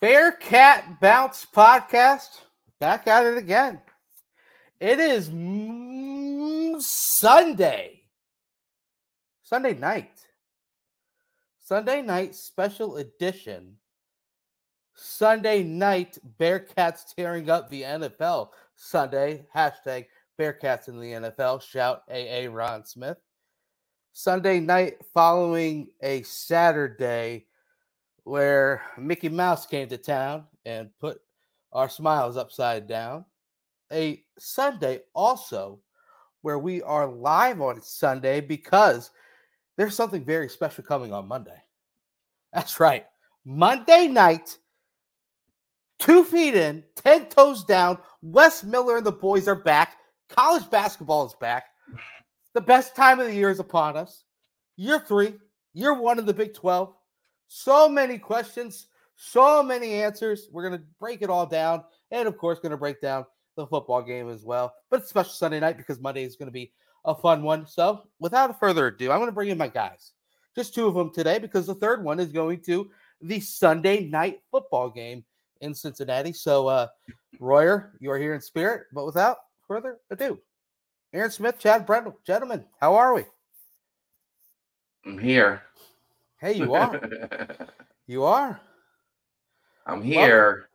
[0.00, 2.40] Bearcat Bounce podcast.
[2.78, 3.82] Back at it again.
[4.80, 5.26] It is
[6.82, 8.04] Sunday.
[9.42, 10.26] Sunday night.
[11.58, 13.76] Sunday night special edition.
[14.94, 18.48] Sunday night Bearcats tearing up the NFL.
[18.76, 20.06] Sunday hashtag
[20.38, 21.60] Bearcats in the NFL.
[21.60, 23.18] Shout AA Ron Smith.
[24.14, 27.44] Sunday night following a Saturday
[28.30, 31.20] where Mickey Mouse came to town and put
[31.72, 33.24] our smiles upside down.
[33.92, 35.80] A Sunday also
[36.42, 39.10] where we are live on Sunday because
[39.76, 41.60] there's something very special coming on Monday.
[42.52, 43.04] That's right.
[43.44, 44.58] Monday night,
[45.98, 47.98] two feet in, 10 toes down.
[48.22, 49.96] Wes Miller and the boys are back.
[50.28, 51.64] College basketball is back.
[52.54, 54.22] The best time of the year is upon us.
[54.76, 55.34] Year three,
[55.74, 56.94] year one of the Big 12.
[57.52, 58.86] So many questions,
[59.16, 60.46] so many answers.
[60.52, 61.82] We're going to break it all down.
[62.12, 63.26] And of course, going to break down
[63.56, 64.72] the football game as well.
[64.88, 66.72] But it's special Sunday night because Monday is going to be
[67.04, 67.66] a fun one.
[67.66, 70.12] So without further ado, I'm going to bring in my guys.
[70.54, 72.88] Just two of them today because the third one is going to
[73.20, 75.24] the Sunday night football game
[75.60, 76.32] in Cincinnati.
[76.32, 76.86] So, uh,
[77.40, 78.84] Royer, you are here in spirit.
[78.92, 80.38] But without further ado,
[81.12, 83.24] Aaron Smith, Chad Brendel, gentlemen, how are we?
[85.04, 85.62] I'm here.
[86.40, 87.00] Hey, you are.
[88.06, 88.60] you are.
[89.86, 90.68] I'm here.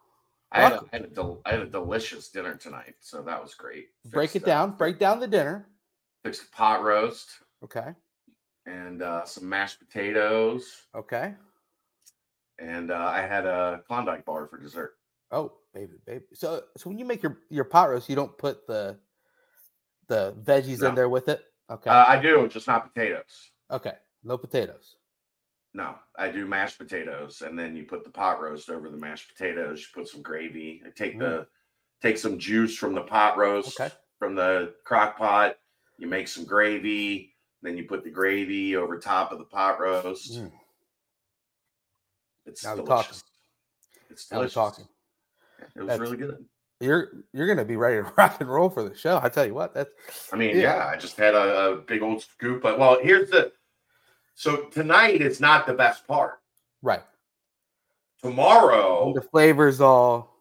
[0.52, 3.42] I had, a, I, had a del- I had a delicious dinner tonight, so that
[3.42, 3.88] was great.
[4.06, 4.76] Break Fixed, it down.
[4.78, 5.68] Break down the dinner.
[6.24, 7.30] Fixed a pot roast
[7.64, 7.94] Okay.
[8.66, 11.34] and uh, some mashed potatoes, Okay.
[12.60, 14.94] and uh, I had a Klondike bar for dessert.
[15.32, 16.24] Oh, baby, baby.
[16.34, 18.98] So, so when you make your your pot roast, you don't put the
[20.08, 20.90] the veggies No.
[20.90, 21.42] in there with it.
[21.70, 21.90] Okay.
[21.90, 23.50] Uh, I do, just not potatoes.
[23.72, 23.94] okay.
[24.24, 24.96] No potatoes.
[25.76, 29.28] No, I do mashed potatoes, and then you put the pot roast over the mashed
[29.36, 29.82] potatoes.
[29.82, 30.82] You put some gravy.
[30.86, 31.48] I take the
[32.02, 33.94] take some juice from the pot roast Okay.
[34.18, 35.58] from the crock pot.
[35.98, 37.36] You make some gravy.
[37.62, 40.34] Then you put the gravy over top of the pot roast.
[40.40, 40.52] Mm.
[42.46, 42.88] It's Now delicious.
[42.88, 43.22] talking.
[44.12, 44.54] It's Now delicious.
[44.54, 44.88] talking.
[45.76, 46.46] It was That's- really good.
[46.82, 49.20] You're you're gonna be ready to rock and roll for the show.
[49.22, 49.74] I tell you what.
[49.74, 49.92] That's
[50.32, 50.76] I mean, Yeah.
[50.78, 52.62] yeah, I just had a, a big old scoop.
[52.62, 53.52] But well, here's the
[54.36, 56.40] so tonight is not the best part.
[56.82, 57.04] right.
[58.22, 60.36] Tomorrow, The flavors all.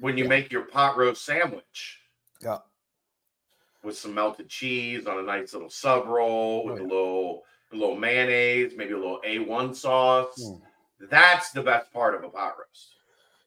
[0.00, 0.28] when you Yeah.
[0.30, 2.00] make your pot roast sandwich
[2.40, 2.58] Yeah.
[3.82, 7.76] with some melted cheese on a nice little sub roll with Oh, a little a
[7.76, 10.38] little mayonnaise, maybe a little A1 sauce.
[10.38, 10.60] Mm.
[11.08, 12.96] That's the best part of a pot roast.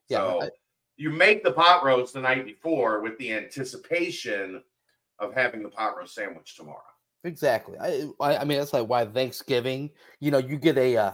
[0.08, 0.18] Yeah.
[0.18, 0.52] So I-
[0.96, 4.64] you make the pot roast the night before with the anticipation
[5.20, 6.82] of having the pot roast sandwich tomorrow.
[7.26, 7.78] Exactly.
[7.80, 11.12] I, I mean that's like why Thanksgiving, you know, you get a uh,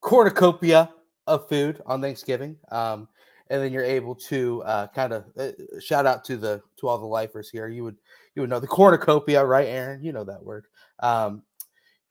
[0.00, 0.90] cornucopia
[1.26, 2.56] of food on Thanksgiving.
[2.70, 3.08] Um
[3.52, 6.98] and then you're able to uh, kind of uh, shout out to the to all
[6.98, 7.68] the lifers here.
[7.68, 7.98] You would
[8.34, 10.02] you would know the cornucopia, right, Aaron?
[10.02, 10.64] You know that word.
[11.00, 11.42] Um,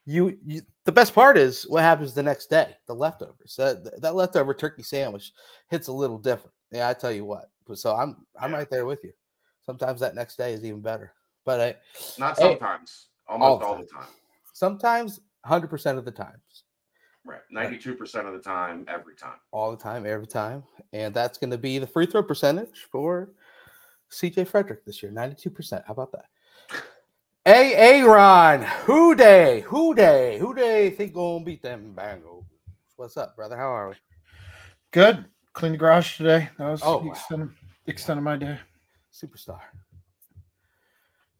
[0.06, 2.76] you, you the best part is what happens the next day.
[2.88, 3.56] The leftovers.
[3.58, 5.32] That that leftover turkey sandwich
[5.70, 6.54] hits a little different.
[6.72, 7.50] Yeah, I tell you what.
[7.74, 9.14] So I'm I'm right there with you.
[9.66, 11.14] Sometimes that next day is even better.
[11.44, 11.76] But I,
[12.20, 14.08] Not sometimes, almost all, the the time.
[14.54, 16.64] sometimes 100% of the times
[17.24, 17.42] Right.
[17.54, 19.38] 92% of the time, every time.
[19.52, 23.30] all the time every time and that's going to be the free throw percentage for
[24.12, 26.26] cj fredrick this year 92% how about that
[27.46, 32.44] hey aaron who dey who dey who dey think gonna beat them bengals
[32.98, 33.96] what's up brother how are we
[34.92, 35.24] Good.
[35.54, 36.50] Clean the garage today.
[36.58, 37.12] That was Oh, the wow.
[37.14, 37.52] extent, of,
[37.88, 38.60] extent of my day.
[39.14, 39.62] superstar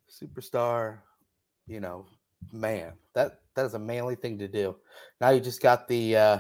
[0.10, 1.00] superstar
[1.72, 2.06] you know
[2.52, 4.76] man that that is a manly thing to do
[5.22, 6.40] now you just got the uh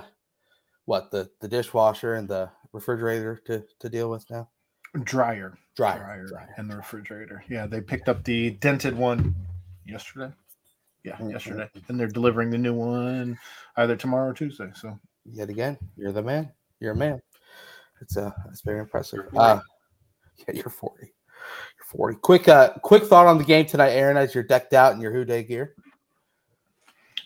[0.86, 4.47] what the the dishwasher and the refrigerator to to deal with now
[5.06, 6.53] Dryer, dryer, dryer, dryer.
[6.58, 7.46] and the refrigerator.
[7.47, 9.34] Yeah, they picked up the dented one
[9.86, 10.34] yesterday.
[11.06, 11.31] Yeah, Mhm.
[11.31, 13.40] yesterday, and they're delivering the new one
[13.78, 14.70] either tomorrow or Tuesday.
[14.75, 16.52] So yet again you're the man
[16.82, 17.22] you're a man
[18.02, 19.61] it's uh it's very impressive uh
[20.40, 21.14] yeah you're 40
[21.93, 24.93] you're 40 quick uh quick thought on the game tonight aaron as you're decked out
[24.93, 25.76] in your who dey gear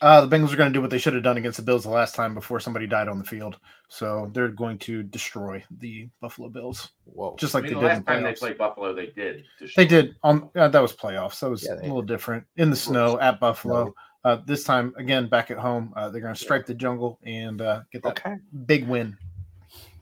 [0.01, 1.83] uh, the Bengals are going to do what they should have done against the Bills
[1.83, 3.57] the last time before somebody died on the field.
[3.88, 7.79] So they're going to destroy the Buffalo Bills, whoa just I like mean, they the
[7.79, 8.39] did in last the time they playoffs.
[8.39, 9.45] played Buffalo, they did.
[9.77, 11.39] They did on uh, that was playoffs.
[11.39, 13.95] That was Yeah, a they- little different in the snow at Buffalo.
[14.25, 17.61] Uh, this time again back at home, uh, they're going to stripe the jungle and
[17.61, 18.35] uh, get that okay
[18.65, 19.18] big win.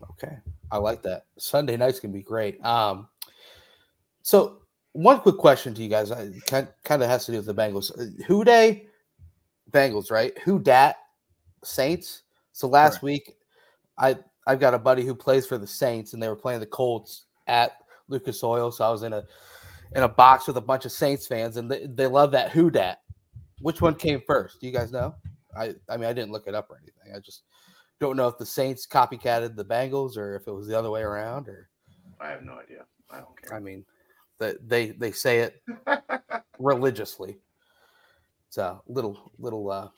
[0.09, 0.38] okay
[0.71, 3.07] i like that sunday night's gonna be great um
[4.24, 7.46] so one quick question to you guys I kind, kind of has to do with
[7.46, 8.88] the bengals Uh, who dey
[9.72, 10.96] bengals right who dat
[11.64, 13.04] saints so last Correct.
[13.04, 13.36] week
[13.98, 16.66] I I've got a buddy who plays for the Saints, and they were playing the
[16.66, 17.78] Colts at
[18.08, 18.72] Lucas Oil.
[18.72, 19.24] So I was in a
[19.96, 22.69] in a box with a bunch of Saints fans, and they, they love that Who
[22.69, 23.00] Dat.
[23.62, 24.60] Which one came first?
[24.60, 25.16] Do you guys know?
[25.56, 27.16] I I mean I didn't look it up or anything.
[27.16, 27.44] I just
[28.00, 31.02] don't know if the Saints copycatted the Bengals or if it was the other way
[31.02, 31.48] around.
[31.48, 31.69] Or
[32.19, 32.86] I have no idea.
[33.10, 33.54] I don't care.
[33.56, 33.86] I mean,
[34.44, 35.62] that they they say it
[36.60, 37.40] religiously.
[38.48, 39.92] It's a little little uh a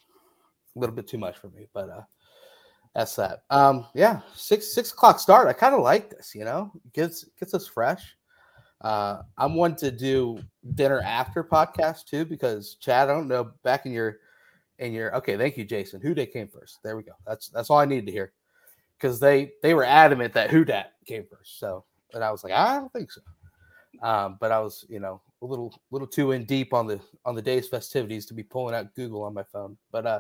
[0.76, 2.02] little bit too much for me, but uh
[2.94, 3.44] that's that.
[3.50, 5.48] Um yeah, six six o'clock start.
[5.48, 8.16] I kind of like this, you know, gets gets us fresh.
[8.82, 10.40] Uh I'm one to do
[10.76, 14.20] dinner after podcast too, because Chad, I don't know, back in your
[14.80, 16.02] in your okay, thank you, Jason.
[16.02, 16.80] Who Dey came first.
[16.84, 17.14] There we go.
[17.26, 18.34] That's that's all I needed to hear.
[18.98, 21.60] Because they they were adamant that Who Dat came first.
[21.60, 21.84] So
[22.14, 23.22] and I was like, I don't think so.
[24.02, 27.36] Um, but I was, you know, a little little too in deep on the on
[27.36, 29.78] the day's festivities to be pulling out Google on my phone.
[29.92, 30.20] But uh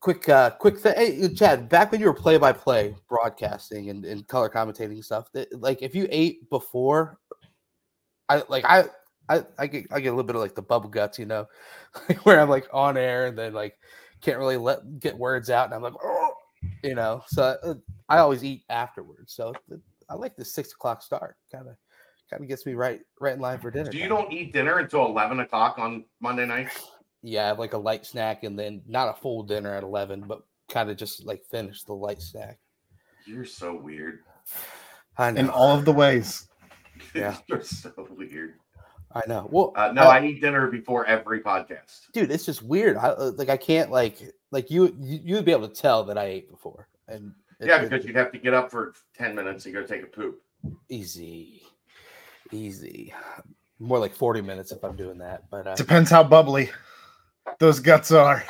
[0.00, 4.04] quick uh quick thing hey, Chad, back when you were play by play broadcasting and,
[4.04, 7.18] and color commentating stuff, that, like if you ate before
[8.28, 8.84] I like I
[9.28, 11.46] I, I get I get a little bit of like the bubble guts, you know,
[12.24, 13.76] where I'm like on air and then like
[14.22, 16.32] can't really let get words out, and I'm like, oh,
[16.82, 17.22] you know.
[17.26, 17.74] So uh,
[18.08, 19.34] I always eat afterwards.
[19.34, 19.52] So
[20.08, 21.36] I like the six o'clock start.
[21.50, 21.76] Kind of
[22.32, 23.90] kind of gets me right right in line for dinner.
[23.90, 26.68] Do you don't eat dinner until eleven o'clock on Monday night?
[27.22, 30.24] Yeah, I have like a light snack and then not a full dinner at eleven,
[30.26, 32.58] but kind of just like finish the light snack.
[33.26, 34.20] You're so weird.
[35.18, 35.40] I know.
[35.40, 36.48] In all of the ways.
[37.14, 37.36] Yeah.
[37.48, 38.54] You're so weird.
[39.12, 39.48] I know.
[39.50, 42.02] Well, Uh, no, uh, I eat dinner before every podcast.
[42.12, 42.96] dude, it's just weird.
[42.96, 44.18] I, uh, like I can't like
[44.52, 47.66] like you you you would be able to tell that I ate before and it-
[47.66, 50.06] Yeah, it- because you'd have to get up for ten minutes and go take a
[50.06, 50.40] poop.
[50.88, 51.62] easy,
[52.52, 53.12] easy.
[53.78, 56.70] More like forty minutes if I'm doing that, but uh, Depends how bubbly
[57.58, 58.44] those guts are.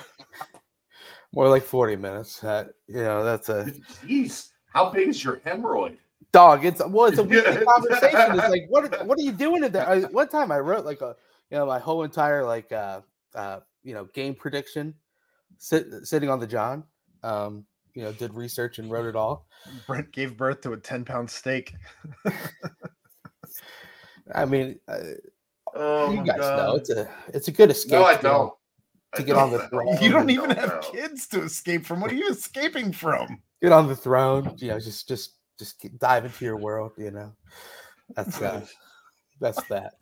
[1.32, 2.42] more like forty minutes.
[2.44, 3.72] Uh, you know, that's a
[4.06, 5.96] Jeez, how big is your hemorrhoid?
[6.32, 6.64] dog.
[6.64, 8.38] It's well, it's a weird conversation.
[8.38, 9.88] It's like, what what are you doing in there?
[9.88, 11.16] I, one time I wrote like a
[11.50, 13.00] you know my whole entire like uh
[13.34, 14.94] uh you know game prediction,
[15.58, 16.84] sit, sitting on the John.
[17.22, 17.64] Um,
[17.94, 19.46] you know, did research and wrote it all.
[19.86, 21.74] Brent gave birth to a 10 pound steak.
[24.34, 24.98] I mean, uh,
[25.74, 27.92] Oh, you my guys know it's a it's a good escape.
[27.92, 28.52] No, I to get on- don't.
[29.14, 29.98] to I get on don't the throne.
[30.02, 30.54] You don't even know.
[30.54, 32.00] have kids to escape from.
[32.02, 33.40] What are you escaping from?
[33.62, 34.54] Get on the throne.
[34.58, 36.92] You know, just just just get- dive into your world.
[36.98, 37.32] You know,
[38.14, 38.66] that's uh,
[39.40, 39.94] that's that.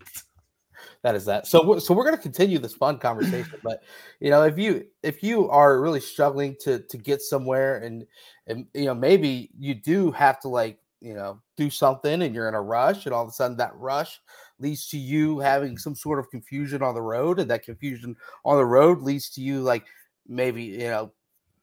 [1.02, 1.46] That is that.
[1.46, 3.82] So so we're gonna continue this fun conversation, but
[4.18, 8.04] you know, if you if you are really struggling to to get somewhere, and
[8.48, 12.48] and you know maybe you do have to like you know do something, and you're
[12.48, 14.20] in a rush, and all of a sudden that rush
[14.58, 18.56] leads to you having some sort of confusion on the road, and that confusion on
[18.56, 19.84] the road leads to you like
[20.28, 21.12] maybe you know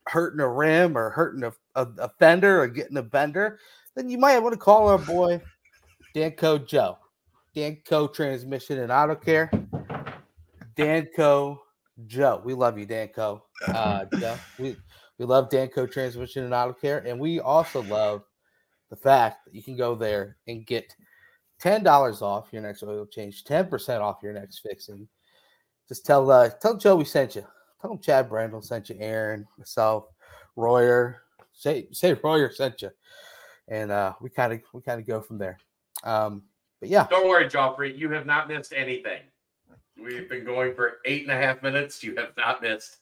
[0.07, 3.59] hurting a rim or hurting a, a, a fender or getting a bender,
[3.95, 5.41] then you might want to call our boy
[6.15, 6.97] Danco Joe.
[7.55, 9.49] Danco Transmission and Auto Care.
[10.75, 11.57] Danco
[12.05, 12.41] Joe.
[12.43, 13.41] We love you, Danco.
[13.67, 14.37] Uh, Joe.
[14.59, 14.75] We,
[15.17, 16.99] we love Danco Transmission and Auto Care.
[16.99, 18.23] And we also love
[18.89, 20.95] the fact that you can go there and get
[21.61, 25.07] $10 off your next oil change, 10% off your next fixing.
[25.87, 27.45] Just tell uh, tell Joe we sent you.
[27.81, 30.05] Tell him Chad Brendel sent you, Aaron, myself,
[30.55, 31.21] Royer.
[31.53, 32.89] Say say Royer sent you.
[33.69, 35.57] And uh, we kind of we kind of go from there.
[36.03, 36.43] Um,
[36.79, 37.97] but yeah, Don't worry, Joffrey.
[37.97, 39.21] You have not missed anything.
[39.99, 42.03] We've been going for eight and a half minutes.
[42.03, 42.97] You have not missed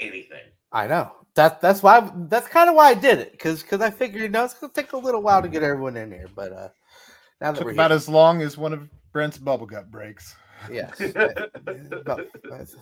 [0.00, 0.48] anything.
[0.72, 1.12] I know.
[1.34, 4.28] That that's why that's kind of why I did it because because I figured you
[4.28, 6.68] know it's gonna take a little while to get everyone in here, but uh,
[7.40, 10.34] now that Took we're about here, as long as one of Brent's bubble gut breaks.
[10.72, 11.00] yes,
[11.92, 12.26] about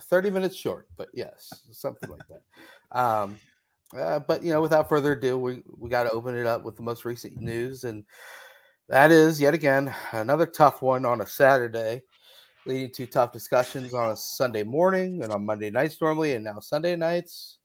[0.09, 2.99] thirty minutes short, but yes, something like that.
[2.99, 3.37] Um,
[3.97, 6.75] uh, but you know, without further ado, we we got to open it up with
[6.75, 8.03] the most recent news, and
[8.87, 12.01] that is yet again another tough one on a Saturday,
[12.65, 16.59] leading to tough discussions on a Sunday morning and on Monday nights normally, and now
[16.59, 17.58] Sunday nights.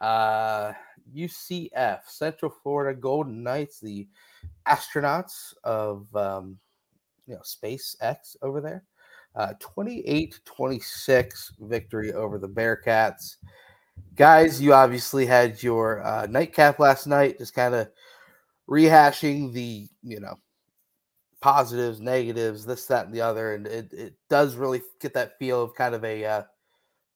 [0.00, 0.72] Uh,
[1.14, 4.08] UCF, Central Florida Golden Knights, the
[4.66, 6.58] astronauts of um,
[7.26, 8.84] you know SpaceX over there.
[9.36, 13.36] Uh, 28-26 victory over the Bearcats.
[14.14, 17.88] Guys, you obviously had your uh, nightcap last night, just kind of
[18.68, 20.38] rehashing the you know
[21.40, 25.62] positives, negatives, this, that, and the other, and it, it does really get that feel
[25.62, 26.42] of kind of a uh,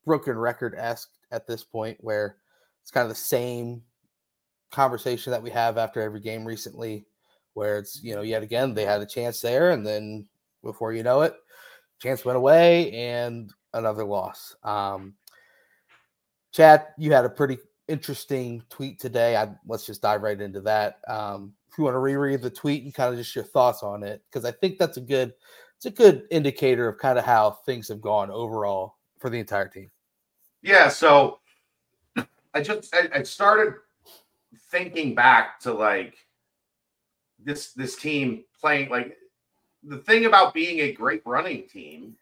[0.05, 2.37] broken record esque at this point, where
[2.89, 3.83] it's kind of the same
[4.71, 7.05] conversation that we have after every game recently,
[7.53, 10.27] where it's you know yet again they had a chance there, and then
[10.65, 11.35] before you know it,
[12.01, 14.57] chance went away and another loss.
[14.63, 15.13] Um,
[16.51, 19.37] Chad, you had a pretty interesting tweet today.
[19.37, 21.01] I let's just dive right into that.
[21.09, 24.03] Um, if you want to reread the tweet and kind of just your thoughts on
[24.03, 25.35] it, because I think that's a good
[25.77, 29.69] it's a good indicator of kind of how things have gone overall for the entire
[29.69, 29.91] team.
[30.63, 31.41] Yeah, so
[32.55, 33.75] I just I, I started
[34.71, 36.17] thinking back to like
[37.39, 39.17] this this team playing like
[39.83, 42.17] the thing about being a great running team,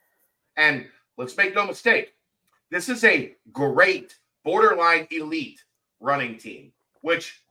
[0.57, 2.15] and let's make no mistake,
[2.71, 5.63] this is a great borderline elite
[6.01, 7.43] running team, which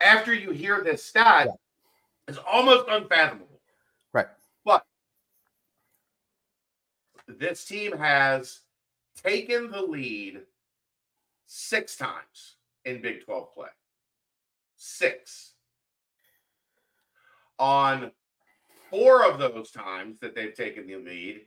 [0.00, 2.32] after you hear this stat yeah.
[2.32, 3.60] is almost unfathomable.
[4.12, 4.28] Right.
[4.64, 4.84] But
[7.26, 8.60] this team has
[9.22, 10.40] taken the lead
[11.48, 13.68] six times in Big 12 play.
[14.76, 15.54] Six.
[17.58, 18.12] On
[18.90, 21.40] four of those times that they've taken the lead,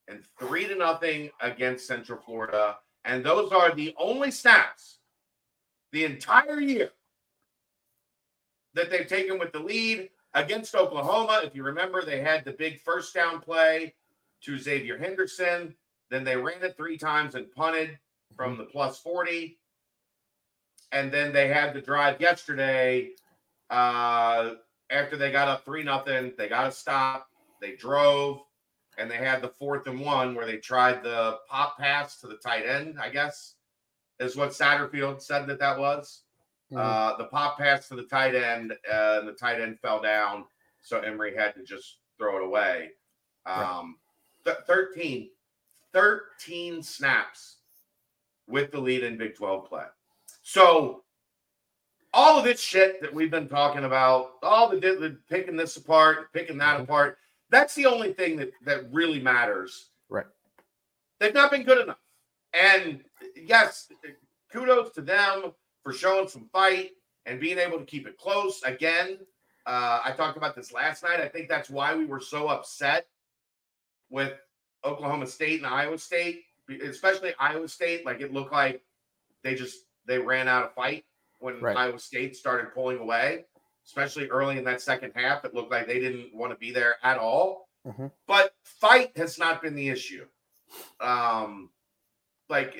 [0.07, 2.77] and three to nothing against Central Florida.
[3.05, 4.97] And those are the only snaps
[5.91, 6.91] the entire year
[8.73, 11.41] that they've taken with the lead against Oklahoma.
[11.43, 13.93] If you remember, they had the big first down play
[14.43, 15.75] to Xzavier Henderson.
[16.09, 17.97] Then they ran it three times and punted
[18.35, 19.57] from the plus 40.
[20.91, 23.11] And then they had the drive yesterday.
[23.69, 24.55] Uh,
[24.89, 27.27] after they got up three nothing, they got a stop.
[27.61, 28.41] They drove,
[28.97, 32.37] and they had the fourth and one where they tried the pop pass to the
[32.37, 32.97] tight end.
[32.99, 33.55] I guess
[34.19, 36.23] is what Satterfield said that that was.
[36.71, 36.77] Mm-hmm.
[36.77, 40.45] Uh, the pop pass to the tight end, uh, and the tight end fell down,
[40.81, 42.91] so Emory had to just throw it away.
[43.45, 43.97] Um,
[44.53, 45.29] th- 13,
[45.93, 47.57] 13 snaps
[48.47, 49.85] with the lead in Big 12 play.
[50.41, 51.03] So
[52.13, 56.33] all of this shit that we've been talking about, all the, the picking this apart,
[56.33, 56.83] picking that mm-hmm.
[56.83, 57.17] apart,
[57.49, 59.89] that's the only thing that that really matters.
[60.09, 60.25] Right.
[61.19, 61.97] They've not been good enough.
[62.53, 63.03] And
[63.35, 63.91] yes,
[64.51, 65.51] kudos to them
[65.83, 66.91] for showing some fight
[67.25, 68.61] and being able to keep it close.
[68.63, 69.19] Again,
[69.65, 71.19] uh, I talked about this last night.
[71.19, 73.07] I think that's why we were so upset
[74.09, 74.33] with
[74.83, 76.43] Oklahoma State and Iowa State,
[76.83, 78.05] especially Iowa State.
[78.05, 78.81] Like it looked like
[79.43, 81.05] they just they ran out of fight
[81.39, 81.77] when right.
[81.77, 83.45] Iowa State started pulling away,
[83.85, 85.45] especially early in that second half.
[85.45, 87.69] It looked like they didn't want to be there at all.
[87.87, 88.07] Mm-hmm.
[88.27, 90.25] But fight has not been the issue.
[90.99, 91.69] Um,
[92.49, 92.77] like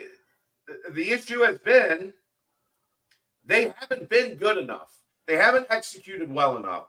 [0.91, 2.13] the issue has been
[3.45, 4.91] they haven't been good enough.
[5.25, 6.87] They haven't executed well enough.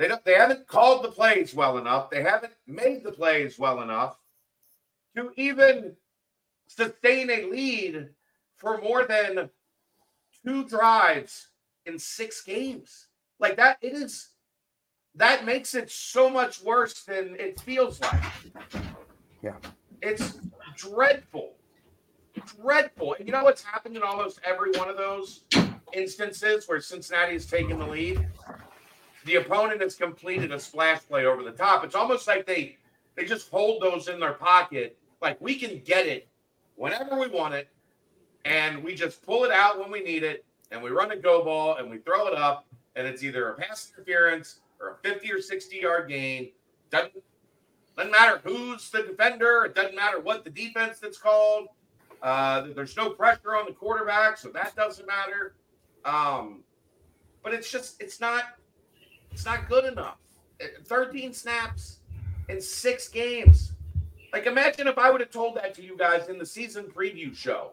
[0.00, 2.08] They don't, they haven't called the plays well enough.
[2.08, 4.16] They haven't made the plays well enough
[5.14, 5.94] to even
[6.66, 8.08] sustain a lead
[8.56, 9.50] for more than
[10.42, 11.48] two drives
[11.84, 13.08] in six games.
[13.38, 14.30] Like that, it is
[15.16, 18.22] that makes it so much worse than it feels like.
[19.42, 19.56] Yeah.
[20.00, 20.38] It's
[20.78, 21.56] dreadful.
[22.58, 23.16] Dreadful.
[23.18, 25.42] And you know what's happened in almost every one of those
[25.92, 28.26] instances where Cincinnati has taken the lead?
[29.24, 31.84] The opponent has completed a splash play over the top.
[31.84, 32.76] It's almost like they
[33.16, 36.28] they just hold those in their pocket, like we can get it
[36.76, 37.68] whenever we want it,
[38.44, 41.44] and we just pull it out when we need it, and we run a go
[41.44, 45.30] ball and we throw it up, and it's either a pass interference or a 50
[45.32, 46.50] or 60 yard gain.
[46.90, 47.12] Doesn't
[47.96, 49.64] doesn't matter who's the defender.
[49.64, 51.68] It doesn't matter what the defense that's called.
[52.22, 55.54] Uh, there's no pressure on the quarterback, so that doesn't matter.
[56.04, 56.62] Um,
[57.42, 58.44] but it's just it's not
[59.32, 60.16] it's not good enough.
[60.62, 61.98] Uh, 13 snaps
[62.48, 63.72] in six games.
[64.32, 67.34] Like, imagine if I would have told that to you guys in the season preview
[67.34, 67.72] show.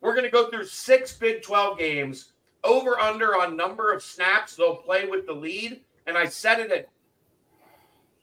[0.00, 2.32] We're going to go through six Big 12 games,
[2.64, 5.80] over under on number of snaps they'll play with the lead.
[6.06, 6.88] And I set it at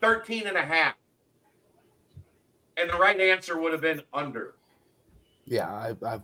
[0.02, 0.96] 13 and a half.
[2.78, 4.56] and the right answer would have been under.
[5.46, 6.20] Yeah, I, I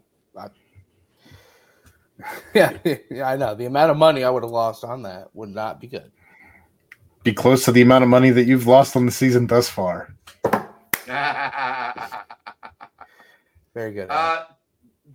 [2.53, 2.77] yeah,
[3.09, 3.55] yeah, I know.
[3.55, 6.11] The amount of money I would have lost on that would not be good.
[7.23, 10.15] Be close to the amount of money that you've lost on the season thus far.
[13.73, 14.09] Very good.
[14.09, 14.45] uh,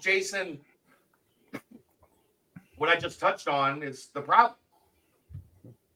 [0.02, 0.60] Jason,
[2.76, 4.56] what I just touched on is the problem.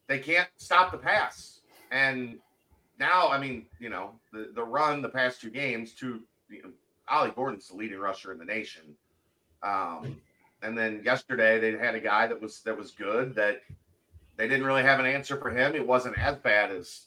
[0.07, 2.39] They can't stop the pass, and
[2.99, 6.71] now, I mean, you know, the the run the past two games to you know,
[7.09, 8.95] Ollie Gordon's the leading rusher in the nation.
[9.63, 10.21] Um,
[10.65, 13.63] and then yesterday they had a guy that was that was good that
[14.37, 15.75] they didn't really have an answer for him.
[15.75, 17.07] It wasn't as bad as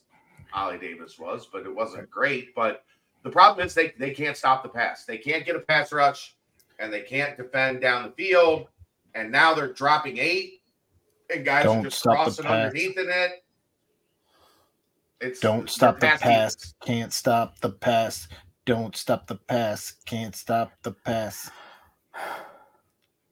[0.53, 2.55] Ollie Davis was, but it wasn't great.
[2.55, 2.83] But
[3.23, 5.03] the problem is they, they can't stop the pass.
[5.03, 6.35] They can't get a pass rush
[6.79, 8.67] and they can't defend down the field.
[9.13, 10.61] And now they're dropping eight
[11.33, 13.43] and guys Don't are just crossing underneath in it.
[15.19, 16.75] It's Don't stop the pass.
[16.85, 18.27] Can't stop the pass.
[18.65, 19.95] Don't stop the pass.
[20.05, 21.49] Can't stop the pass.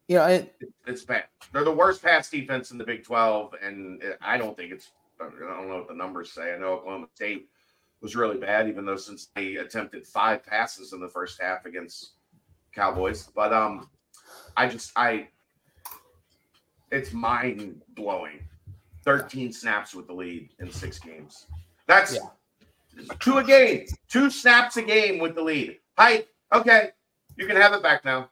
[0.08, 1.26] You know, it, It's bad.
[1.52, 4.92] They're the worst pass defense in the Big 12, and I don't think it's.
[5.20, 6.54] I don't know what the numbers say.
[6.54, 7.48] I know Oklahoma State
[8.02, 12.12] was really bad, even though since they attempted five passes in the first half against
[12.74, 13.30] Cowboys.
[13.34, 13.90] But um,
[14.58, 15.30] I just I,
[16.92, 18.40] it's mind blowing.
[19.04, 21.46] Thirteen snaps with the lead in six games.
[21.88, 22.18] That's
[23.20, 23.86] two a game.
[24.10, 25.78] Two snaps a game with the lead.
[25.98, 26.90] Hi, okay,
[27.38, 28.30] you can have it back now.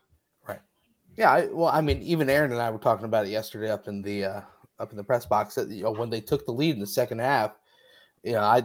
[1.18, 1.32] Yeah.
[1.32, 4.02] I, well, I mean, even Aaron and I were talking about it yesterday up in
[4.02, 4.42] the uh,
[4.80, 5.56] up in the press box.
[5.56, 7.52] That you know, when they took the lead in the second half,
[8.24, 8.64] you know, I,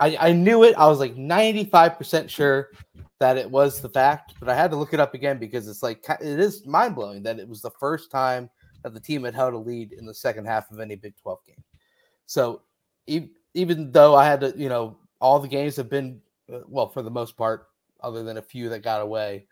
[0.00, 0.74] I, I knew it.
[0.76, 2.70] I was like ninety five percent sure
[3.20, 5.82] that it was the fact, but I had to look it up again because it's
[5.82, 8.48] like it is mind blowing that it was the first time
[8.82, 11.40] that the team had held a lead in the second half of any Big Twelve
[11.44, 11.62] game.
[12.26, 12.62] So
[13.54, 16.20] even though I had to, you know, all the games have been
[16.52, 17.66] uh, well for the most part,
[18.00, 19.46] other than a few that got away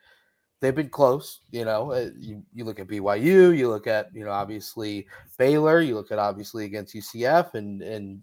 [0.61, 1.41] they've been close.
[1.51, 5.07] You know, uh, you, you look at BYU, you look at you know obviously
[5.39, 8.23] Baylor, you look at obviously against UCF and and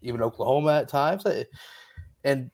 [0.00, 1.44] even Oklahoma at times, Uh,
[2.24, 2.50] and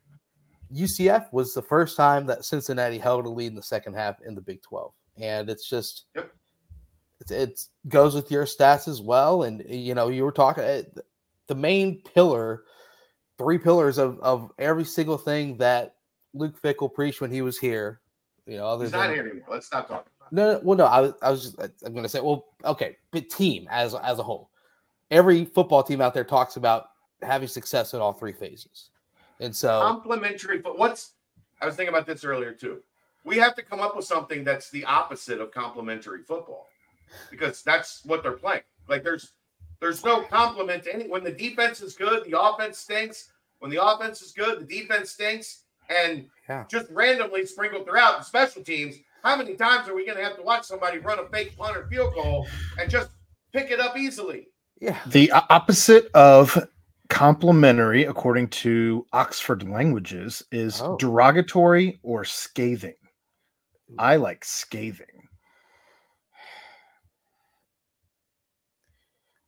[0.74, 4.34] UCF was the first time that Cincinnati held a lead in the second half in
[4.34, 6.06] the Big Twelve, and it's just.
[6.14, 6.32] Yep.
[7.20, 10.82] It, it goes with your stats as well, and you know you were talking uh,
[11.48, 12.62] the main pillar,
[13.38, 15.96] three pillars of of every single thing that
[16.32, 18.00] Luke Fickell preached when he was here.
[18.48, 19.46] You know, other He's than not here anymore.
[19.50, 20.10] Let's stop talking.
[20.20, 22.46] About no, no, well, no, I was, I was just, I'm going to say, well,
[22.64, 24.50] okay, but team as as a whole,
[25.10, 26.86] every football team out there talks about
[27.20, 28.88] having success in all three phases,
[29.38, 31.12] and so Complementary, but what's
[31.60, 32.78] I was thinking about this earlier too.
[33.24, 36.68] We have to come up with something that's the opposite of complementary football,
[37.30, 38.62] because that's what they're playing.
[38.88, 39.32] Like there's
[39.80, 41.06] there's no complement to any.
[41.06, 43.30] When the defense is good, the offense stinks.
[43.58, 45.64] When the offense is good, the defense stinks.
[45.88, 46.64] And Yeah.
[46.70, 50.36] just randomly sprinkled throughout the special teams, how many times are we going to have
[50.36, 52.46] to watch somebody run a fake punt or field goal
[52.78, 53.10] and just
[53.52, 54.48] pick it up easily?
[54.80, 56.68] yeah, The opposite of
[57.08, 60.96] complimentary, according to Oxford Languages, is Oh.
[60.98, 62.94] derogatory or scathing.
[63.98, 65.06] I like scathing.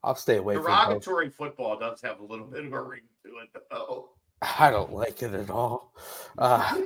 [0.03, 0.65] I'll stay away from.
[0.65, 4.11] Derogatory football does have a little bit of a ring to it, though.
[4.43, 5.93] I don't like it at all.
[6.39, 6.77] Uh,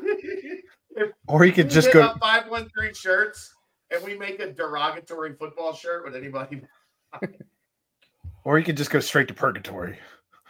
[0.96, 2.14] if Or you could just go.
[2.20, 3.54] 513 shirts
[3.90, 6.62] and we make a derogatory football shirt with anybody.
[8.44, 9.98] Or you could just go straight to purgatory.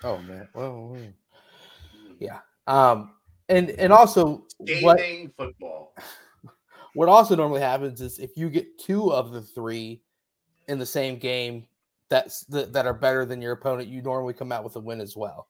[0.02, 1.12] oh man, well, mm.
[2.18, 2.40] yeah.
[2.66, 3.12] Um,
[3.48, 4.46] and and also
[4.80, 5.00] what
[5.36, 5.94] football.
[6.94, 10.02] what also normally happens is if you get two of the three
[10.66, 11.66] in the same game
[12.08, 15.00] that's that, that are better than your opponent, you normally come out with a win
[15.00, 15.46] as well.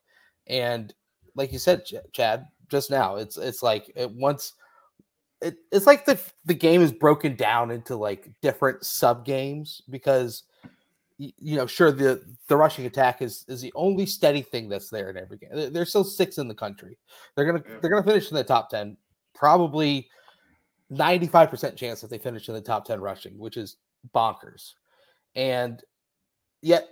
[0.47, 0.93] And
[1.35, 4.53] like you said, Ch- Chad, just now, it's it's like it once
[5.41, 10.45] it, it's like the the game is broken down into like different sub games because
[11.19, 15.11] you know sure the the rushing attack is is the only steady thing that's there
[15.11, 15.51] in every game.
[15.53, 16.99] There- There's still six in the country.
[17.35, 17.77] They're gonna Yeah.
[17.81, 18.97] they're gonna finish in the top ten
[19.35, 20.09] probably
[20.93, 23.79] 95% chance that they finish in the top 10 rushing, which is
[24.15, 24.75] bonkers.
[25.35, 25.83] And
[26.63, 26.89] yet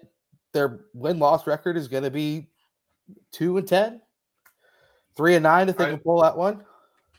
[0.53, 2.49] their win loss record is going to be
[3.33, 4.01] 2 and 10,
[5.17, 6.65] 3 and 9 if they I- can pull that one.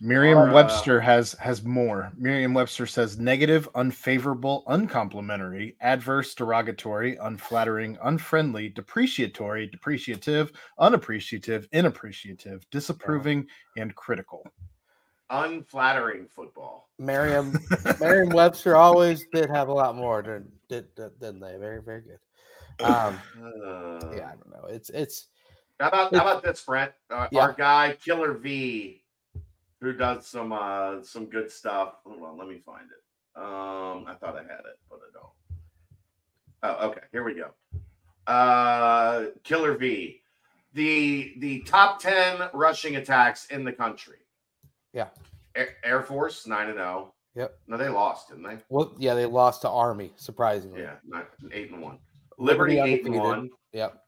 [0.01, 2.11] Merriam-Webster has has more.
[2.17, 13.95] Merriam-Webster says negative, unfavorable, uncomplimentary, adverse, derogatory, unflattering, unfriendly, depreciatory, depreciative, unappreciative, inappreciative, disapproving, and
[13.95, 14.45] critical.
[15.29, 16.89] Unflattering football.
[16.99, 17.57] Merriam
[18.01, 21.55] Merriam Webster always did have a lot more than did didn't they?
[21.57, 22.85] Very, very good.
[22.85, 24.67] Um, Uh, yeah, I don't know.
[24.67, 25.29] It's it's
[25.79, 26.91] How about how about this, Brent?
[27.09, 27.41] Uh, Yeah.
[27.41, 29.03] Our guy Killer V,
[29.81, 31.95] who does some uh some good stuff.
[32.05, 33.41] Hold on, let me find it.
[33.41, 36.79] Um, I thought I had it, but I don't.
[36.81, 37.01] Oh, okay.
[37.11, 37.49] Here we go.
[38.31, 40.21] Uh, Killer V,
[40.73, 44.17] the the top ten rushing attacks in the country.
[44.93, 45.07] Yeah.
[45.55, 47.13] Air, Air Force nine and zero.
[47.35, 47.57] Yep.
[47.67, 48.57] No, they lost, didn't they?
[48.69, 50.81] Well, yeah, they lost to Army, surprisingly.
[50.81, 51.97] Yeah, nine, eight and one.
[52.37, 53.49] Liberty, Liberty eight and one.
[53.73, 54.02] Yep.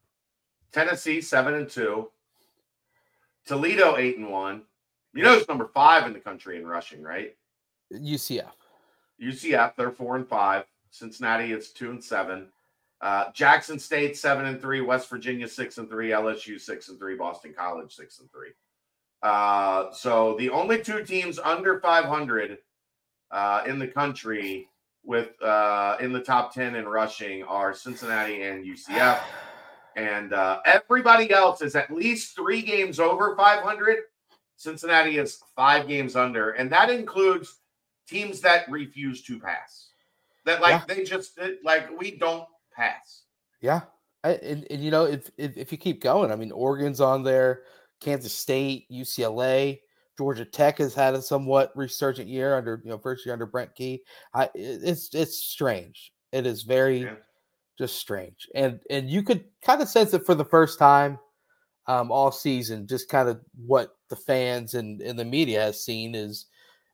[0.76, 2.12] Tennessee seven and two.
[3.46, 4.64] Toledo eight and one.
[5.14, 7.34] You know it's number five in the country in rushing, right?
[7.94, 8.52] UCF.
[9.24, 10.66] UCF they're four and five.
[10.92, 12.48] Cincinnati it's two and seven.
[13.00, 14.82] Uh, Jackson State seven and three.
[14.82, 16.10] West Virginia six and three.
[16.10, 17.16] LSU six and three.
[17.16, 18.50] Boston College six and three.
[19.24, 22.58] Uh, so the only two teams under 500
[23.32, 24.68] uh, in the country
[25.06, 29.22] with uh, in the top 10 in rushing are Cincinnati and UCF.
[29.96, 33.98] And uh, everybody else is at least three games over 500.
[34.58, 37.60] Cincinnati is five games under, and that includes
[38.08, 39.90] teams that refuse to pass.
[40.46, 40.96] That like Yeah.
[40.96, 43.24] they just like we don't pass.
[43.62, 43.82] Yeah.
[44.24, 47.24] I, and, and you know, if, if if you keep going, I mean, Oregon's on
[47.24, 47.64] there,
[48.00, 49.80] Kansas State, UCLA,
[50.18, 53.76] Georgia Tech has had a somewhat resurgent year under you know first year under Brent
[53.76, 54.04] Key.
[54.34, 56.12] I it's it's strange.
[56.32, 57.16] It is very Yeah.
[57.78, 61.20] Just strange, and and you could kind of sense it for the first time
[61.88, 62.88] um, all season.
[62.88, 66.46] Just kind of what the fans and and the media has seen is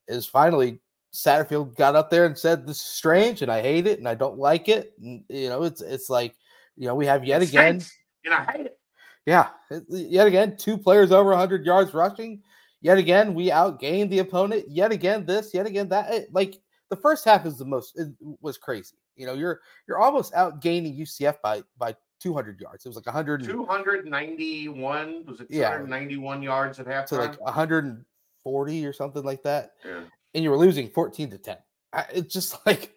[0.07, 0.79] is finally
[1.13, 4.15] Satterfield got up there and said this is strange and I hate it and I
[4.15, 4.93] don't like it.
[5.01, 6.35] And, you know, it's it's like
[6.77, 7.81] you know we have yet It again.
[8.25, 8.77] and I hate it.
[9.25, 9.49] Yeah,
[9.89, 12.41] yet again, two players over 100 yards rushing.
[12.81, 14.65] Yet again, we outgained the opponent.
[14.67, 15.53] Yet again, this.
[15.53, 16.11] Yet again, that.
[16.11, 18.07] It- like the first half is the most it
[18.41, 18.95] was crazy.
[19.15, 22.85] You know, you're you're almost outgaining UCF by by 200 yards.
[22.85, 25.69] It was like 100 291 was it Yeah.
[25.71, 27.07] 291 yards at halftime?
[27.07, 30.01] to like 140 or something like that, yeah.
[30.33, 31.57] and you were losing 14 to 10.
[31.93, 32.95] I, it's just like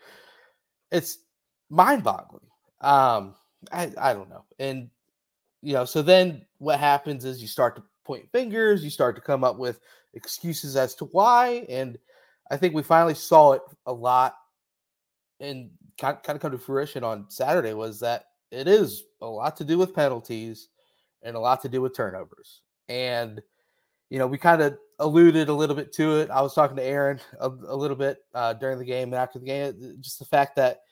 [0.91, 1.19] it's
[1.71, 2.47] mind-boggling.
[2.81, 3.35] Um,
[3.73, 4.91] I I don't know, and
[5.63, 9.23] you know, so then what happens is you start to point fingers, you start to
[9.23, 9.81] come up with
[10.13, 11.99] excuses as to why, and
[12.51, 14.37] I think we finally saw it a lot,
[15.41, 19.65] and kind of come to fruition on Saturday was that it is a lot to
[19.65, 20.69] do with penalties
[21.23, 23.43] and a lot to do with turnovers, and
[24.11, 26.31] you know, we kind of alluded a little bit to it.
[26.31, 29.39] I was talking to Aaron a, a little bit uh, during the game and after
[29.39, 30.83] the game, uh, just the fact that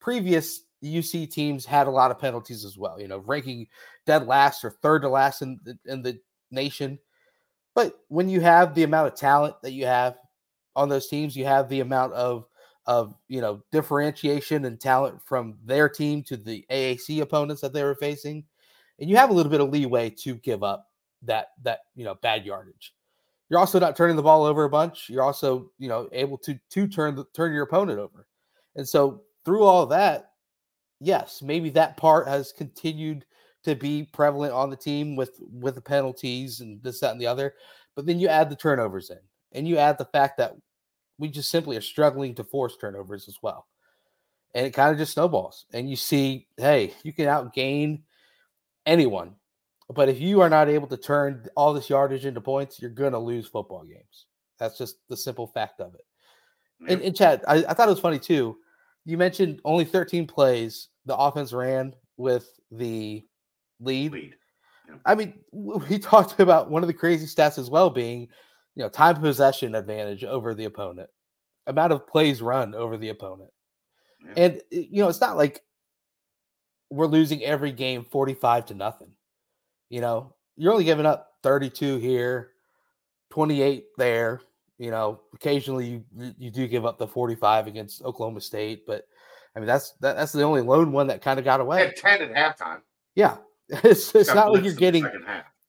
[0.00, 2.98] previous UC teams had a lot of penalties as well.
[3.00, 3.66] You know, ranking
[4.06, 6.18] dead last or third to last in the, in the
[6.50, 6.98] nation.
[7.74, 10.16] But when you have the amount of talent that you have
[10.74, 12.46] on those teams, you have the amount of
[12.90, 17.84] of you know differentiation and talent from their team to the AAC opponents that they
[17.84, 18.42] were facing,
[18.98, 20.88] and you have a little bit of leeway to give up
[21.22, 22.92] that that you know bad yardage.
[23.48, 25.08] You're also not turning the ball over a bunch.
[25.08, 28.26] You're also you know able to to turn the, turn your opponent over,
[28.74, 30.32] and so through all that,
[30.98, 33.24] yes, maybe that part has continued
[33.62, 37.26] to be prevalent on the team with with the penalties and this that and the
[37.28, 37.54] other.
[37.94, 39.20] But then you add the turnovers in,
[39.52, 40.56] and you add the fact that
[41.20, 43.68] we just simply are struggling to force turnovers as well,
[44.54, 45.66] and it kind of just snowballs.
[45.72, 48.00] And you see, hey, you can outgain
[48.84, 49.36] anyone
[49.94, 53.12] but if you are not able to turn all this yardage into points, you're going
[53.12, 54.26] to lose football games.
[54.58, 56.04] That's just the simple fact of it.
[56.88, 58.56] And, and Chad, I, I thought it was funny too.
[59.04, 63.24] You mentioned only 13 plays the offense ran with the
[63.80, 64.12] lead.
[64.12, 64.34] lead.
[65.04, 68.28] I mean, we talked about one of the crazy stats as well being,
[68.80, 71.10] you know, time possession advantage over the opponent,
[71.66, 73.50] amount of plays run over the opponent.
[74.24, 74.32] Yeah.
[74.38, 75.60] And, uh, you know, it's not like
[76.88, 79.10] we're losing every game 45 to nothing.
[79.90, 82.52] You know, you're only giving up 32 here,
[83.32, 84.40] 28 there.
[84.78, 89.06] You know, occasionally you you- do give up the 45 against Oklahoma State, but
[89.54, 91.80] I mean that's that, that's the only lone one that kind of got away.
[91.80, 92.80] had 10 at halftime.
[93.14, 93.36] Yeah,
[93.68, 95.04] it's it's not like you're getting.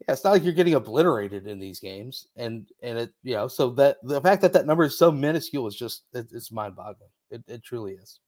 [0.07, 3.47] Yeah, it's not like you're getting obliterated in these games, and and it you know
[3.47, 6.75] so that the fact that that number is so minuscule is just it, it's mind
[6.75, 7.09] boggling.
[7.29, 8.19] It it truly is.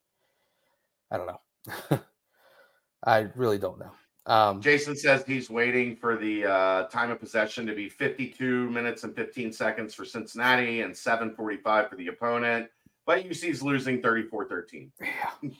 [1.10, 2.00] I don't know.
[3.04, 3.90] I really don't know.
[4.26, 9.04] Um, Jason says he's waiting for the uh, time of possession to be 52 minutes
[9.04, 12.68] and 15 seconds for Cincinnati and 7:45 for the opponent.
[13.04, 14.90] But UC's losing 34-13.
[15.00, 15.08] yeah,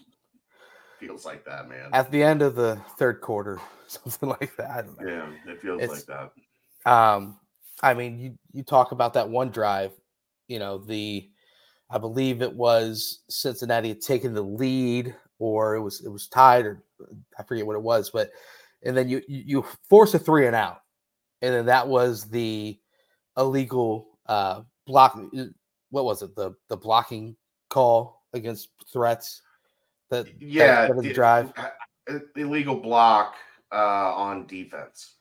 [1.07, 1.91] Feels like that, man.
[1.93, 4.71] at the end of the third quarter, something like that.
[4.71, 5.07] I don't know.
[5.47, 6.33] Yeah, it feels It's- like
[6.85, 6.91] that.
[6.91, 7.39] Um,
[7.83, 9.93] I mean, you you talk about that one drive,
[10.49, 11.29] you know, the
[11.91, 16.67] I believe it was Cincinnati had taken the lead, or it was it was tied,
[16.67, 16.83] or
[17.39, 18.31] I forget what it was, but
[18.83, 20.83] and then you you, force a three and out,
[21.43, 22.79] and then that was the
[23.37, 25.19] illegal uh block.
[25.91, 26.35] What was it?
[26.37, 27.35] The the blocking
[27.71, 29.41] call against threats.
[30.15, 31.53] That that- Yeah, that the- drive.
[31.57, 33.35] uh, illegal block
[33.73, 35.15] uh, on defense.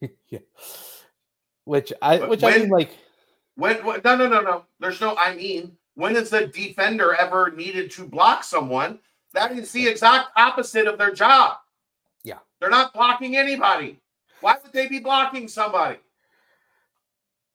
[0.28, 0.38] yeah.
[1.64, 2.96] Which I which I mean like
[3.56, 4.64] When, when no no no no.
[4.80, 5.76] There's no I mean.
[5.94, 9.00] When has the defender ever needed to block someone?
[9.34, 11.58] That is the exact opposite of their job.
[12.24, 12.38] Yeah.
[12.58, 14.00] They're not blocking anybody.
[14.40, 15.98] Why would they be blocking somebody?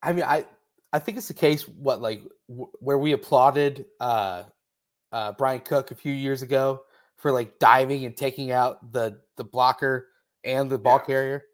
[0.03, 0.45] I mean, I
[0.93, 4.43] I think it's the case what like w- where we applauded uh
[5.15, 6.83] uh Bryan Cook a few years ago
[7.15, 10.09] for like diving and taking out the the blocker
[10.43, 11.05] and the ball Yeah.
[11.05, 11.45] carrier.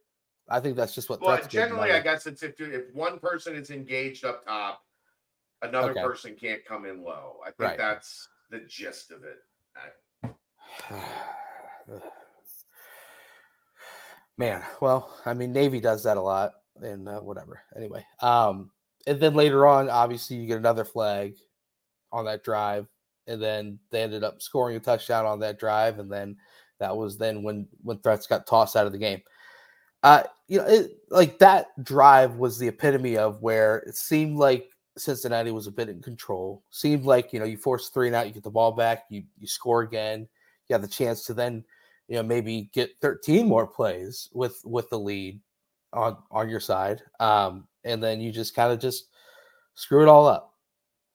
[0.49, 1.91] I think that's just what Well, generally.
[1.91, 4.83] I guess it's if if one person is engaged up top,
[5.61, 6.01] another Okay.
[6.01, 7.37] person can't come in low.
[7.43, 7.77] I think Right.
[7.77, 9.43] that's the gist of it.
[14.37, 17.61] Man, well, I mean, Navy does that a lot, and uh, whatever.
[17.75, 18.71] Anyway, um,
[19.05, 21.35] and then later on, obviously, you get another flag
[22.11, 22.87] on that drive,
[23.31, 26.37] and then they ended up scoring a touchdown on that drive, and then
[26.79, 29.21] that was then when when threats got tossed out of the game.
[30.03, 34.69] Uh, you know, it, like that drive was the epitome of where it seemed like
[34.97, 36.63] Cincinnati was a bit in control.
[36.69, 39.23] Seemed like you know you force three and out, you get the ball back, you
[39.37, 40.27] you score again,
[40.67, 41.63] you have the chance to then
[42.11, 45.39] you know maybe get 13 more plays with with the lead
[45.93, 49.07] on on your side um and then you just kind of just
[49.75, 50.50] screw it all up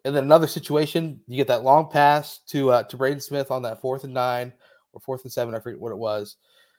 [0.06, 3.62] and then another situation you get that long pass to uh to Braden Smith on
[3.62, 4.52] that fourth and nine
[4.92, 6.36] or fourth and seven I forget what it was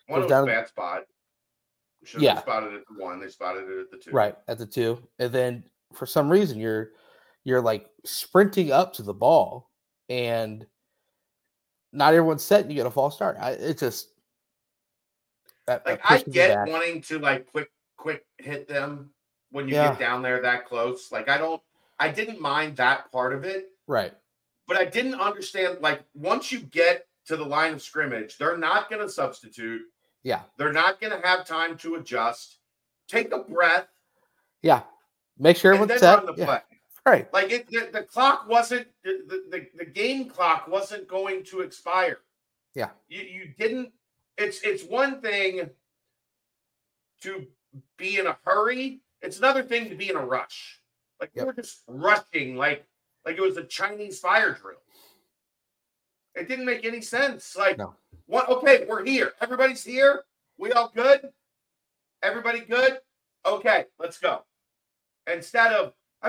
[0.08, 1.04] One Goes was down- a bad spot.
[2.04, 2.40] Should have Yeah.
[2.42, 3.20] spotted it at the one.
[3.20, 4.12] They spotted it at the two.
[4.12, 5.64] right at the two and then
[5.94, 6.92] for some reason you're
[7.44, 9.70] you're like sprinting up to the ball
[10.10, 10.66] and
[11.94, 14.10] not everyone's set and you get a false start I, it just
[15.66, 19.10] that, that Like I get wanting to like quick quick hit them
[19.52, 19.90] when you Yeah.
[19.90, 21.12] get down there that close.
[21.12, 21.62] Like I don't.
[22.00, 23.70] I didn't mind that part of it.
[23.88, 24.14] right
[24.68, 25.78] but I didn't understand.
[25.80, 29.82] Like once you get to the line of scrimmage, they're not going to substitute.
[30.24, 32.58] yeah They're not going to have time to adjust.
[33.08, 33.88] Take a breath
[34.62, 34.82] yeah
[35.38, 36.62] make sure then set yeah, right
[37.32, 42.20] Like it, the, the clock wasn't the, the the game clock wasn't going to expire.
[42.76, 42.90] Yeah.
[43.08, 43.92] you you didn't.
[44.38, 45.70] It's it's one thing
[47.22, 47.48] to
[47.98, 49.02] be in a hurry.
[49.22, 50.80] It's another thing to be in a rush.
[51.20, 51.44] Like Yep.
[51.44, 52.86] we were just rushing, like
[53.26, 54.78] like it was a Chinese fire drill.
[56.36, 57.56] It didn't make any sense.
[57.58, 57.96] Like, No.
[58.28, 58.48] what?
[58.48, 59.34] Okay, we're here.
[59.42, 60.24] Everybody's here.
[60.58, 61.34] We all good?
[62.22, 63.00] Everybody good?
[63.46, 64.44] Okay, let's go.
[65.32, 65.94] Instead of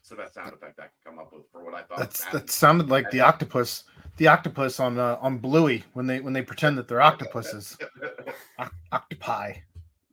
[0.00, 1.98] It's the best sound effect I could come up with for what I thought.
[1.98, 3.84] That's that sounded like the octopus,
[4.16, 7.76] the octopus on uh, on Bluey when they when they pretend that they're octopuses,
[8.58, 9.54] Oc- octopi.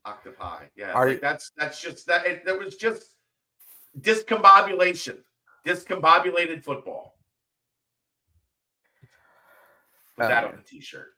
[0.05, 0.65] Octopi.
[0.75, 2.25] Yeah, Are like that's that's just that.
[2.25, 3.15] It, that was just
[3.99, 5.17] discombobulation,
[5.65, 7.15] discombobulated football.
[10.17, 11.13] Put that Uh, on a t-shirt.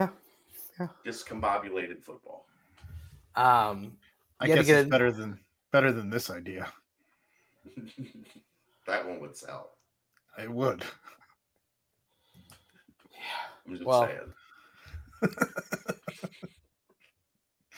[0.00, 0.08] Yeah,
[0.78, 0.88] yeah.
[1.06, 2.46] Discombobulated football.
[3.36, 3.96] um
[4.40, 5.38] I You guess get it's in- better than
[5.72, 6.70] better than this idea.
[8.86, 9.70] that one would sell.
[10.38, 10.84] It would.
[13.66, 14.32] I'm just Well, saying.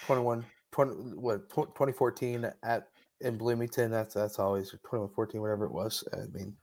[0.06, 2.88] 21 20 what 2014 at
[3.20, 6.54] in bloomington that's that's always 2114 whatever it was i mean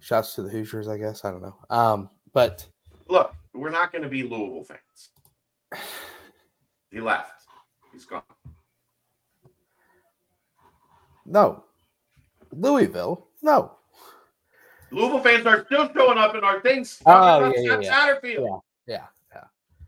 [0.00, 2.66] shouts to the hoosiers i guess i don't know um but
[3.08, 5.10] Look, we're not going to be Louisville fans.
[6.90, 7.44] He left.
[7.92, 8.22] He's gone.
[11.26, 11.64] no
[12.52, 13.72] louisville no
[14.90, 17.02] Louisville fans are still showing up in our things.
[17.06, 17.92] Oh, yeah, yeah, about yeah.
[18.14, 18.60] Satterfield.
[18.86, 19.02] yeah
[19.34, 19.44] yeah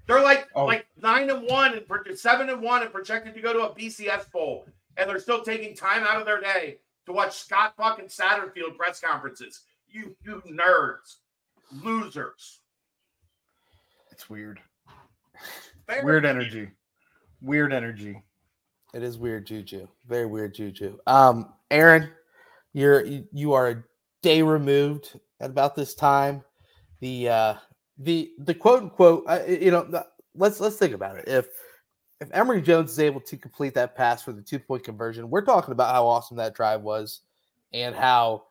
[0.07, 0.65] They're like Oh.
[0.65, 3.75] like nine and one and pro- seven and one and projected to go to a
[3.75, 8.07] BCS bowl, and they're still taking time out of their day to watch Scott fucking
[8.07, 9.63] Satterfield press conferences.
[9.89, 11.17] You you nerds,
[11.83, 12.61] losers.
[14.11, 14.61] It's weird.
[15.87, 16.71] Very Weird energy.
[17.41, 18.21] Weird energy.
[18.95, 22.11] it is weird juju very weird juju um aaron
[22.73, 23.85] you're you, you are a
[24.23, 26.43] day removed at about this time
[27.01, 27.55] the uh
[27.99, 30.05] the the quote unquote uh, you know the,
[30.35, 31.47] let's let's think about it if
[32.21, 35.45] if Emory Jones is able to complete that pass for the two point conversion we're
[35.45, 37.21] talking about how awesome that drive was
[37.73, 38.45] and how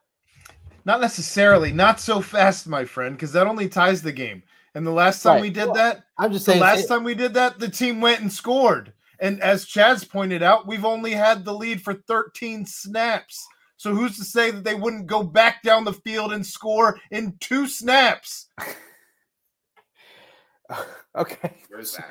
[0.85, 1.73] Not necessarily.
[1.73, 4.41] Not so fast, my friend, because that only ties the game.
[4.75, 5.41] And the last time Right.
[5.41, 7.67] we did Well, that, I'm just the saying last it- time we did that, the
[7.67, 8.93] team went and scored.
[9.19, 13.45] And as Chaz pointed out, we've only had the lead for 13 snaps.
[13.77, 17.35] So who's to say that they wouldn't go back down the field and score in
[17.39, 18.47] two snaps?
[21.15, 22.09] okay Where's that?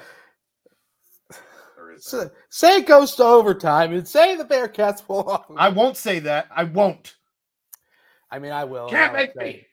[1.95, 2.33] is So- that?
[2.51, 5.47] say it goes to overtime and say the Bearcats pull off.
[5.57, 6.47] I won't say that.
[6.55, 7.15] I won't.
[8.31, 8.89] I mean, I will.
[8.89, 9.67] Can't I'll make say- me.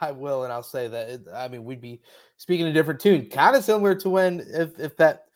[0.00, 1.08] I will, and I'll say that.
[1.08, 2.00] It, I mean, we'd be
[2.38, 5.26] speaking a different tune, kind of similar to when if if that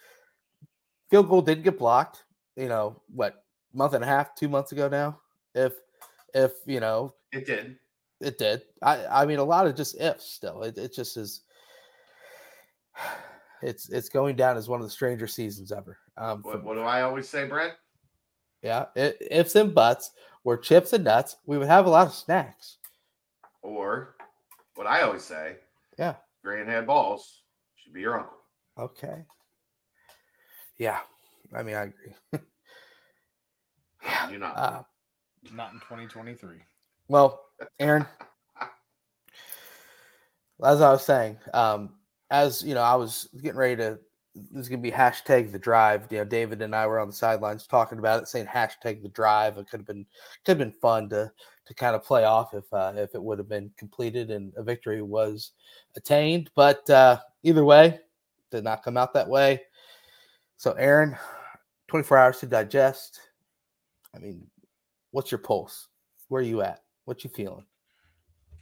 [1.08, 2.24] field goal didn't get blocked.
[2.56, 3.44] You know what?
[3.72, 5.20] Month and a half, two months ago now.
[5.54, 5.74] If
[6.34, 7.76] if you know It did.
[8.20, 8.62] it did.
[8.82, 10.24] I I mean, a lot of just ifs.
[10.32, 11.42] Still, it it just is.
[13.62, 15.98] It's it's going down as one of the stranger seasons ever.
[16.16, 17.74] Um, What, from- what do I always say, Brent?
[18.62, 20.12] yeah, i- ifs and buts
[20.44, 21.36] were chips and nuts.
[21.44, 22.78] We would have a lot of snacks.
[23.60, 24.16] Or
[24.76, 25.56] what I always say,
[25.98, 26.14] Yeah.
[26.42, 27.42] Grant had balls,
[27.76, 28.38] should be your uncle.
[28.78, 29.26] Okay.
[30.78, 31.00] Yeah,
[31.54, 32.14] I mean, I agree.
[34.02, 34.30] yeah.
[34.30, 34.46] You know.
[34.46, 34.82] Uh,
[35.52, 36.56] Not in 2023.
[37.08, 37.46] well,
[37.78, 38.06] Aaron,
[40.62, 41.94] as I was saying, um,
[42.30, 43.98] as you know, I was getting ready to.
[44.34, 46.06] This is gonna be hashtag the drive.
[46.10, 49.08] You know, David and I were on the sidelines talking about it, saying hashtag the
[49.08, 49.58] drive.
[49.58, 50.06] It could have been
[50.44, 51.32] could have been fun to
[51.66, 54.62] to kind of play off if uh, if it would have been completed and a
[54.62, 55.52] victory was
[55.96, 56.50] attained.
[56.54, 58.00] But uh, either way,
[58.50, 59.62] did not come out that way.
[60.56, 61.16] So, Aaron,
[61.88, 63.20] 24 hours to digest.
[64.14, 64.46] I mean,
[65.10, 65.88] what's your pulse?
[66.28, 66.80] Where are you at?
[67.04, 67.64] What you feeling?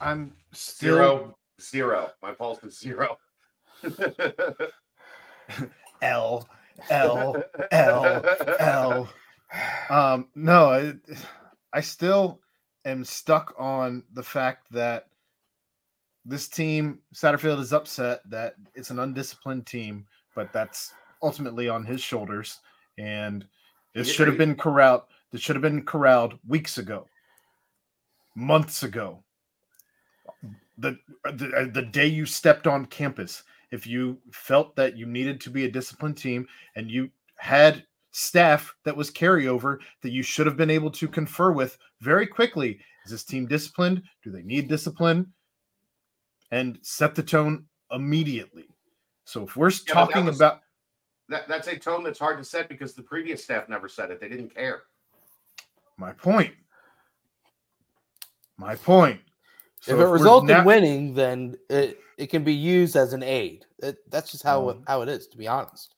[0.00, 2.10] I'm still Zero, zero.
[2.22, 3.18] My pulse is zero.
[6.02, 6.48] L
[6.90, 8.24] L L
[8.60, 9.08] L.
[9.90, 10.92] Um, no, I,
[11.72, 12.40] I still
[12.84, 15.06] am stuck on the fact that
[16.24, 22.00] this team, Satterfield, is upset that it's an undisciplined team, but that's ultimately on his
[22.00, 22.60] shoulders.
[22.98, 23.46] And
[23.94, 25.02] this Yeah, should have been corralled.
[25.30, 27.06] This should have been corralled weeks ago,
[28.34, 29.22] months ago.
[30.78, 35.40] The, the uh, the day you stepped on campus, if you felt that you needed
[35.42, 40.46] to be a disciplined team and you had staff that was carryover that you should
[40.46, 42.80] have been able to confer with very quickly.
[43.04, 44.02] Is this team disciplined?
[44.22, 45.32] Do they need discipline?
[46.50, 48.68] And set the tone immediately.
[49.24, 50.62] So if we're that talking was- about
[51.28, 54.20] that, that's a tone that's hard to set because the previous staff never said it.
[54.20, 54.82] They didn't care.
[55.98, 56.54] My point,
[58.56, 59.20] my point.
[59.80, 63.12] So if it we're results now- in winning, then it, it can be used as
[63.12, 63.64] an aid.
[63.82, 64.84] It, that's just how it, Mhm.
[64.88, 65.94] how it is, to be honest.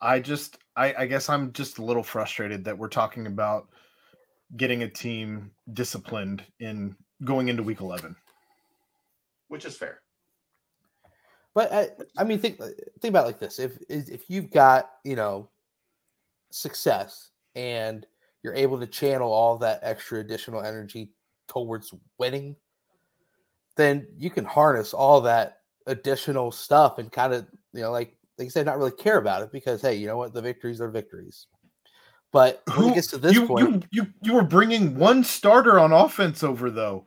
[0.00, 3.68] I just I, I guess I'm just a little frustrated that we're talking about
[4.56, 8.16] getting a team disciplined in going into week 11.
[9.48, 10.00] Which is fair.
[11.54, 15.14] But I, I mean, think think about it like this: if if you've got you
[15.14, 15.50] know
[16.50, 18.06] success and
[18.42, 21.12] you're able to channel all that extra additional energy
[21.48, 22.56] towards winning,
[23.76, 28.46] then you can harness all that additional stuff and kind of you know like like
[28.46, 30.88] you said, not really care about it because hey, you know what, the victories are
[30.88, 31.46] victories.
[32.32, 35.78] But when it gets to this you, point, you you you were bringing one starter
[35.78, 37.06] on offense over though.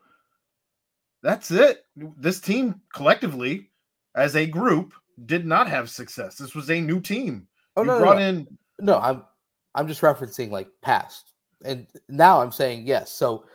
[1.24, 1.86] That's it.
[1.96, 3.72] This team collectively,
[4.16, 4.94] as a group,
[5.26, 6.36] did not have success.
[6.36, 7.48] This was a new team.
[7.76, 8.24] oh you no, no, brought no.
[8.24, 9.24] in No, I'm
[9.76, 11.34] I'm just referencing like past.
[11.64, 13.12] And now I'm saying yes.
[13.12, 13.46] So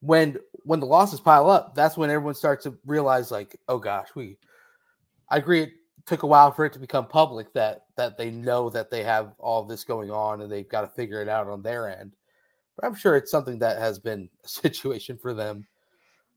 [0.00, 4.08] when when the losses pile up, that's when everyone starts to realize like, oh gosh,
[4.14, 4.38] we
[5.28, 5.72] I agree it
[6.06, 9.32] took a while for it to become public that that they know that they have
[9.38, 12.16] all this going on and they've got to figure it out on their end.
[12.76, 15.66] But I'm sure it's something that has been a situation for them.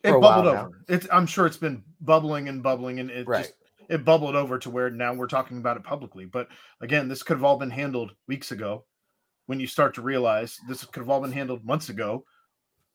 [0.04, 0.82] it for while bubbled over.
[0.90, 3.44] It's I'm sure it's been bubbling and bubbling and it Right.
[3.44, 3.54] just
[3.90, 6.26] it bubbled over to where now we're talking about it publicly.
[6.26, 6.48] But
[6.82, 8.86] again, this could have all been handled weeks ago
[9.50, 12.24] when you start to realize this could have all been handled months ago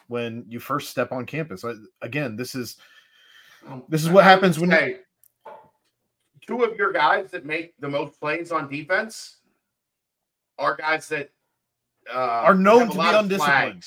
[0.06, 1.64] when you first step on campus.
[2.00, 2.76] Again, this is
[3.88, 5.00] This is what happens when you- say
[6.46, 9.38] two of your guys that make the most plays on defense
[10.56, 11.32] are guys that
[12.08, 13.84] uh, Are known to be undisciplined.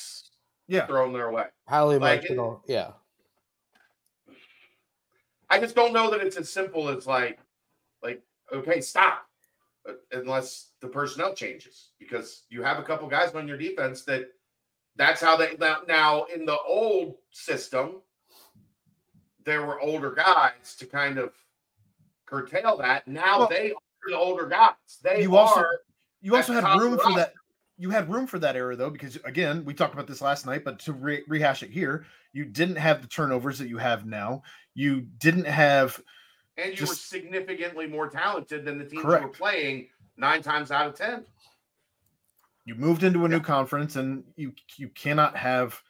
[0.67, 0.87] yeah.
[0.87, 1.45] thrown their way.
[1.69, 2.63] Highly Like, emotional.
[2.67, 2.91] Yeah.
[5.49, 7.39] I just don't know that it's as simple as like,
[8.03, 8.21] like
[8.51, 9.26] okay, stop,
[10.11, 14.29] unless the personnel changes because you have a couple guys on your defense that
[14.95, 18.01] that's how they now, now in the old system
[19.45, 21.31] there were older guys to kind of
[22.25, 23.07] curtail that.
[23.07, 24.73] Now Well, they are the older guys.
[25.03, 25.65] They you are also-
[26.21, 27.33] You also had room for that.
[27.77, 30.63] You had room for that error though, because again, we talked about this last night,
[30.65, 34.41] but to re- rehash it here, you didn't have the turnovers that you have now.
[34.73, 36.01] You didn't have
[36.57, 39.87] and you were significantly more talented than the teams you were playing
[40.17, 41.25] nine times out of ten.
[42.65, 45.81] you moved into a new conference and you you cannot have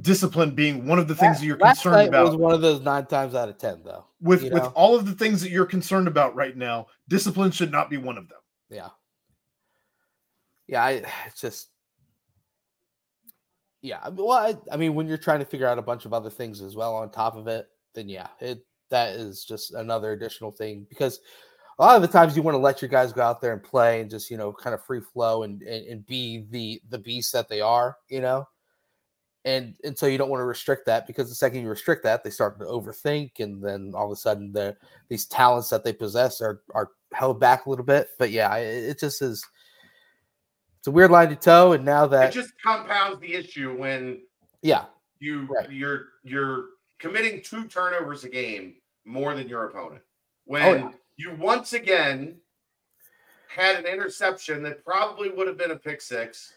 [0.00, 2.80] discipline being one of the things that you're Last concerned night was one of those
[2.80, 4.04] nine times out of ten, though.
[4.20, 4.72] with you with know?
[4.74, 8.18] all of the things that you're concerned about right now discipline should not be one
[8.18, 8.88] of them Yeah.
[10.66, 10.90] yeah, I
[11.26, 11.68] it's just
[13.82, 14.08] yeah.
[14.08, 16.60] Well, I, I mean, when you're trying to figure out a bunch of other things
[16.60, 20.86] as well on top of it, then yeah, it that is just another additional thing
[20.88, 21.20] because
[21.78, 23.62] a lot of the times you want to let your guys go out there and
[23.62, 26.98] play and just you know kind of free flow and and, and be the the
[26.98, 28.48] beast that they are, you know.
[29.44, 32.24] And and so you don't want to restrict that because the second you restrict that,
[32.24, 34.76] they start to overthink, and then all of a sudden the
[35.08, 38.08] these talents that they possess are are held back a little bit.
[38.18, 39.44] But yeah, it, it just is.
[40.78, 44.22] It's a weird line to toe, and now that It just compounds the issue when
[44.62, 44.86] yeah,
[45.20, 45.70] you Right.
[45.70, 46.64] you're you're
[46.98, 50.02] committing two turnovers a game more than your opponent.
[50.02, 50.10] Oh,
[50.44, 50.90] when Oh, yeah.
[51.16, 52.40] you once again
[53.48, 56.52] had an interception that probably would have been a pick six,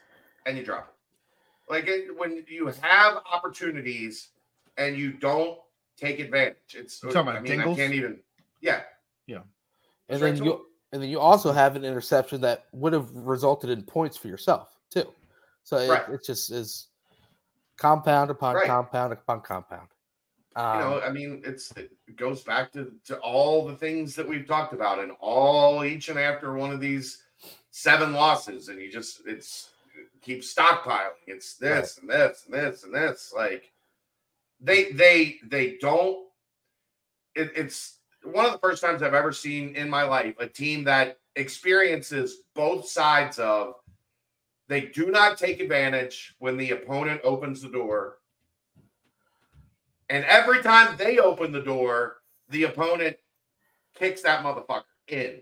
[0.46, 1.72] and you drop it.
[1.72, 4.30] Like it, when you have opportunities
[4.78, 5.60] and you don't
[5.98, 7.02] take advantage, it's.
[7.04, 8.20] You talking I about mean, I can't even.
[8.62, 8.82] Yeah,
[9.28, 9.42] Yeah.
[10.10, 13.70] and Straight then you and then you also have an interception that would have resulted
[13.70, 15.14] in points for yourself too.
[15.64, 16.10] So it, Right.
[16.10, 16.88] it just is
[17.78, 18.66] compound upon Right.
[18.66, 19.88] compound upon compound.
[20.60, 24.28] Um, you know, I mean, it's it goes back to to all the things that
[24.28, 27.24] we've talked about, and all each and after one of these
[27.72, 29.70] seven losses, and you just it's
[30.22, 31.12] keep stockpiling.
[31.28, 33.34] It's this and this and this and this.
[33.34, 33.72] Like
[34.60, 36.28] they they they don't.
[37.36, 40.84] It, it's one of the first times I've ever seen in my life a team
[40.84, 43.76] that experiences both sides of.
[44.68, 48.19] They do not take advantage when the opponent opens the door
[50.10, 52.18] and every time they open the door,
[52.50, 53.18] the opponent
[53.96, 55.42] kicks that motherfucker in.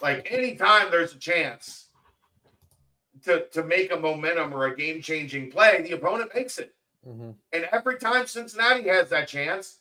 [0.00, 1.88] Like anytime there's a chance
[3.24, 6.74] to, to make a momentum or a game changing play, the opponent makes it.
[7.06, 7.34] mhm.
[7.52, 9.80] And every time Cincinnati has that chance,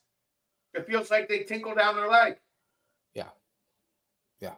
[0.73, 2.37] it feels like they tinkle down their leg.
[3.13, 3.29] Yeah.
[4.41, 4.55] Yeah.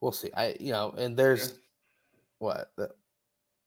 [0.00, 0.30] We'll see.
[0.36, 1.54] I you know, and there's Yeah.
[2.38, 2.90] what the,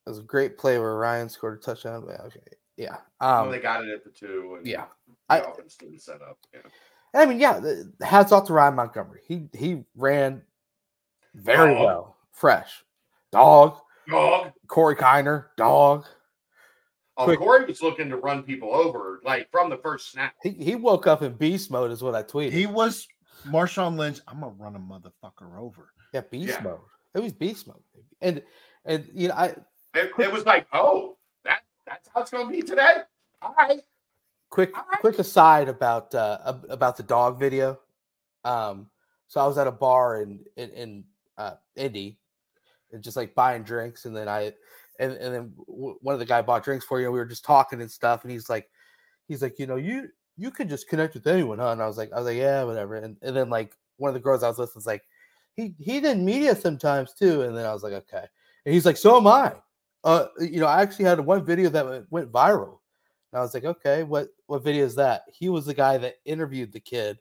[0.06, 2.04] there's a great play where Ryan scored a touchdown.
[2.04, 2.40] Okay,
[2.82, 2.98] yeah.
[3.20, 4.56] Well, Um, they got it at the two.
[4.58, 4.86] And yeah.
[5.08, 6.38] The I- offense didn't set up.
[6.54, 6.62] Yeah.
[7.14, 7.60] I mean, yeah.
[7.60, 9.22] the- Hats off to Ryan Montgomery.
[9.28, 10.42] He he ran
[11.36, 11.84] very Dog.
[11.86, 12.84] well, fresh.
[13.32, 13.78] Dog.
[14.10, 14.52] Dog.
[14.68, 16.06] Corey Kiner, dog.
[17.18, 17.40] Oh, Quick.
[17.40, 20.34] Corey was looking to run people over like from the first snap.
[20.42, 22.52] He he woke up in beast mode, is what I tweeted.
[22.52, 23.08] He was
[23.48, 24.20] Marshawn Lynch.
[24.28, 25.92] I'm gonna run a motherfucker over.
[26.14, 26.64] yeah, beast Yeah.
[26.64, 26.80] mode.
[27.14, 27.84] It was beast mode,
[28.22, 28.42] and
[28.86, 29.48] and you know, I
[29.94, 31.21] It, it was like, oh, that
[31.92, 32.98] that's how it's going to be today.
[33.42, 33.82] All right.
[34.50, 35.00] quick All right.
[35.02, 37.80] quick aside about uh about the dog video.
[38.44, 38.90] Um,
[39.28, 41.04] so I was at a bar in in, in
[41.38, 42.18] uh Indy,
[42.92, 44.54] and just like buying drinks, and then I
[45.00, 47.08] and and then one of the guy bought drinks for you.
[47.08, 48.70] And we were just talking and stuff, and he's like,
[49.28, 51.72] he's like, you know, you you can just connect with anyone, huh?
[51.72, 52.96] And I was like, I was like, yeah, whatever.
[52.96, 55.04] And and then like one of the girls I was with was like,
[55.56, 58.26] he he did media sometimes too, and then I was like, okay.
[58.66, 59.54] And he's like, so am I.
[60.04, 62.80] Uh, you know, I actually had one video that went, viral.
[63.32, 65.24] And I was like, okay, what what video is that?
[65.32, 67.18] He was the guy that interviewed the kid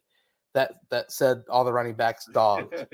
[0.55, 2.85] that that said all the running backs dogs,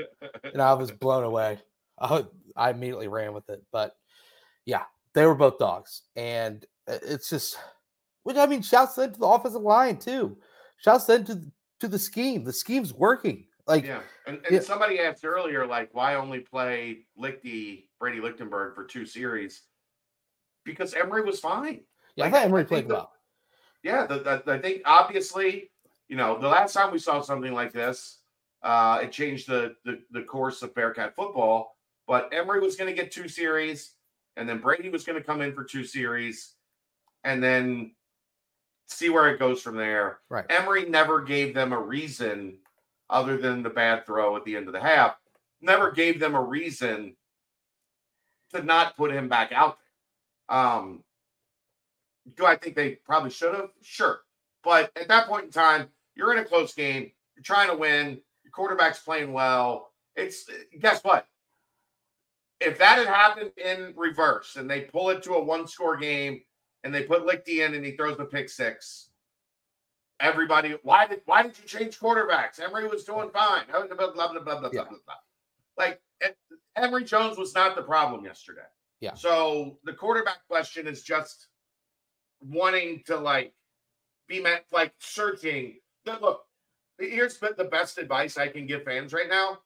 [0.45, 1.59] and I was blown away.
[1.99, 2.27] I,
[2.57, 3.97] I immediately ran with it, but
[4.67, 4.83] yeah,
[5.15, 7.59] they were both dogs, and it's just,
[8.25, 10.37] which I mean, shouts then to the offensive line too.
[10.77, 11.41] Shouts then to
[11.81, 12.45] to the scheme.
[12.45, 13.47] The scheme's working.
[13.67, 14.01] Like, yeah.
[14.27, 14.61] And, and Yeah.
[14.61, 19.63] somebody asked earlier, like, why only play Lichty, Brady Lichtenberg for two series?
[20.67, 21.81] Because Emery was fine.
[22.17, 23.13] yeah, like, I thought Emery played the- well.
[23.83, 25.71] Yeah, the, the, I think obviously,
[26.09, 28.19] you know, the last time we saw something like this,
[28.63, 31.77] uh, it changed the, the the course of Bearcat football.
[32.09, 33.93] But Emery was going to get two series,
[34.37, 36.55] and then Brady was going to come in for two series,
[37.23, 37.93] and then
[38.89, 40.19] see where it goes from there.
[40.31, 40.45] Right.
[40.51, 42.59] Emery never gave them a reason
[43.09, 45.17] other than the bad throw at the end of the half.
[45.61, 47.17] Never gave them a reason
[48.53, 49.86] to not put him back out there.
[50.49, 51.03] Um,
[52.37, 53.71] do I think they probably should have?
[53.83, 54.21] Sure.
[54.65, 57.11] But at that point in time, you're in a close game.
[57.37, 58.21] You're trying to win.
[58.45, 59.93] Your quarterback's playing well.
[60.17, 60.47] It's
[60.81, 61.27] guess what?
[62.61, 66.41] If that had happened in reverse and they pull it to a one score game
[66.85, 69.11] and they put Lichty in and he throws the pick six,
[70.21, 72.59] everybody, why did why did you change quarterbacks?
[72.61, 73.65] Emery was doing fine.
[73.71, 74.85] Blah blah blah blah blah Yeah.
[74.85, 75.15] blah.
[75.77, 76.31] Like eh,
[76.77, 78.63] Emery Jones was not the problem yesterday.
[79.01, 79.15] Yeah.
[79.15, 81.49] So the quarterback question is just
[82.41, 83.53] wanting to like
[84.29, 85.79] be met like searching.
[86.05, 86.45] Look, Look,
[86.99, 89.59] here's the best advice I can give fans right now.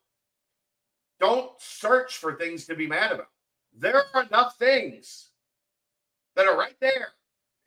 [1.21, 3.29] Don't search for things to be mad about.
[3.77, 5.29] There are enough things
[6.35, 7.09] that are right there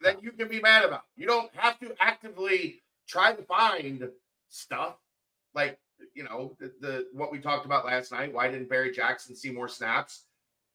[0.02, 1.04] that you can be mad about.
[1.16, 4.08] You don't have to actively try to find
[4.48, 4.96] stuff.
[5.54, 5.78] Like
[6.14, 8.34] you know, the, the what we talked about last night.
[8.34, 10.24] Why didn't Barry Jackson see more snaps?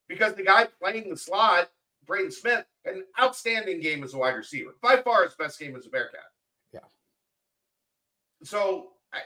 [0.10, 1.70] Because the guy playing the slot,
[2.06, 4.72] Braden Smith, had an outstanding game as a wide receiver.
[4.82, 6.20] By far his best game as a Bearcat.
[6.74, 6.80] Yeah.
[8.44, 9.20] So I,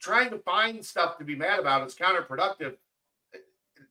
[0.00, 2.76] trying to find stuff to be mad about is counterproductive.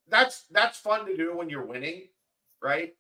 [0.08, 2.10] That's that's fun to do when you're winning,
[2.62, 2.94] right?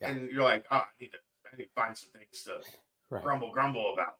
[0.00, 0.08] Yeah.
[0.10, 1.18] And you're like, oh, I need to,
[1.52, 2.60] I need to find some things to
[3.10, 3.24] Right.
[3.24, 4.14] grumble, grumble about.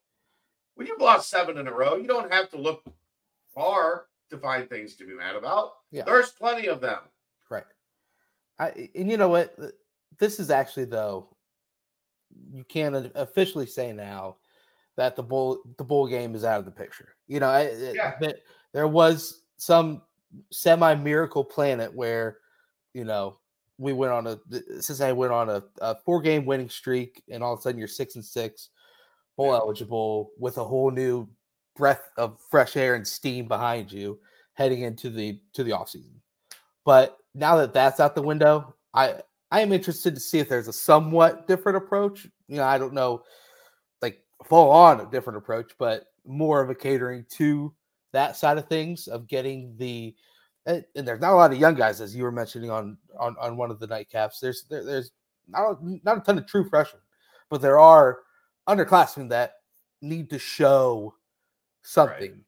[0.74, 2.82] When you've lost seven in a row, you don't have to look
[3.54, 5.74] far to find things to be mad about.
[5.92, 6.02] Yeah.
[6.02, 6.98] There's plenty of them.
[8.60, 9.54] I and you know what?
[9.60, 9.68] Uh,
[10.18, 11.34] this is actually though,
[12.52, 14.36] you can't officially say now
[14.96, 17.16] that the bull the bowl game is out of the picture.
[17.26, 18.14] You know, I, uh, Yeah.
[18.20, 18.36] that
[18.72, 20.02] there was some
[20.50, 22.38] semi miracle planet where,
[22.92, 23.38] you know,
[23.78, 27.42] we went on a th- Cincinnati went on a, a four game winning streak, and
[27.42, 28.68] all of a sudden you're six and six,
[29.36, 31.26] bowl eligible with a whole new
[31.76, 34.20] breath of fresh air and steam behind you
[34.52, 36.12] heading into the to the offseason.
[36.84, 40.68] But now that that's out the window, I I am interested to see if there's
[40.68, 42.26] a somewhat different approach.
[42.48, 43.22] You know, I don't know,
[44.02, 47.74] like full on a different approach, but more of a catering to
[48.12, 50.14] that side of things of getting the
[50.66, 53.36] and, and there's not a lot of young guys as you were mentioning on on,
[53.40, 54.40] on one of the nightcaps.
[54.40, 55.12] There's there, there's
[55.48, 57.02] not a, not a ton of true freshmen,
[57.48, 58.20] but there are
[58.68, 59.54] underclassmen that
[60.02, 61.14] need to show
[61.82, 62.44] something.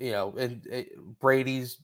[0.00, 0.82] You know, and uh,
[1.20, 1.78] Brady's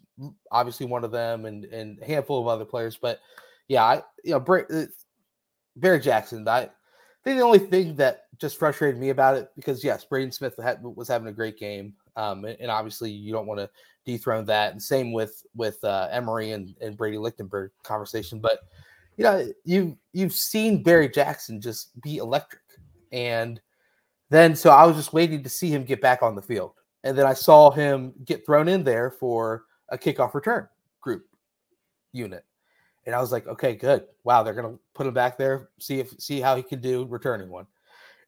[0.51, 2.97] obviously one of them, and and a handful of other players.
[2.97, 3.21] But
[3.69, 4.87] yeah, I you know Bra- uh,
[5.77, 6.49] Barry Jackson.
[6.49, 6.71] I
[7.23, 10.83] think the only thing that just frustrated me about it because yes, Braden Smith had,
[10.83, 13.71] was having a great game, um, and, and obviously you don't want to
[14.05, 14.73] dethrone that.
[14.73, 18.41] And same with with uh, Emery and, and Brady Lichtenberg conversation.
[18.41, 18.61] But
[19.17, 22.63] you know, you you've seen Barry Jackson just be electric,
[23.13, 23.61] and
[24.31, 26.73] then so I was just waiting to see him get back on the field,
[27.07, 30.69] and then I saw him get thrown in there for a kickoff return
[31.01, 31.25] group
[32.13, 32.45] unit.
[33.07, 34.07] And I was like, okay, good.
[34.25, 37.49] Wow, they're gonna put him back there, see if see how he can do returning
[37.49, 37.69] one.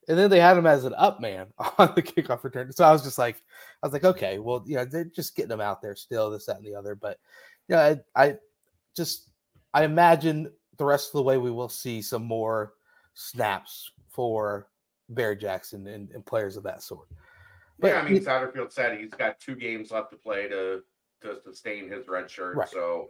[0.08, 1.48] And then they had him as an up man
[1.78, 2.70] on the kickoff return.
[2.72, 3.42] So I was just like,
[3.82, 6.46] I was like, okay, well, you know, they're just getting him out there still, this,
[6.46, 6.94] that, and the other.
[6.94, 7.18] But
[7.66, 8.36] you know, I, I
[8.96, 9.30] just
[9.74, 12.74] I imagine the rest of the way we will see some more
[13.14, 14.68] snaps for
[15.08, 17.08] Barry Jackson and, and players of that sort.
[17.78, 20.82] But yeah, I mean, you- Satterfield said he's got two games left to play to
[21.22, 22.68] to sustain his red shirt, Right.
[22.68, 23.08] so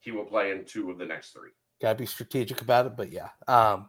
[0.00, 1.50] he will play in two of the next three.
[1.80, 3.88] gotta be strategic about it but yeah um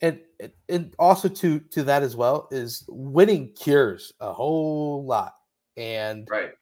[0.00, 5.34] and and- and also to to that as well is winning cures a whole lot
[5.76, 6.52] and Right.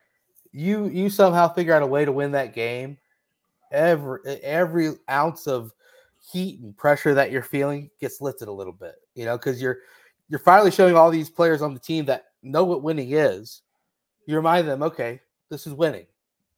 [0.53, 2.99] you you somehow figure out a way to win that game
[3.73, 5.73] every every ounce of
[6.31, 9.79] heat and pressure that you're feeling gets lifted a little bit you know because you're
[10.29, 13.63] you're finally showing all these players on the team that know what winning is
[14.27, 15.21] you remind them okay
[15.51, 16.07] this is winning.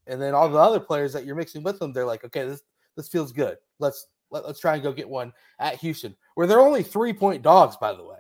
[0.07, 2.63] And then all the other players that you're mixing with them they're like okay this
[2.97, 3.59] this feels good.
[3.79, 6.15] Let's let, let's try and go get one at houston.
[6.35, 8.19] Where they're only three point dogs by the way.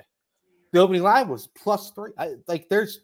[0.73, 2.13] The opening line was plus three.
[2.19, 3.01] I, like there's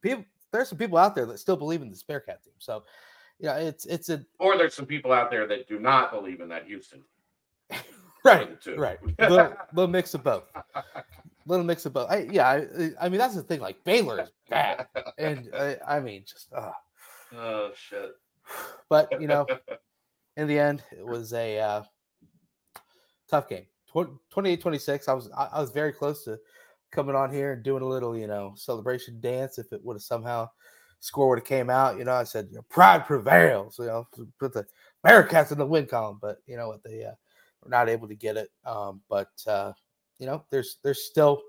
[0.00, 2.54] people there's some people out there that still believe in the Bearcat team.
[2.58, 2.84] So,
[3.38, 6.48] yeah, it's it's a Or there's some people out there that do not believe in
[6.48, 7.02] that Houston.
[8.24, 10.44] right, right, little, little mix of both,
[11.46, 12.10] little mix of both.
[12.10, 13.60] I, yeah, I, I mean that's the thing.
[13.60, 14.86] Like Baylor is bad,
[15.18, 16.72] and I, I mean just, uh,
[17.34, 18.12] oh shit.
[18.88, 19.46] but you know,
[20.36, 21.82] in the end, it was a uh,
[23.28, 23.66] tough game.
[23.94, 25.08] 28-26.
[25.08, 26.38] I was I, was very close to
[26.92, 30.02] coming on here and doing a little, you know, celebration dance if it would have
[30.02, 30.50] somehow
[31.00, 31.96] score would have came out.
[31.96, 34.06] You know, I said, you know, pride prevails, you know,
[34.38, 34.66] put the
[35.04, 37.12] Bearcats in the win column, but you know what they uh,
[37.62, 38.50] were not able to get it.
[38.64, 39.72] Um, but uh,
[40.18, 41.42] you know, there's there's still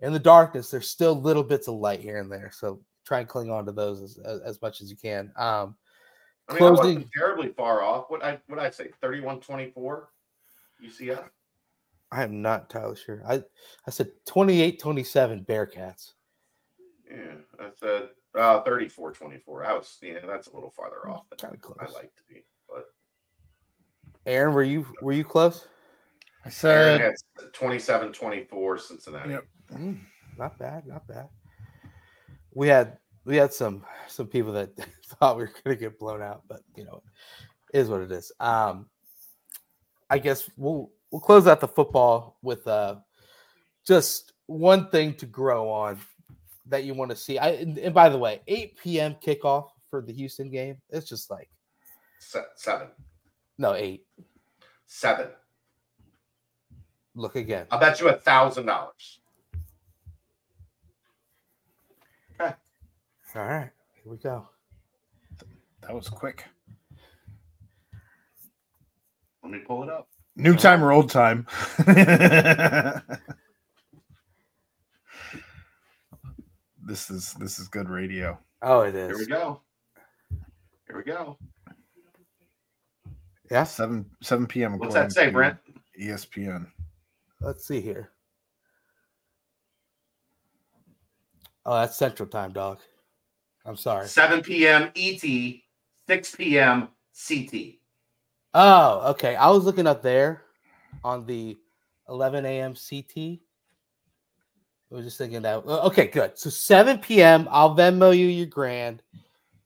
[0.00, 2.50] in the darkness, there's still little bits of light here and there.
[2.52, 5.32] So try and cling on to those as, as, as much as you can.
[5.36, 5.76] Um,
[6.48, 8.06] I mean, I wasn't terribly far off.
[8.08, 10.02] What I what I say, 31-24
[10.84, 11.24] UCF.
[12.12, 13.22] I am not entirely sure.
[13.28, 13.42] I
[13.86, 16.12] I said 28 27 Bearcats.
[17.10, 19.66] Yeah, I said uh 34-24.
[19.66, 21.78] I was yeah, that's a little farther off than Kind of close.
[21.80, 22.44] I like to be.
[22.68, 22.84] But
[24.24, 25.66] Aaron, were you were you close?
[26.46, 29.30] I Aaron said had 27-24 Cincinnati.
[29.30, 29.44] Yep.
[29.72, 30.00] Mm,
[30.38, 31.28] not bad, not bad.
[32.54, 34.70] We had we had some some people that
[35.06, 37.02] thought we were gonna get blown out, but you know,
[37.74, 38.30] it is what it is.
[38.38, 38.86] Um
[40.08, 42.96] I guess we'll we'll close out the football with uh
[43.86, 45.98] just one thing to grow on
[46.66, 47.38] that you want to see.
[47.38, 49.16] I and, and by the way, 8 p.m.
[49.22, 50.76] kickoff for the Houston game.
[50.90, 51.50] It's just like
[52.20, 52.88] Se- seven.
[53.58, 54.04] no eight.
[54.86, 55.28] Seven.
[57.16, 57.66] Look again.
[57.70, 59.18] I'll bet you a thousand dollars.
[63.36, 63.70] All right,
[64.02, 64.48] here we go.
[65.82, 66.44] That was quick.
[69.42, 70.08] Let me pull it up.
[70.36, 71.46] New time or old time?
[76.82, 78.38] this is this is good radio.
[78.62, 79.08] Oh, it is.
[79.08, 79.60] Here we go.
[80.86, 81.36] Here we go.
[83.50, 83.74] Yes.
[83.74, 84.78] Seven seven p.m.
[84.78, 85.58] What's that say, Brent?
[86.00, 86.68] ESPN.
[87.40, 88.10] Let's see here.
[91.64, 92.78] Oh, that's Central Time, dog.
[93.64, 94.06] I'm sorry.
[94.06, 94.90] 7 p.m.
[94.94, 95.20] ET,
[96.06, 96.88] 6 p.m.
[97.28, 97.54] CT.
[98.54, 99.34] Oh, okay.
[99.34, 100.42] I was looking up there
[101.02, 101.58] on the
[102.08, 102.74] 11 a.m.
[102.74, 103.40] CT.
[104.90, 105.64] I was just thinking that.
[105.66, 106.38] Okay, good.
[106.38, 107.48] So 7 p.m.
[107.50, 109.02] I'll Venmo you your grand.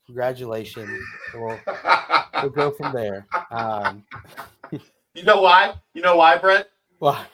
[0.07, 0.91] Congratulations.
[1.35, 1.61] We'll,
[2.43, 3.27] we'll go from there.
[3.51, 4.05] Um,
[5.15, 5.75] you know why?
[5.93, 6.67] You know why, Brent?
[6.99, 7.25] well,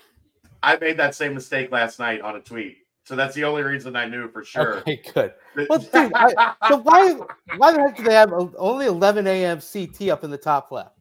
[0.62, 2.78] I made that same mistake last night on a tweet.
[3.04, 4.78] So that's the only reason I knew for sure.
[4.78, 5.32] okay, good.
[5.68, 7.12] Well, dude, I- So why
[7.56, 9.60] why the heck do they have only 11 a.m.
[9.60, 10.92] CT up in the top left?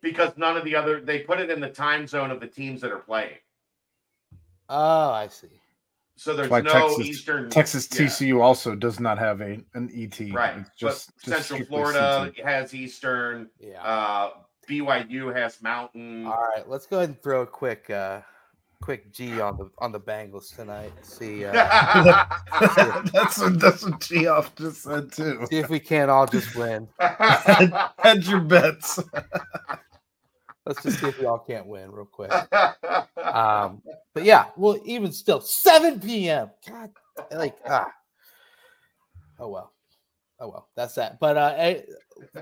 [0.00, 2.80] because none of the other they put it in the time zone of the teams
[2.82, 3.34] that are playing.
[4.68, 5.48] Oh, I see.
[6.16, 9.90] So there's Why no Texas- Eastern Texas yeah, TCU also does not have a an
[9.94, 10.18] ET.
[10.32, 10.58] right.
[10.58, 12.46] It's just, but just Central Florida CT.
[12.46, 13.48] has Eastern.
[13.60, 13.82] Yeah.
[13.82, 14.30] Uh,
[14.68, 16.26] BYU has Mountain.
[16.26, 18.20] All right, let's go ahead and throw a quick uh
[18.80, 20.92] quick G on the on the Bengals tonight.
[21.02, 21.52] See uh
[23.12, 25.46] that's what that's what Geoff just said too.
[25.50, 26.88] see if we can't all just win.
[27.00, 28.98] Hedge your bets.
[30.66, 32.30] Let's just see if we all can't win real quick.
[33.16, 33.82] Um,
[34.14, 36.50] but yeah, well, even still, 7 p.m.
[36.68, 36.90] God,
[37.32, 37.90] like ah.
[39.38, 39.72] Oh well.
[40.40, 41.18] Oh well, that's that.
[41.18, 41.80] But uh eh,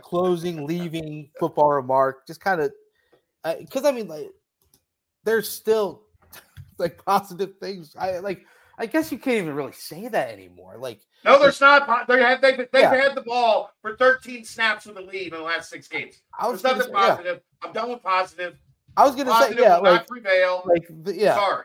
[0.01, 2.72] closing, leaving football remark, just kind of
[3.61, 4.30] because I mean, like,
[5.24, 6.06] there's still
[6.79, 7.95] like positive things.
[7.99, 8.45] I like.
[8.79, 10.77] I guess you can't even really say that anymore.
[10.79, 12.07] Like, no, there's not.
[12.07, 12.95] They had they, they've Yeah.
[12.95, 16.20] had the ball for 13 snaps with the lead in the last six games.
[16.39, 17.41] I was There's nothing say, yeah, positive.
[17.62, 18.59] I'm done with positive.
[18.99, 20.62] I was gonna say, yeah, will like, not prevail.
[20.66, 21.64] like, the, yeah, Sorry.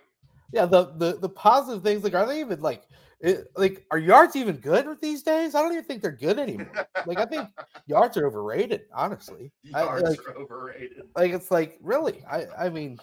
[0.54, 0.66] yeah.
[0.66, 2.84] The the the positive things, like, are they even like,
[3.20, 5.54] it, like, are yards even good these days?
[5.54, 6.72] I don't even think they're good anymore.
[7.06, 7.50] like, I think
[7.88, 9.52] yards are overrated, honestly.
[9.76, 11.02] I, Yards like, are overrated.
[11.18, 12.24] like, it's like, really?
[12.32, 13.00] I I mean,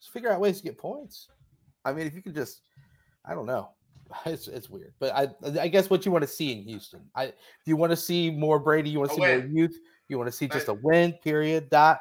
[0.00, 1.28] just figure out ways to get points.
[1.84, 2.62] I mean, if you could just,
[3.24, 3.70] I don't know.
[4.24, 5.28] It's it's weird, but I
[5.60, 7.00] I guess what you want to see in Houston.
[7.16, 7.32] I do
[7.64, 8.88] you want to see more Brady?
[8.88, 9.76] You want to see more youth?
[10.08, 11.12] You want to see just a win?
[11.24, 11.68] Period.
[11.70, 11.98] Dot.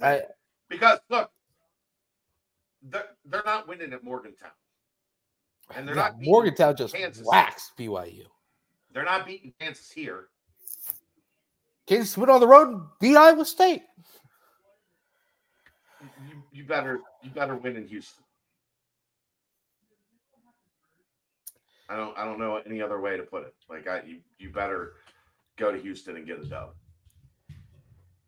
[0.00, 0.22] I,
[0.68, 1.28] Because look,
[2.82, 4.50] they're, they're not winning at Morgantown.
[5.74, 7.26] And they're yeah, not Morgantown just Kansas.
[7.26, 8.24] waxed BYU.
[8.92, 10.28] They're not beating Kansas here.
[11.86, 13.82] Kansas went on the road and beat Iowa State.
[16.58, 18.24] You, you better you better win in Houston.
[21.88, 23.54] I don't I don't know any other way to put it.
[23.70, 24.94] Like I you, you better
[25.56, 26.70] go to Houston and get a dub.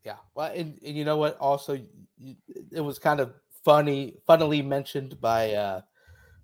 [0.05, 0.17] Yeah.
[0.35, 1.39] Well, and, and you know what?
[1.39, 1.79] Also,
[2.19, 2.37] y-
[2.71, 5.81] it was kind of funny, funnily mentioned by uh,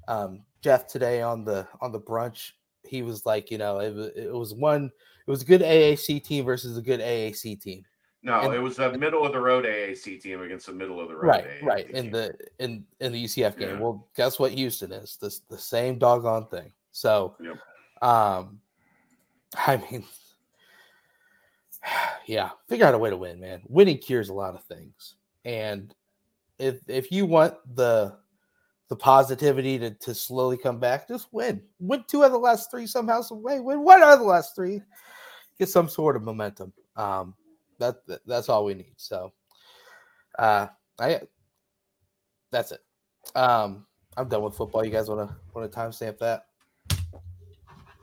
[0.09, 2.51] um, Jeff today on the on the brunch.
[2.85, 4.91] He was like, you know, it it was one,
[5.27, 7.85] it was a good AAC team versus a good AAC team.
[8.27, 11.07] No, And- it was a middle of the road AAC team against a middle of
[11.09, 11.91] the road Right, AAC right.
[11.91, 12.13] In team.
[12.13, 13.69] the in in the UCF game.
[13.77, 13.79] Yeah.
[13.79, 15.17] Well, guess what Houston is?
[15.17, 16.73] This the same doggone thing.
[16.91, 17.57] So Yep.
[18.03, 18.61] um
[19.57, 20.05] I mean
[22.27, 23.63] yeah, figure out a way to win, man.
[23.69, 25.15] Winning cures a lot of things.
[25.45, 25.95] And
[26.59, 28.17] if if you want the
[28.89, 31.63] the positivity to, to slowly come back, just win.
[31.79, 33.61] Win two of the last three somehow, some way.
[33.61, 34.83] Win one of the last three.
[35.61, 36.73] Get some sort of momentum.
[36.97, 37.35] Um,
[37.79, 38.95] that, that that's all we need.
[38.97, 39.33] So,
[40.39, 40.69] uh,
[40.99, 41.21] I
[42.51, 42.81] that's it.
[43.35, 44.85] Um, I'm done with football.
[44.85, 46.47] You guys want to want to timestamp that?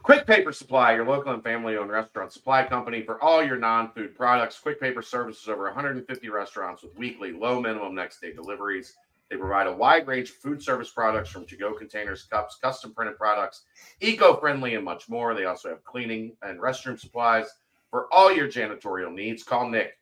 [0.03, 3.89] Quick Paper Supply, your local and family owned restaurant supply company for all your non
[3.93, 4.59] food products.
[4.59, 8.95] Quick Paper services over 150 restaurants with weekly low minimum next day deliveries.
[9.29, 12.93] They provide a wide range of food service products from to go containers, cups, custom
[12.93, 13.63] printed products,
[14.01, 15.33] eco friendly, and much more.
[15.33, 17.47] They also have cleaning and restroom supplies
[17.93, 19.43] for all your janitorial needs.
[19.43, 19.99] Call Nick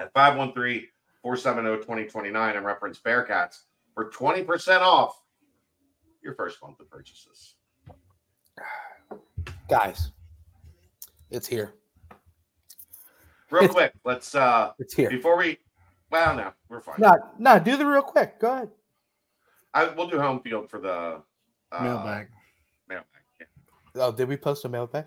[0.00, 0.86] at 513
[1.22, 3.62] 470 2029 and reference Bearcats
[3.94, 5.20] for 20% off
[6.22, 7.56] your first month of purchases.
[9.68, 10.12] Guys,
[11.32, 11.74] it's here.
[13.50, 15.10] Real quick, let's uh It's here.
[15.10, 15.58] before we
[16.12, 16.94] well no, we're fine.
[16.98, 18.38] No, no, do the real quick.
[18.38, 18.70] Go ahead.
[19.74, 21.22] I we'll do Homefield for the
[21.72, 22.28] uh, Mailbag.
[22.88, 23.06] Mailbag.
[23.40, 23.46] Yeah,
[23.96, 25.06] Oh, did we post a mailbag?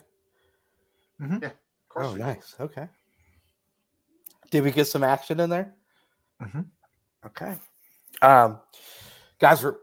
[1.22, 1.54] of course.
[1.95, 2.23] Oh, we do.
[2.23, 2.55] nice.
[2.59, 2.87] Okay.
[4.51, 5.73] Did we get some action in there?
[6.41, 6.65] Mhm.
[7.25, 7.55] Okay.
[8.21, 8.59] Um,
[9.39, 9.77] guys, we're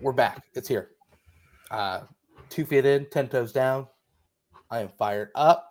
[0.00, 0.44] we're back.
[0.54, 0.90] It's here.
[1.70, 2.02] Uh,
[2.48, 3.86] two feet in, ten toes down.
[4.70, 5.66] I am fired up.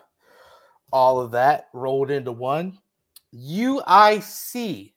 [0.91, 2.78] all of that rolled into one.
[3.36, 4.93] UIC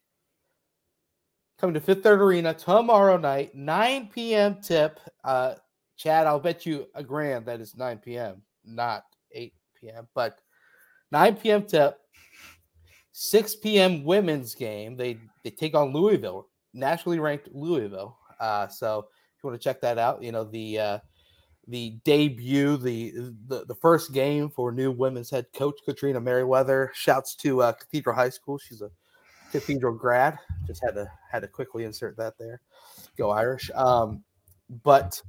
[1.59, 4.57] coming to Fifth Third Arena tomorrow night, 9 p.m.
[4.63, 4.99] tip.
[5.23, 5.55] Uh,
[5.97, 10.41] Chad, I'll bet you a grand that is 9 p.m., not 8 p.m., but
[11.13, 11.65] 9 p.m.
[11.65, 11.99] tip.
[13.13, 14.05] 6 p.m.
[14.05, 14.97] women's game.
[14.97, 18.17] They they take on Louisville, nationally ranked Louisville.
[18.41, 20.99] Uh, so if you want to check that out, you know the uh,
[21.69, 23.13] the debut, the,
[23.47, 26.91] the the first game for new women's head coach Katrina Merriweather.
[26.95, 28.59] Shouts to uh, Cathedral High School.
[28.59, 28.91] She's a
[29.53, 30.39] Cathedral grad.
[30.67, 32.63] Just had to had to quickly insert that there.
[33.19, 33.71] Go Irish.
[33.75, 34.25] Um,
[34.83, 35.21] but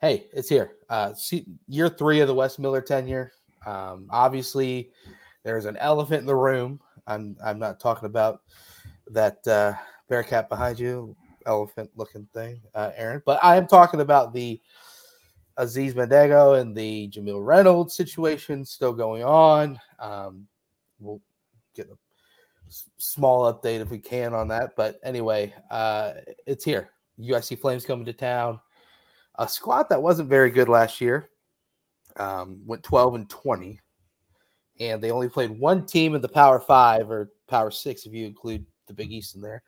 [0.00, 0.76] hey, it's here.
[0.88, 3.32] Uh, see, year three of the Wes Miller tenure.
[3.68, 4.90] Um, obviously,
[5.44, 6.80] there's an elephant in the room.
[7.06, 8.40] I'm I'm not talking about
[9.10, 9.74] that uh,
[10.08, 11.14] Bearcat behind you,
[11.46, 13.22] elephant looking thing, uh, Aaron.
[13.26, 14.60] But I am talking about the
[15.58, 19.78] Aziz Bandaogo and the Jamille Reynolds situation still going on.
[19.98, 20.46] Um,
[20.98, 21.20] we'll
[21.74, 21.96] get a
[22.96, 24.76] small update if we can on that.
[24.76, 26.12] But anyway, uh,
[26.46, 26.90] it's here.
[27.20, 28.60] UIC Flames coming to town.
[29.36, 31.30] A squad that wasn't very good last year.
[32.18, 33.80] Um, went 12 and 20.
[34.80, 38.26] And they only played one team in the Power Five or Power Six if you
[38.26, 39.62] include the Big East in there.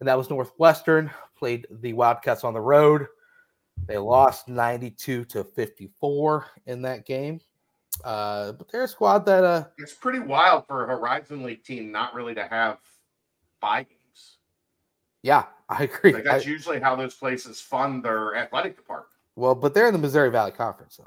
[0.00, 1.10] And that was Northwestern.
[1.36, 3.06] Played the Wildcats on the road.
[3.86, 7.40] They lost 92 to 54 in that game.
[8.04, 11.90] Uh, but they're a squad that uh It's pretty wild for a Horizon League team
[11.90, 12.78] not really to have
[13.60, 14.38] buy games.
[15.22, 16.12] yeah, I agree.
[16.12, 19.10] Like that's I- usually how those places fund their athletic department.
[19.34, 21.06] well, but they're in the Missouri Valley Conference though.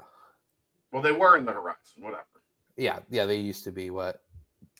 [0.92, 2.24] Well, they were in the Horizon, whatever.
[2.76, 4.20] Yeah, yeah, they used to be what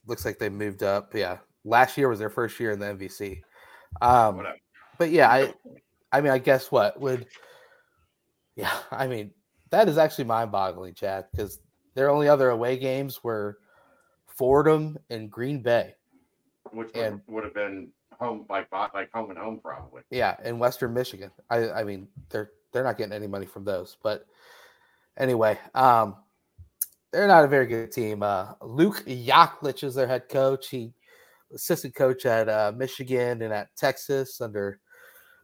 [0.07, 1.15] looks like they moved up.
[1.15, 1.39] Yeah.
[1.65, 3.43] Last year was their first year in the MVC.
[4.01, 4.57] Um Whatever.
[4.99, 5.55] but yeah, I
[6.11, 7.27] I mean I guess what would
[8.57, 9.31] yeah, I mean
[9.71, 11.61] that is actually mind-boggling, Chad, because
[11.95, 13.59] their only other away games were
[14.27, 15.95] Fordham and Green Bay.
[16.73, 17.89] Which would, and- would have been
[18.19, 20.03] home like like home and home probably.
[20.11, 21.31] Yeah, in Western Michigan.
[21.51, 23.97] I I mean they're they're not getting any money from those.
[24.03, 24.27] But
[25.19, 26.17] anyway, um
[27.13, 28.23] they're not a very good team.
[28.23, 30.69] Uh Luke Yaklich is their head coach.
[30.69, 30.93] He
[31.55, 34.81] assistant coach at uh, Michigan and at Texas under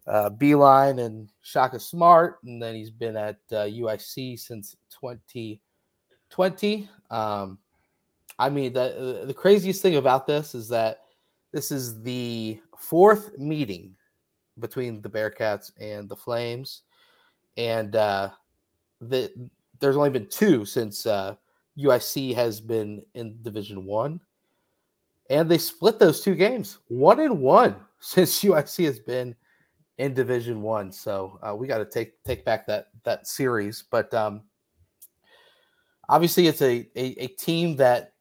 [0.07, 6.89] uh, Beilein and Shaka Smart, and then he's been at uh, UIC since 2020.
[7.11, 7.59] Um,
[8.39, 11.01] I mean, the the craziest thing about this is that
[11.53, 13.95] this is the fourth meeting
[14.59, 16.83] between the Bearcats and the Flames,
[17.57, 18.31] and uh,
[19.01, 19.31] the
[19.81, 21.35] there's only been two since uh,
[21.79, 24.21] UIC has been in Division One,
[25.31, 29.35] and they split those two games one and one since UIC has been
[29.99, 30.91] in Division One.
[30.93, 34.43] So uh, we got to take take back that that series, but um,
[36.09, 38.13] obviously it's a, a a team that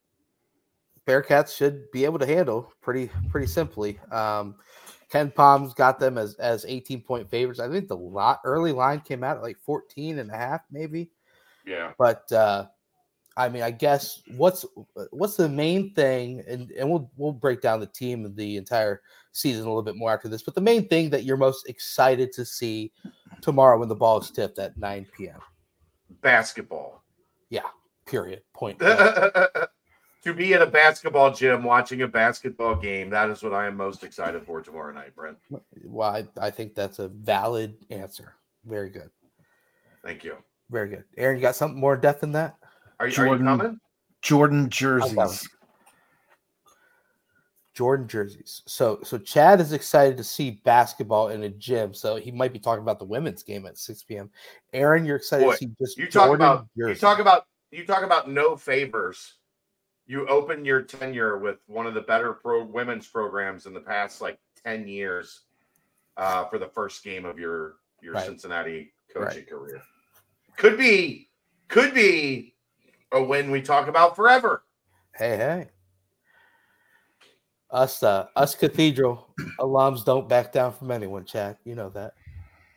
[1.05, 3.99] Bearcats should be able to handle pretty pretty simply.
[4.11, 4.55] Um,
[5.11, 7.59] KenPom's got them as as 18 point favorites.
[7.59, 11.09] I think the lot early line came out at like 14 and a half, maybe.
[11.67, 11.91] Yeah.
[11.99, 12.67] But uh,
[13.35, 14.65] I mean, I guess what's
[15.11, 19.01] what's the main thing, and, and we'll we'll break down the team and the entire
[19.33, 20.41] season a little bit more after this.
[20.41, 22.91] But the main thing that you're most excited to see
[23.41, 25.39] tomorrow when the ball is tipped at 9 p.m.
[26.21, 27.03] Basketball.
[27.49, 27.61] Yeah.
[28.07, 28.41] Period.
[28.53, 28.79] Point.
[28.79, 33.77] to be at a basketball gym watching a basketball game, that is what I am
[33.77, 35.37] most excited for tomorrow night, Brent.
[35.85, 38.33] well, I, I think that's a valid answer.
[38.65, 39.11] Very good.
[40.03, 40.37] Thank you.
[40.69, 41.03] Very good.
[41.17, 42.55] Aaron, you got something more in depth than that?
[42.99, 43.79] Are, you- are you Jordan- coming?
[44.21, 45.47] Jordan jerseys.
[47.73, 48.63] Jordan jerseys.
[48.65, 51.93] So so Chad is excited to see basketball in a gym.
[51.93, 54.31] So he might be talking about the women's game at 6 p.m.
[54.73, 57.85] Aaron, you're excited Boy, to see just You talk Jordan about you talk about you
[57.85, 59.35] talk about no favors.
[60.07, 64.21] You open your tenure with one of the better pro women's programs in the past
[64.21, 65.41] like 10 years
[66.15, 68.25] uh, for the first game of your your Right.
[68.25, 69.49] Cincinnati coaching Right.
[69.49, 69.81] career.
[70.57, 71.29] Could be
[71.67, 72.55] could be
[73.11, 74.63] a win we talk about forever.
[75.15, 75.67] Hey, hey.
[77.69, 81.57] Us uh us cathedral alums don't back down from anyone, Chad.
[81.63, 82.13] You know that.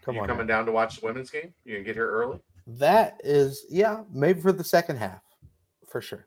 [0.04, 0.28] Come you on.
[0.28, 0.58] coming now.
[0.58, 1.52] down to watch the women's game?
[1.64, 2.38] You can get here early.
[2.66, 5.22] That is yeah, maybe for the second half,
[5.88, 6.26] for sure.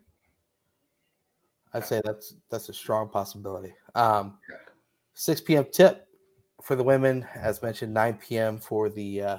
[1.74, 3.74] I'd say that's that's a strong possibility.
[3.96, 4.38] Um,
[5.16, 5.66] 6 p.m.
[5.72, 6.08] tip
[6.62, 8.60] for the women, as mentioned, 9 p.m.
[8.60, 9.38] for the uh,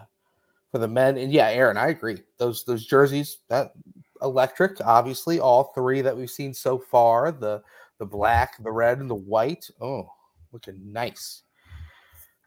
[0.75, 1.17] for the men.
[1.17, 2.19] And yeah, Aaron, I agree.
[2.37, 3.75] Those those jerseys that
[4.23, 7.63] electric, obviously, all three that we've seen so far the
[8.01, 9.71] the black, the red, and the white.
[9.81, 10.11] Oh,
[10.51, 11.43] looking nice.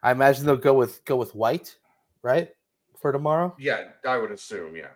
[0.02, 1.74] I imagine they'll go with go with white,
[2.20, 2.50] right,
[3.00, 3.56] for tomorrow.
[3.58, 4.76] Yeah, I would assume.
[4.76, 4.90] Yeah.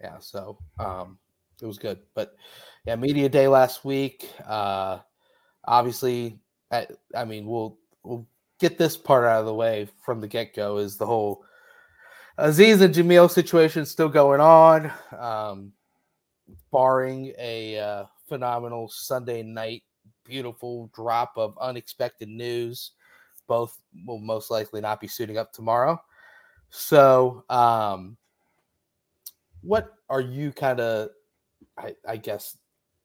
[0.00, 1.18] Yeah, so um
[1.60, 1.98] it was good.
[2.14, 2.36] But
[2.86, 4.30] yeah, media day last week.
[4.46, 4.98] Uh,
[5.64, 6.38] obviously,
[6.70, 8.24] I, I mean, we'll we'll
[8.60, 10.76] get this part out of the way from the get go.
[10.76, 11.44] Is the whole
[12.40, 14.90] Aziz and Jamille situation still going on?
[15.16, 15.72] Um,
[16.72, 19.82] barring a uh, phenomenal Sunday night,
[20.24, 22.92] beautiful drop of unexpected news.
[23.46, 26.00] Both will most likely not be suiting up tomorrow.
[26.70, 28.16] So, um,
[29.62, 31.10] what are you kind of,
[31.76, 32.56] I, I guess,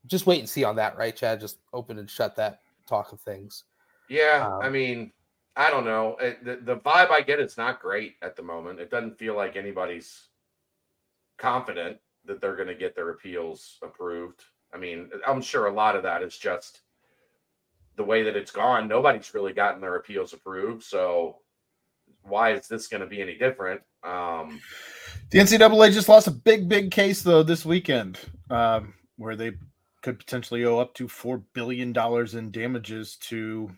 [0.05, 1.39] just wait and see on that, right, Chad?
[1.41, 3.63] Just open and shut that talk of things.
[4.07, 5.11] Yeah, Um, I mean,
[5.55, 6.17] I don't know.
[6.19, 8.79] It, the, the vibe I get is not great at the moment.
[8.79, 10.27] It doesn't feel like anybody's
[11.37, 14.43] confident that they're going to get their appeals approved.
[14.73, 16.81] I mean, I'm sure a lot of that is just
[17.95, 18.87] the way that it's gone.
[18.87, 20.83] Nobody's really gotten their appeals approved.
[20.83, 21.37] So
[22.23, 23.81] why is this going to be any different?
[24.03, 24.59] Um,
[25.29, 29.53] The NCAA just lost a big, big case though this weekend, um, where they
[30.01, 33.71] could potentially owe up to four billion dollars in damages to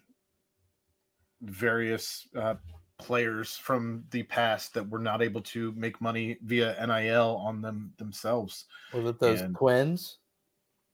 [1.41, 2.55] various uh,
[2.97, 7.93] players from the past that were not able to make money via NIL on them
[7.97, 8.65] themselves.
[8.93, 10.17] Was it those And- twins?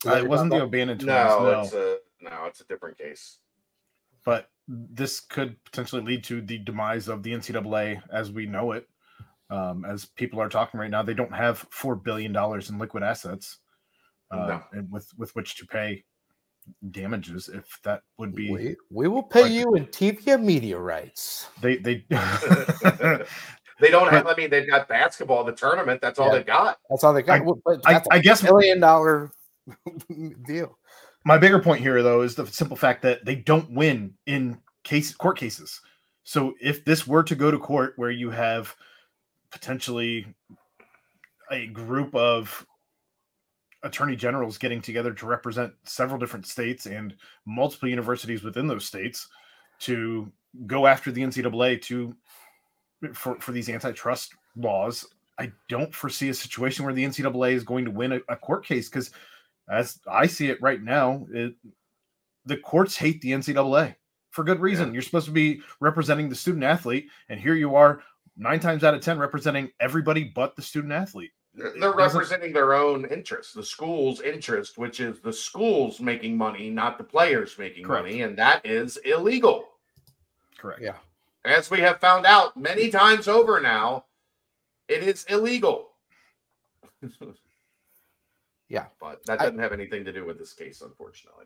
[0.06, 2.98] Uh, it wasn't the talking O'Bannon twins, no, no, it's a no, it's a different
[2.98, 3.38] case.
[4.26, 8.88] but this could potentially lead to the demise of the NCAA as we know it.
[9.50, 13.04] Um, as people are talking right now, they don't have four billion dollars in liquid
[13.04, 13.60] assets
[14.32, 14.64] uh, No.
[14.74, 16.04] and with with which to pay
[16.92, 17.50] damages.
[17.50, 21.50] If that would be We, we will pay Like- you in TV media rights.
[21.62, 22.06] they they
[23.80, 24.28] They don't have.
[24.28, 26.00] I mean, they've got basketball, the tournament.
[26.00, 26.34] That's all Yeah.
[26.36, 26.78] they've got.
[26.90, 27.42] That's all they got.
[27.42, 29.32] I- Well, but I, that's I guess million dollar
[30.48, 30.78] deal.
[31.26, 35.14] my bigger point here though is the simple fact that they don't win in case
[35.16, 35.82] court cases.
[36.24, 38.74] So if this were to go to court where you have
[39.52, 40.26] potentially
[41.52, 42.66] a group of
[43.84, 47.16] attorney generals getting together to represent several different states and
[47.46, 49.28] multiple universities within those states
[49.80, 50.32] to
[50.66, 52.16] go after the NCAA to
[53.14, 55.06] for, for these antitrust laws,
[55.38, 58.66] I don't foresee a situation where the NCAA is going to win a, a court
[58.66, 59.12] case because
[59.70, 61.56] as I see it right now, it,
[62.46, 63.96] the courts hate the NCAA
[64.30, 64.94] for good reason.
[64.94, 68.02] You're supposed to be representing the student athlete, and here you are
[68.38, 71.32] nine times out of ten representing everybody but the student athlete.
[71.56, 76.00] They're It they're doesn't- representing their own interest, the school's interest, which is the schools
[76.00, 78.06] making money, not the players making Correct.
[78.06, 79.70] money, and that is illegal.
[80.58, 80.82] Correct.
[80.82, 80.98] Yeah.
[81.46, 84.06] As we have found out many times over now,
[84.88, 85.90] it is illegal.
[88.70, 88.86] Yeah.
[89.00, 91.46] But that doesn't have anything to do with this case, unfortunately.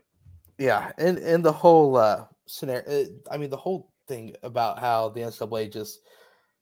[0.56, 3.06] Yeah, and and the whole uh, scenario.
[3.30, 6.00] I mean, the whole thing about how the NCAA just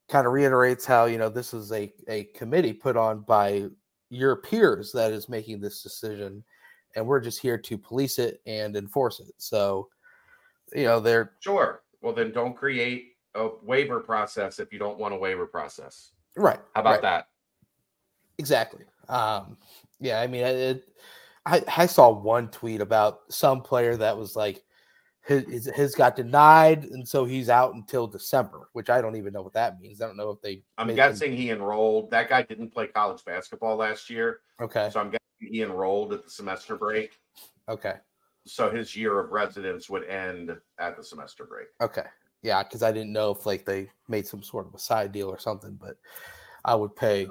[0.09, 3.67] kind of reiterates how you know this is a a committee put on by
[4.11, 6.45] your peers that is making this decision,
[6.95, 9.33] and we're just here to police it and enforce it.
[9.39, 9.89] So,
[10.75, 11.83] you know, they're Sure.
[12.03, 16.13] Well, then don't create a waiver process if you don't want a waiver process.
[16.37, 16.61] right.
[16.75, 17.03] How about right.
[17.03, 17.29] that?
[18.39, 18.85] Exactly.
[19.09, 19.57] Um,
[20.01, 20.89] yeah, I mean, it,
[21.47, 24.63] I I saw one tweet about some player that was like
[25.27, 29.43] his his- got denied, and so he's out until December, which I don't even know
[29.43, 30.01] what that means.
[30.01, 30.63] I don't know if they.
[30.79, 32.11] I'm guessing he enrolled.
[32.11, 34.41] That guy didn't play college basketball last year.
[34.61, 34.89] Okay.
[34.93, 37.19] So I'm guessing he enrolled at the semester break.
[37.69, 37.95] Okay.
[38.47, 41.67] So his year of residence would end at the semester break.
[41.81, 42.07] Okay.
[42.43, 45.29] Yeah, because I didn't know if like they made some sort of a side deal
[45.29, 45.97] or something, but
[46.65, 47.27] I would pay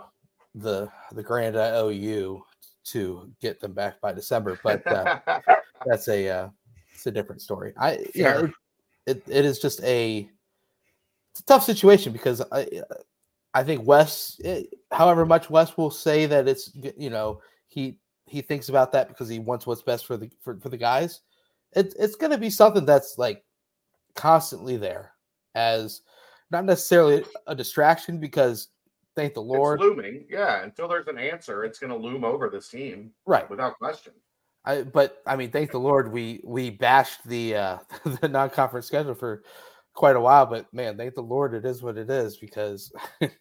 [0.54, 2.44] the the grand I owe you
[2.86, 4.60] to get them back by December.
[4.62, 5.20] But uh,
[5.86, 6.50] that's a uh,
[7.06, 7.74] it's a different story.
[7.78, 8.52] I you know
[9.06, 10.28] it, it, it is just a
[11.32, 12.68] it's a tough situation because I
[13.54, 18.42] I think Wes, eh, however much Wes will say that it's you know he he
[18.42, 21.22] thinks about that because he wants what's best for the for, for the guys.
[21.74, 23.44] It's it's going to be something that's like
[24.16, 25.12] constantly there
[25.54, 26.02] as
[26.50, 28.70] not necessarily a distraction because
[29.16, 30.26] thank the Lord, It's looming.
[30.30, 30.64] Yeah.
[30.64, 33.50] Until there's an answer, it's going to loom over this team right?
[33.50, 34.14] without question.
[34.66, 37.78] I but I mean, thank the Lord we we bashed the uh
[38.22, 39.44] the non-conference schedule for
[39.94, 42.92] quite a while, but man, thank the Lord it is what it is because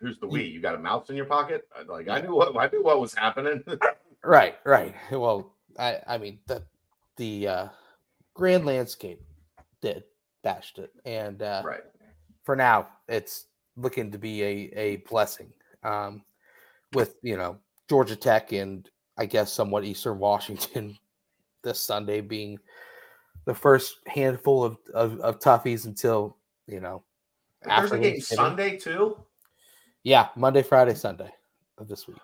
[0.00, 0.44] Who's the we?
[0.44, 1.66] You got a mouse in your pocket?
[1.86, 3.62] Like I knew what I knew what was happening.
[4.24, 4.94] right, right.
[5.10, 6.62] Well, I I mean the
[7.16, 7.68] the uh
[8.34, 9.22] grand landscape
[9.80, 10.04] did
[10.42, 11.80] bashed it, and uh right.
[12.42, 13.46] for now it's
[13.76, 15.52] looking to be a a blessing.
[15.82, 16.22] Um,
[16.92, 17.58] with you know
[17.88, 20.98] Georgia Tech and I guess somewhat Eastern Washington
[21.62, 22.58] this Sunday being
[23.44, 26.36] the first handful of of, of toughies until
[26.66, 27.02] you know
[27.64, 28.44] There's a game Thanksgiving.
[28.44, 29.16] Sunday too.
[30.02, 31.30] Yeah, Monday, Friday, Sunday
[31.78, 32.18] of this week.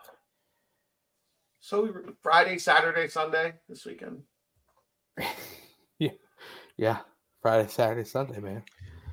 [1.61, 1.91] So we
[2.23, 4.23] Friday, Saturday, Sunday this weekend.
[5.99, 6.11] yeah,
[6.77, 6.99] Yeah,
[7.43, 8.63] Friday, Saturday, Sunday, man.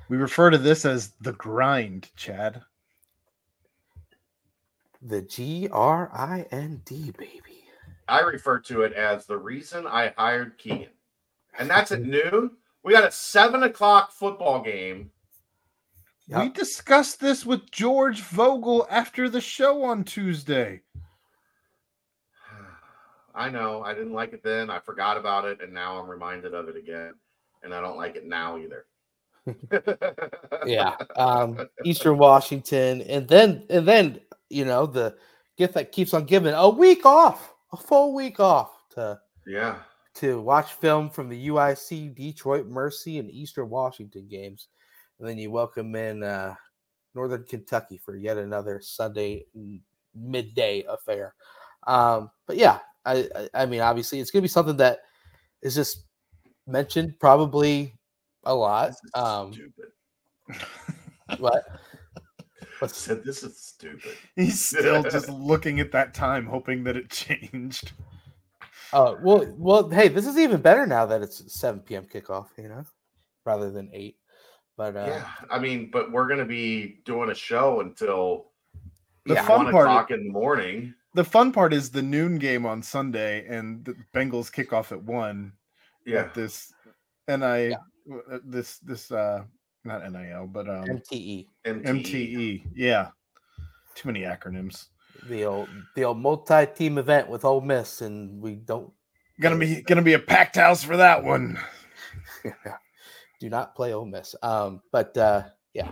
[0.08, 2.62] We refer to this as the grind, Chad.
[5.02, 7.47] The G R I N D, baby.
[8.08, 10.88] I refer to it as the reason I hired Keegan.
[11.58, 12.52] And that's at noon.
[12.82, 15.10] We got a seven o'clock football game.
[16.28, 20.82] We discussed this with George Vogel after the show on Tuesday.
[23.34, 24.68] I know I didn't like it then.
[24.68, 27.14] I forgot about it, and now I'm reminded of it again.
[27.62, 28.84] And I don't like it now either.
[30.66, 35.16] yeah um eastern washington and then and then you know the
[35.56, 39.80] gift that keeps on giving a week off a full week off to Yeah.
[40.14, 44.68] to watch film from the uic detroit mercy and eastern washington games
[45.18, 46.54] and then you welcome in uh
[47.14, 49.44] northern kentucky for yet another sunday
[50.14, 51.34] midday affair
[51.86, 55.00] um but yeah i i, I mean obviously it's gonna be something that
[55.62, 56.04] is just
[56.66, 57.94] mentioned probably
[58.44, 59.88] a lot um stupid.
[62.80, 64.16] what I said this is stupid.
[64.36, 67.92] He's still just looking at that time, hoping that it changed.
[68.92, 69.88] Oh well, well.
[69.90, 72.06] Hey, this is even better now that it's 7 p.m.
[72.06, 72.46] kickoff.
[72.56, 72.84] You know,
[73.44, 74.16] rather than eight.
[74.76, 75.28] But uh, yeah.
[75.50, 78.52] I mean, but we're gonna be doing a show until
[79.26, 79.46] The Yeah.
[79.46, 80.94] fun one part, o'clock in the morning.
[81.14, 85.02] the fun part is the noon game on Sunday, and the Bengals kick off at
[85.02, 85.52] one.
[86.06, 86.20] Yeah.
[86.20, 86.72] At this,
[87.26, 87.76] and I Yeah.
[88.32, 89.44] uh, this this uh
[89.84, 91.84] not NIL but um MTE, MTE.
[91.84, 92.62] MTE.
[92.74, 93.08] Yeah,
[93.94, 94.86] too many acronyms.
[95.28, 98.92] the old the old multi-team event with Ole Miss, and we don't
[99.40, 101.58] Gonna be gonna be a packed house for that one.
[103.40, 104.34] do not play Ole Miss.
[104.42, 105.90] Um, but uh, yeah,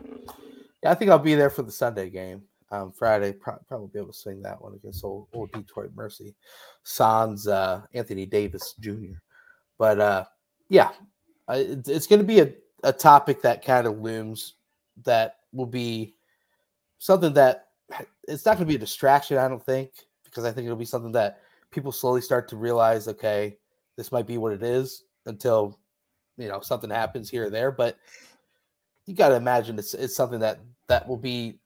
[0.82, 2.42] yeah, I think I'll be there for the Sunday game.
[2.72, 6.34] Um, Friday, pro- probably be able to swing that one against old, old Detroit Mercy,
[6.82, 9.14] Sans uh, Anthony Davis Jr.
[9.78, 10.24] But uh,
[10.68, 10.90] yeah,
[11.46, 12.52] I, it's, it's going to be a,
[12.86, 14.54] a topic that kind of looms
[15.04, 16.14] that will be
[16.98, 17.66] something that
[18.28, 19.38] it's not going to be a distraction.
[19.38, 19.90] I don't think
[20.24, 23.08] because I think it'll be something that people slowly start to realize.
[23.08, 23.58] Okay,
[23.96, 25.78] this might be what it is until
[26.38, 27.72] you know something happens here or there.
[27.72, 27.98] But
[29.04, 31.58] you got to imagine it's it's something that that will be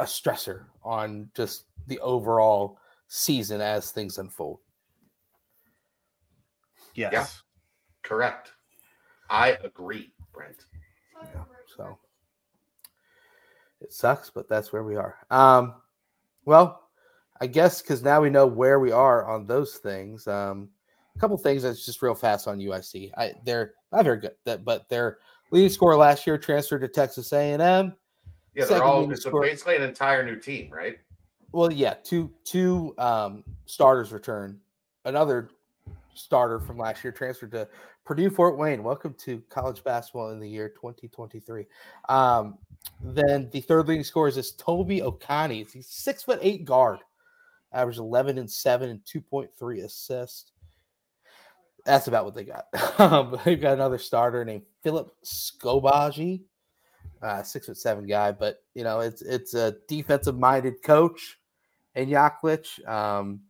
[0.00, 2.78] a stressor on just the overall
[3.08, 4.60] season as things unfold.
[6.94, 7.42] Yes.
[8.02, 8.52] Correct.
[9.30, 10.64] I agree, Brent.
[11.34, 11.42] Yeah,
[11.76, 11.98] so
[13.80, 15.16] it sucks, but that's where we are.
[15.30, 15.74] Um,
[16.44, 16.88] well,
[17.40, 20.26] I guess because now we know where we are on those things.
[20.28, 20.68] Um,
[21.16, 23.10] a couple things that's just real fast on UIC.
[23.16, 25.18] I they're not very good, that but their
[25.50, 27.96] leading scorer last year transferred to Texas A and M.
[28.54, 29.42] Yeah, they're all leading it's scorer.
[29.42, 30.98] basically an entire new team, right?
[31.50, 34.60] Well, yeah, two two um, starters return.
[35.04, 35.50] Another
[36.14, 37.68] starter from last year transferred to
[38.08, 38.82] Purdue Fort Wayne.
[38.82, 41.66] Welcome to college basketball in the year 2023.
[42.08, 42.56] Um,
[43.02, 45.70] then the third leading scorer is Toby Okani.
[45.70, 47.00] He's six foot eight guard,
[47.70, 50.52] averaged 11 and seven and 2.3 assists.
[51.84, 52.64] That's about what they got.
[52.98, 56.40] Um, they've got another starter named Filip Skobalj,
[57.20, 61.38] uh, six foot seven guy, but you know it's it's a defensive minded coach
[61.94, 62.88] and Yaklich.
[62.88, 63.40] Um,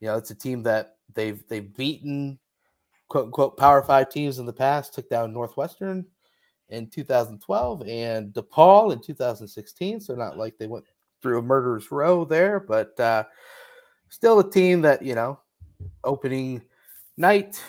[0.00, 2.40] you know it's a team that they've they've beaten
[3.12, 4.94] quote unquote power five teams in the past.
[4.94, 6.06] Took down Northwestern
[6.70, 10.00] in 2012 and DePaul in 2016.
[10.00, 10.86] So not like they went
[11.20, 13.24] through a murderer's row there, but uh,
[14.08, 15.38] still a team that you know
[16.04, 16.62] opening
[17.18, 17.62] night.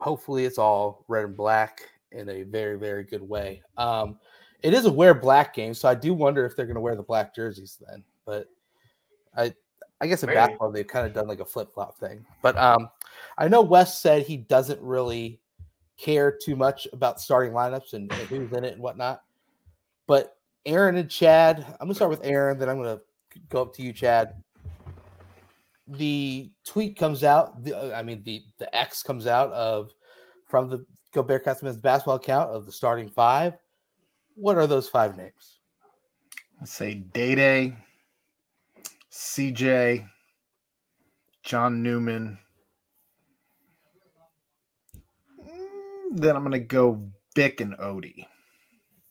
[0.00, 3.62] Hopefully, it's all red and black in a very very good way.
[3.76, 4.18] Um,
[4.64, 6.96] it is a wear black game, so I do wonder if they're going to wear
[6.96, 8.02] the black jerseys then.
[8.26, 8.48] But
[9.36, 9.54] I,
[10.02, 10.36] I guess in Maybe.
[10.36, 12.26] basketball they've kind of done like a flip flop thing.
[12.42, 12.90] But um,
[13.38, 15.40] I know Wes said he doesn't really
[15.96, 19.22] care too much about starting lineups and, and who's in it and whatnot.
[20.08, 20.36] But
[20.66, 23.00] Aaron and Chad, I'm gonna start with Aaron, then I'm gonna
[23.48, 24.42] go up to you, Chad.
[25.86, 27.62] The tweet comes out.
[27.62, 29.92] The, uh, I mean, the the X comes out of
[30.48, 33.54] from the Go Bearcats men's basketball account of the starting five.
[34.34, 35.60] What are those five names?
[36.58, 37.76] Let's say Day Day,
[39.12, 40.08] CJ,
[41.42, 42.38] John Newman.
[45.40, 48.26] Mm, Then I'm gonna go Vic and Odie.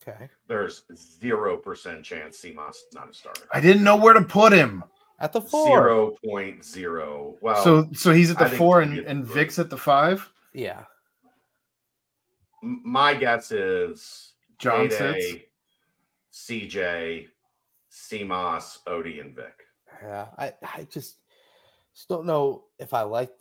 [0.08, 3.44] Okay, There's zero percent chance Simas is not a starter.
[3.54, 4.84] I didn't know where to put him.
[5.20, 5.68] at the four.
[5.68, 7.38] Zero point zero.
[7.42, 9.24] Well, so so he's at the think four and, and.
[9.26, 10.28] Vic's at the five.
[10.54, 10.86] Yeah,
[12.64, 15.46] m- my guess is John Day-Day,
[16.34, 17.28] CJ,
[17.92, 19.54] Simas, Odie, and Vic.
[20.02, 20.28] Yeah.
[20.38, 21.18] I I just
[21.94, 23.32] Just don't know if I like.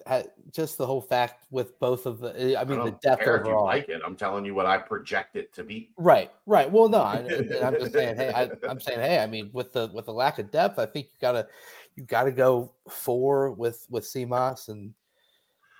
[0.51, 2.57] Just the whole fact with both of the.
[2.57, 3.65] I I mean, the depth care if you overall.
[3.65, 4.03] like it.
[4.05, 5.91] I'm telling you what I project it to be.
[5.97, 6.69] Right, right.
[6.71, 7.19] Well, no, I,
[7.63, 8.17] I'm just saying.
[8.17, 10.87] Hey, I, I'm saying, hey, I mean, with the with the lack of depth, I
[10.87, 11.47] think you gotta
[11.95, 14.95] you gotta go four with with Simas and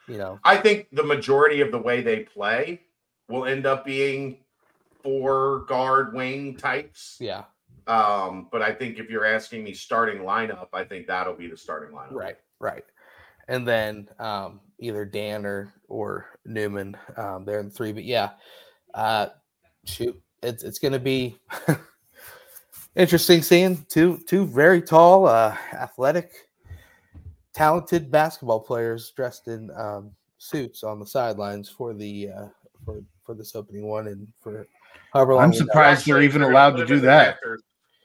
[0.07, 2.83] you know, I think the majority of the way they play
[3.29, 4.39] will end up being
[5.03, 7.17] four guard wing types.
[7.21, 7.45] yeah,
[7.91, 11.57] Um, but I think if you're asking me starting lineup, I think that'll be the
[11.57, 12.13] starting lineup.
[12.13, 12.85] right, right.
[13.49, 17.91] And then um, either Dan or or Newman, um, they're in three.
[17.91, 18.31] But yeah,
[18.95, 19.31] uh,
[19.87, 21.37] shoot, it's it's gonna be
[22.95, 26.31] interesting seeing two two very tall, uh, athletic,
[27.53, 32.47] talented basketball players dressed in um, suits on the sidelines for the uh,
[32.85, 34.69] for for this opening one and for
[35.13, 35.43] however long.
[35.43, 37.41] I'm we surprised they're even allowed to do that.
[37.43, 37.63] rafters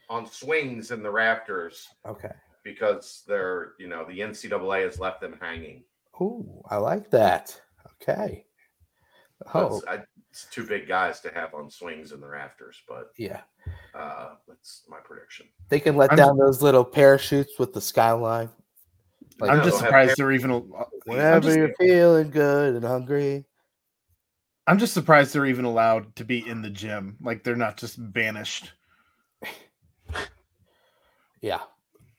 [0.09, 2.31] on swings in the rafters Okay.
[2.63, 5.83] because they're you know the NCAA has left them hanging.
[6.21, 7.59] Ooh, I like that.
[8.01, 8.45] Okay.
[9.53, 9.99] Oh, I,
[10.31, 13.41] it's two big guys to have on swings in the rafters, but yeah.
[13.93, 15.47] uh, that's my prediction.
[15.69, 18.49] They can let I'm- down those little parachutes with the skyline.
[19.39, 20.51] Like, I'm just surprised they're even.
[21.05, 23.45] whenever just, you're feeling good and hungry.
[24.67, 27.17] I'm just surprised they're even allowed to be in the gym.
[27.21, 28.71] Like they're not just banished.
[31.45, 31.59] Yeah.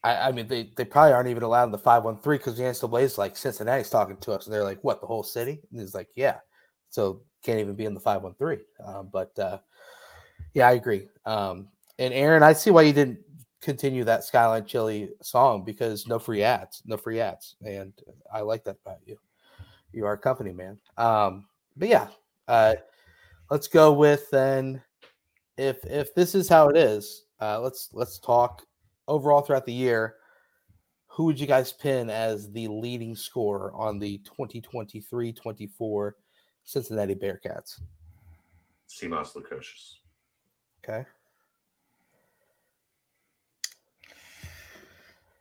[0.04, 3.02] I, I mean, they, they probably aren't even allowed in the 513 because the NCAA
[3.02, 4.46] is like Cincinnati's talking to us.
[4.46, 5.60] And they're like, what, the whole city?
[5.72, 6.36] And he's like, yeah.
[6.90, 8.64] So can't even be in the 513.
[8.86, 9.58] Um, but uh,
[10.54, 11.08] yeah, I agree.
[11.24, 11.66] Um,
[11.98, 13.18] and Aaron, I see why you didn't
[13.60, 17.56] continue that Skyline Chili song because no free ads, no free ads.
[17.66, 17.92] And
[18.32, 19.18] I like that about you.
[19.92, 20.78] You are a company man.
[20.98, 21.46] Um,
[21.76, 22.06] but yeah,
[22.46, 22.76] uh,
[23.50, 24.80] let's go with then.
[25.58, 28.62] If if this is how it is, uh, let's let's talk
[29.08, 30.16] overall throughout the year.
[31.08, 36.12] Who would you guys pin as the leading scorer on the 2023-24
[36.64, 37.80] Cincinnati Bearcats?
[38.88, 39.94] Simas Lukosius.
[40.84, 41.06] Okay.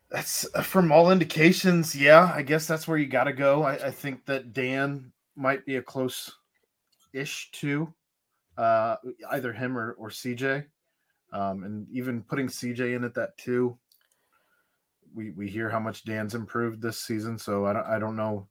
[0.10, 1.96] That's uh, from all indications.
[1.96, 3.64] Yeah, I guess that's where you got to go.
[3.64, 6.32] I, I think that Dan might be a close
[7.12, 7.94] ish to
[8.58, 8.96] uh,
[9.32, 10.66] either him or, or CJ.
[11.36, 13.78] Um, and even putting CJ in at that too.
[15.14, 18.48] We, we hear how much Dan's improved this season, so I don't I don't know.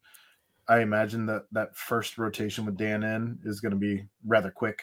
[0.68, 4.82] I imagine that that first rotation with Dan in is going to be rather quick.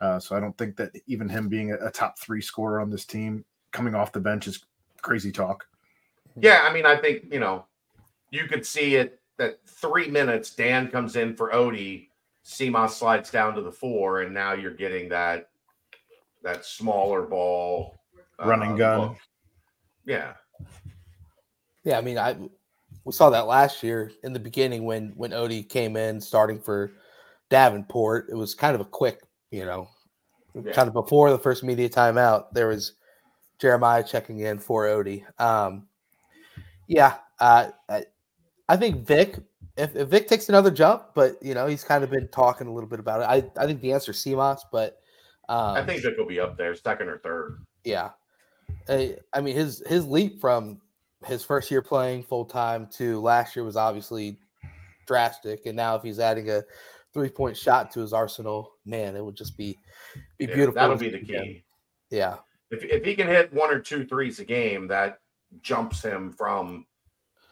[0.00, 2.88] Uh, so I don't think that even him being a, a top three scorer on
[2.88, 4.64] this team coming off the bench is
[5.02, 5.66] crazy talk.
[6.36, 7.66] Yeah, I mean, I think you know,
[8.30, 10.54] you could see it that three minutes.
[10.54, 12.10] Dan comes in for Odie,
[12.44, 15.50] Simas slides down to the four, and now you're getting that
[16.42, 17.96] that smaller ball
[18.38, 19.00] Running uh, gun.
[19.00, 19.16] look.
[20.06, 20.32] Yeah,
[21.84, 22.36] Yeah, I mean, I
[23.04, 26.92] we saw that last year in the beginning when when Odie came in starting for
[27.50, 28.28] Davenport.
[28.30, 29.20] It was kind of a quick,
[29.50, 29.88] you know,
[30.54, 30.72] Yeah.
[30.72, 32.46] kind of before the first media timeout.
[32.52, 32.94] There was
[33.58, 35.24] Jeremiah checking in for Odie.
[35.40, 35.86] Um,
[36.86, 38.04] yeah, uh, I,
[38.68, 39.38] I think Vic.
[39.76, 42.72] If, if Vic takes another jump, but you know he's kind of been talking a
[42.72, 43.24] little bit about it.
[43.24, 44.99] I, I think the answer is Simas, but
[45.50, 47.58] um, I think Vic will be up there, second or third.
[47.84, 48.10] yeah.
[48.88, 50.80] Uh, I mean, his his leap from
[51.26, 54.38] his first year playing full time to last year was obviously
[55.06, 56.62] drastic, and now if he's adding a
[57.12, 59.76] three point shot to his arsenal, man, it would just be
[60.38, 60.74] be Yeah, beautiful.
[60.80, 61.64] that'll be the key.
[62.10, 62.36] Yeah,
[62.70, 65.18] If if he can hit one or two threes a game, that
[65.62, 66.86] jumps him from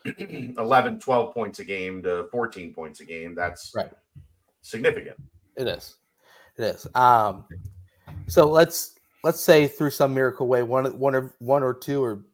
[0.18, 3.34] 11, 12 points a game to 14 points a game.
[3.34, 3.90] That's Right.
[4.62, 5.16] significant.
[5.56, 5.96] it is.
[6.56, 6.86] It is.
[6.94, 7.44] Um,
[8.28, 8.94] so let's
[9.24, 12.24] let's say through some miracle way, one one or one or two or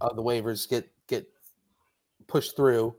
[0.00, 1.26] of the waivers get get
[2.26, 2.94] pushed through,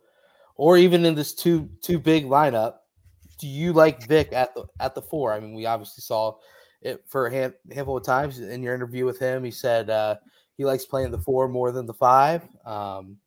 [0.55, 2.75] or even in this two two big lineup.
[3.39, 5.34] Do you like Vic at the at the four?
[5.34, 6.38] I mean, we obviously saw
[6.81, 9.43] it for a hand, handful of times in your interview with him.
[9.43, 10.15] He said uh,
[10.55, 12.43] he likes playing the four more than the five.
[12.65, 13.17] Um,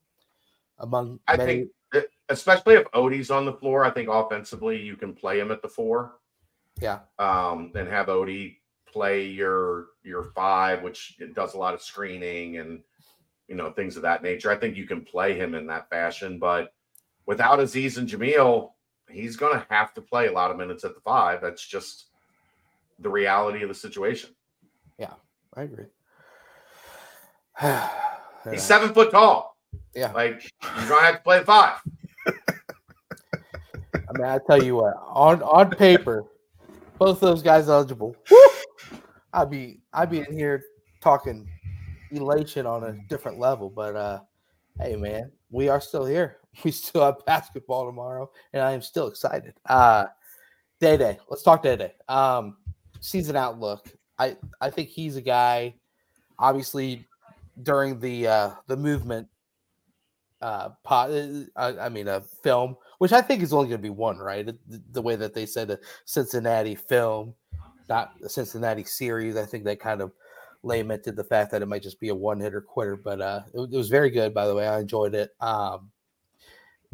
[0.79, 4.97] among I many, think, uh, especially if Odie's on the floor, I think offensively you
[4.97, 6.19] can play him at the four.
[6.81, 8.59] yeah, um, and have Odie
[8.93, 12.81] play your your five, which it does a lot of screening and
[13.49, 14.51] you know things of that nature.
[14.51, 16.73] I think you can play him in that fashion, but
[17.27, 18.71] without Aziz and Jamille,
[19.11, 21.41] he's going to have to play a lot of minutes at the five.
[21.41, 22.07] That's just
[22.99, 24.31] the reality of the situation.
[24.99, 25.15] Yeah,
[25.55, 25.87] I agree.
[28.51, 29.57] He's seven foot tall.
[29.95, 30.13] Yeah.
[30.13, 31.81] like you're going to have to play the five.
[34.09, 36.25] I mean, I tell you what, on on paper,
[36.99, 38.15] both those guys eligible.
[38.31, 38.46] Woo!
[39.37, 40.65] I'd be I'd be in here
[41.03, 41.47] talking
[42.11, 44.21] elation on a different level, but uh
[44.81, 46.39] hey man, we are still here.
[46.65, 49.55] we still have basketball tomorrow, and I am still excited.
[49.69, 50.07] Uh,
[50.81, 51.93] Day Day, let's talk Day Day.
[52.09, 52.57] Um,
[53.01, 53.87] season outlook.
[54.19, 55.75] I I think he's a guy.
[56.39, 57.07] Obviously,
[57.63, 59.29] during the uh, the movement,
[60.41, 64.19] uh, I, I mean, a film, which I think is only going to be one,
[64.19, 64.47] right?
[64.47, 67.35] The, the, way that they said a Cincinnati film,
[67.89, 69.37] not the Cincinnati series.
[69.37, 70.13] I think they kind of
[70.63, 73.61] lamented the fact that it might just be a one hitter quitter, but uh, it,
[73.73, 74.67] it, was very good, by the way.
[74.67, 75.31] I enjoyed it.
[75.41, 75.91] Um,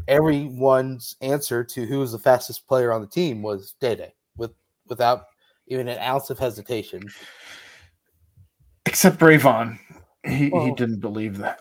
[0.09, 4.53] everyone's answer to who was the fastest player on the team was Day Day, with
[4.89, 5.25] without
[5.69, 7.03] even an ounce of hesitation.
[8.87, 9.79] Except Rayvon,
[10.27, 11.61] he well, he didn't believe that.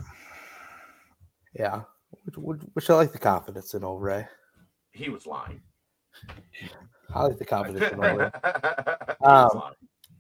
[1.53, 1.81] Yeah,
[2.25, 4.27] which, which I like the confidence in old Ray.
[4.91, 5.61] He was lying.
[7.13, 8.31] I like the confidence in old Ray.
[9.23, 9.61] Um,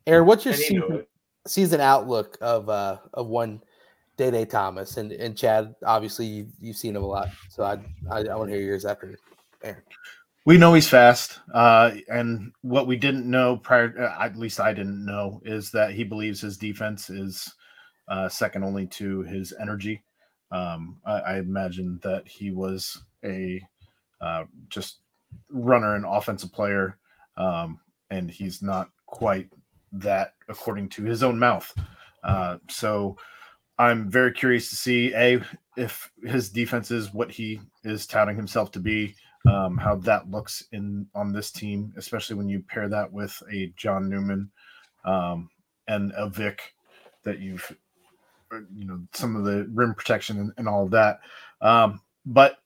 [0.05, 1.05] Aaron, what's your season,
[1.47, 3.61] season outlook of uh of one
[4.17, 5.75] Day Day Thomas and and Chad?
[5.85, 7.79] Obviously, you, you've seen him a lot, so I
[8.11, 9.17] I, I want to hear yours after
[9.63, 9.81] Aaron.
[10.45, 14.73] We know he's fast, uh, and what we didn't know prior, uh, at least I
[14.73, 17.53] didn't know, is that he believes his defense is
[18.07, 20.03] uh, second only to his energy.
[20.51, 23.61] Um, I, I, imagine that he was a
[24.19, 24.97] uh, just
[25.49, 26.97] runner and offensive player,
[27.37, 27.79] um,
[28.09, 29.49] and he's not quite
[29.91, 31.73] that according to his own mouth.
[32.23, 33.17] Uh, so
[33.77, 35.41] I'm very curious to see a
[35.77, 39.15] if his defense is what he is touting himself to be,
[39.49, 43.73] um, how that looks in on this team, especially when you pair that with a
[43.77, 44.51] John Newman
[45.05, 45.49] um,
[45.87, 46.73] and a Vic
[47.23, 47.75] that you've
[48.51, 51.19] uh, you know some of the rim protection and, and all of that.
[51.61, 52.57] Um, but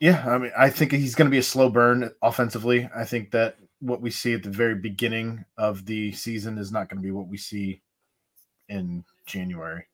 [0.00, 2.88] yeah, I mean, I think he's going to be a slow burn offensively.
[2.94, 6.88] I think that what we see at the very beginning of the season is not
[6.88, 7.82] going to be what we see
[8.68, 9.84] in January.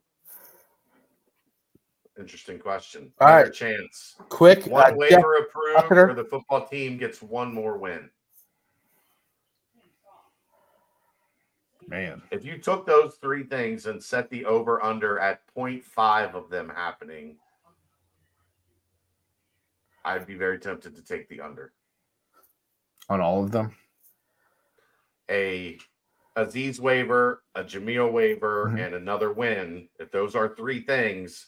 [2.18, 3.12] Interesting question.
[3.20, 4.16] All right, chance.
[4.28, 8.10] Quick, one uh, waiver approved, or the football team gets one more win.
[11.88, 16.48] Man, if you took those three things and set the over under at 0.5 of
[16.48, 17.36] them happening,
[20.04, 21.72] I'd be very tempted to take the under
[23.08, 23.74] on all of them?
[25.30, 25.78] A
[26.36, 28.78] Aziz waiver, a Jamille waiver, mm-hmm.
[28.78, 29.88] and another win.
[29.98, 31.46] If those are three things,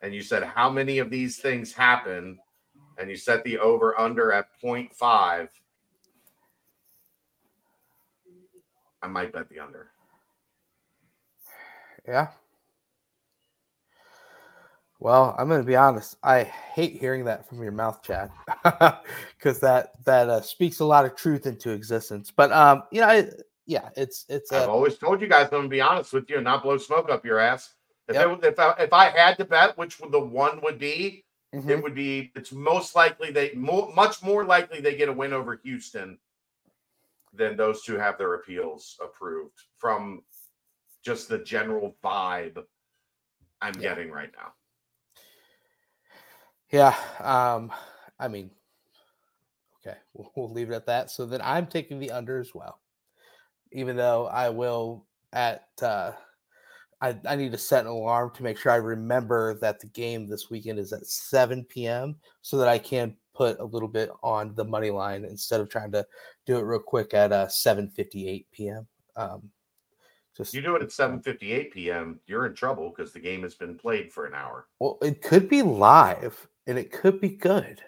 [0.00, 2.38] and you said how many of these things happen,
[2.98, 5.48] and you set the over under at 0.5,
[9.02, 9.90] I might bet the under.
[12.06, 12.28] Yeah.
[15.02, 16.16] Well, I'm going to be honest.
[16.22, 18.30] I hate hearing that from your mouth, Chad,
[19.36, 22.30] because that that uh, speaks a lot of truth into existence.
[22.30, 23.26] But um, you know, I,
[23.66, 24.52] yeah, it's it's.
[24.52, 26.78] I've always told you guys I'm going to be honest with you and not blow
[26.78, 27.74] smoke up your ass.
[28.06, 28.44] If yep.
[28.44, 31.68] it, if I, if I had to bet which the one would be, mm-hmm.
[31.68, 32.30] it would be.
[32.36, 36.16] It's most likely they mo- much more likely they get a win over Houston
[37.34, 40.22] than those two have their appeals approved from
[41.04, 42.62] just the general vibe
[43.60, 43.88] I'm yeah.
[43.88, 44.52] getting right now.
[46.72, 46.96] Yeah.
[47.20, 47.70] Um,
[48.18, 48.50] I mean,
[49.86, 51.10] okay, we'll, we'll leave it at that.
[51.10, 52.80] So then I'm taking the under as well,
[53.70, 56.12] even though I will at, uh,
[57.00, 60.26] I, I need to set an alarm to make sure I remember that the game
[60.26, 62.16] this weekend is at 7 p.m.
[62.40, 65.92] so that I can put a little bit on the money line instead of trying
[65.92, 66.06] to
[66.46, 68.86] do it real quick at uh, 7:58 p.m.
[69.16, 69.50] Um,
[70.36, 72.20] just you do it at 7:58 p.m.
[72.26, 74.68] You're in trouble because the game has been played for an hour.
[74.78, 77.82] Well, it could be live and it could be good.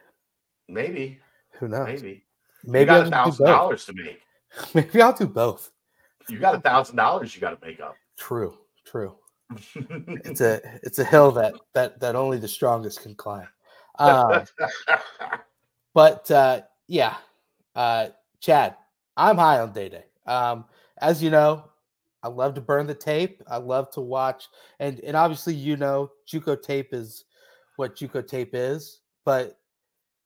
[0.68, 1.20] Maybe.
[1.58, 1.86] Who knows?
[1.86, 2.24] Maybe.
[2.64, 4.20] Maybe you got a thousand dollars to make.
[4.74, 5.70] Maybe I'll do both.
[6.28, 7.96] You got a thousand dollars you got to make up.
[8.18, 8.56] True.
[8.84, 9.16] True.
[10.24, 13.48] it's a it's a hill that that that only the strongest can climb.
[13.98, 14.44] Um,
[15.94, 17.16] but uh, yeah,
[17.74, 18.08] uh,
[18.40, 18.76] Chad,
[19.16, 20.04] I'm high on Day Day.
[20.26, 20.64] Um,
[20.98, 21.64] as you know,
[22.22, 23.42] I love to burn the tape.
[23.48, 24.48] I love to watch,
[24.80, 27.24] and and obviously, you know, JUCO tape is
[27.76, 29.58] what JUCO tape is, but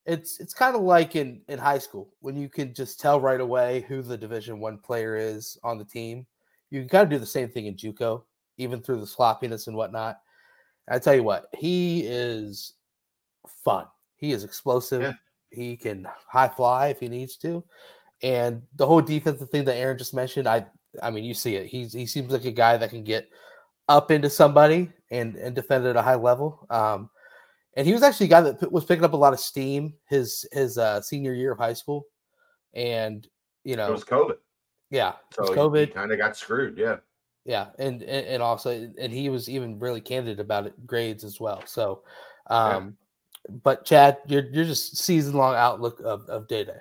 [0.07, 3.41] it's it's kind of like in in high school when you can just tell right
[3.41, 6.27] away who the Division One player is on the team.
[6.71, 8.23] You can kind of do the same thing in JUCO,
[8.57, 10.21] even through the sloppiness and whatnot.
[10.91, 12.75] I tell you what, he is
[13.65, 13.87] fun.
[14.17, 15.03] He is explosive.
[15.03, 15.13] Yeah.
[15.51, 17.63] He can high fly if he needs to.
[18.23, 20.67] And the whole defensive thing that Aaron just mentioned, I
[21.03, 21.67] I mean, you see it.
[21.67, 23.29] He's he seems like a guy that can get
[23.89, 26.67] up into somebody and and defend at a high level.
[26.71, 27.11] Um,
[27.77, 30.47] and he was actually a guy that was picking up a lot of steam his
[30.53, 32.07] his uh, senior year of high school,
[32.75, 33.27] and
[33.65, 34.37] you know it was COVID.
[34.91, 36.79] Yeah, so COVID kind of got screwed.
[36.79, 36.97] Yeah,
[37.45, 41.41] yeah, and, and and also and he was even really candid about it grades as
[41.41, 41.63] well.
[41.67, 42.03] So,
[42.49, 42.97] um,
[43.63, 46.81] But Chad, you're you're just season long outlook of of Day Day.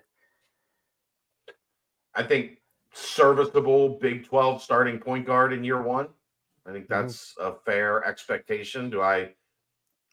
[2.15, 2.57] I think
[2.93, 6.07] serviceable Big 12 starting point guard in year one.
[6.65, 6.89] I think Mhm.
[6.89, 8.89] that's a fair expectation.
[8.89, 9.35] Do I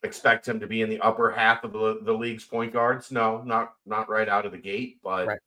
[0.05, 3.10] expect him to be in the upper half of the, the league's point guards?
[3.10, 5.39] No, not not right out of the gate, but Right.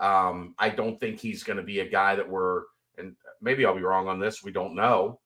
[0.00, 2.62] um, I don't think he's going to be a guy that we're
[2.98, 4.44] and maybe I'll be wrong on this.
[4.44, 5.20] We don't know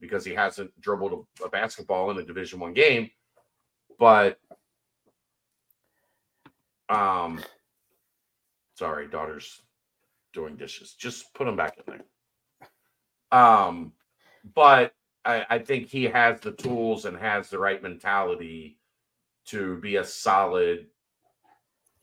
[0.00, 3.10] because he hasn't dribbled a, a basketball in a Division One game,
[3.98, 4.38] but
[6.88, 7.42] um,
[8.76, 9.60] sorry, daughter's
[10.32, 10.94] doing dishes.
[10.94, 13.38] Just put them back in there.
[13.38, 13.92] Um,
[14.54, 14.94] but
[15.24, 18.78] I, I think he has the tools and has the right mentality
[19.46, 20.86] to be a solid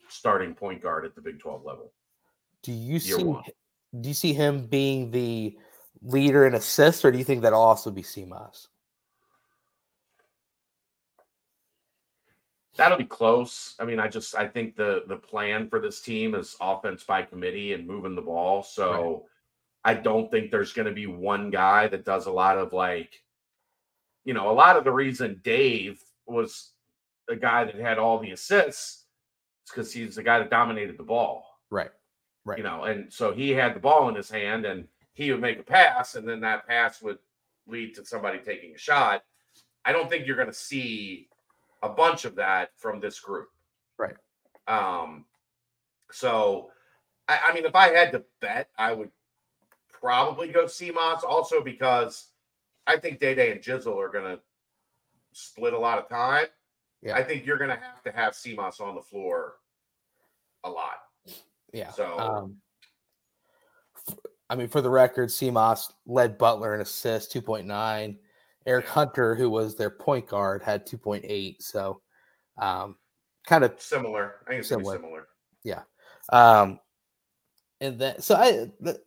[0.08, 1.92] starting point guard at the Big 12 level.
[2.62, 3.42] Do you see one.
[4.00, 5.56] do you see him being the
[6.02, 8.68] leader in assists, or do you think that'll also be Simas?
[12.76, 13.74] That'll be close.
[13.80, 17.22] I mean, I just I think the the plan for this team is offense by
[17.22, 18.62] committee and moving the ball.
[18.62, 19.26] So
[19.88, 23.22] I don't think there's going to be one guy that does a lot of like,
[24.26, 26.72] you know, a lot of the reason Dave was
[27.26, 29.06] the guy that had all the assists
[29.64, 31.42] is because he's the guy that dominated the ball.
[31.70, 31.88] Right.
[32.44, 32.58] Right.
[32.58, 35.58] You know, and so he had the ball in his hand and he would make
[35.58, 37.18] a pass, and then that pass would
[37.66, 39.24] lead to somebody taking a shot.
[39.86, 41.30] I don't think you're going to see
[41.82, 43.48] a bunch of that from this group.
[43.96, 44.16] Right.
[44.66, 45.24] Um,
[46.12, 46.72] so
[47.26, 49.10] I, I mean, if I had to bet, I would
[50.00, 52.28] probably go Simas also because
[52.86, 54.40] I think Day Day and Jizzle are going to
[55.32, 56.46] split a lot of time.
[57.02, 57.14] Yeah.
[57.14, 59.54] I think you're going to have to have Simas on the floor
[60.64, 60.96] a lot.
[61.72, 61.90] Yeah.
[61.92, 62.56] So- um,
[64.50, 68.16] I mean, for the record, Simas led Butler in assists, 2.9.
[68.66, 71.56] Eric Hunter, who was their point guard, had 2.8.
[71.60, 72.00] So
[72.56, 72.96] um,
[73.46, 74.36] kind of Similar.
[74.46, 74.96] I think Similar.
[74.96, 75.28] similar.
[76.30, 76.78] Um,
[77.80, 79.00] and then so I the,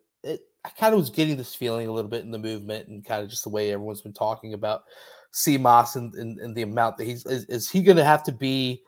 [0.63, 3.23] I kind of was getting this feeling a little bit in the movement and kind
[3.23, 4.83] of just the way everyone's been talking about
[5.33, 8.31] Simas and, and, and the amount that he's is, is he going to have to
[8.31, 8.83] be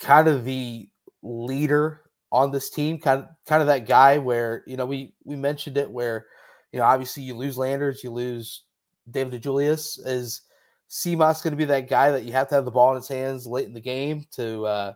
[0.00, 0.88] kind of the
[1.22, 5.36] leader on this team, kind of kind of that guy where you know we we
[5.36, 6.26] mentioned it where
[6.72, 8.64] you know obviously you lose Landers, you lose
[9.10, 9.98] David DeJulius.
[10.06, 10.42] Is
[10.90, 13.08] Simas going to be that guy that you have to have the ball in his
[13.08, 14.92] hands late in the game to uh,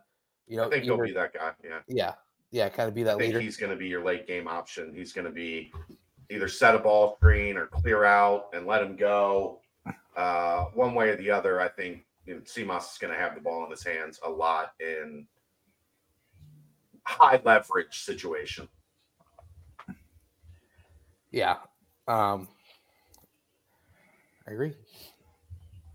[0.47, 1.53] you know I think he'll be that guy.
[1.65, 1.81] Yeah.
[1.89, 2.13] yeah,
[2.53, 3.41] yeah, kind of be that I think leader.
[3.41, 4.93] he's going to be your late game option.
[4.95, 5.73] He's going to be
[6.31, 9.61] either set a ball screen or clear out and let him go.
[10.17, 13.35] Uh, one way or the other, I think you know, Simas is going to have
[13.35, 15.27] the ball in his hands a lot in
[17.05, 18.69] high leverage situation.
[21.31, 21.57] Yeah.
[22.07, 22.49] Um
[24.47, 24.75] I agree.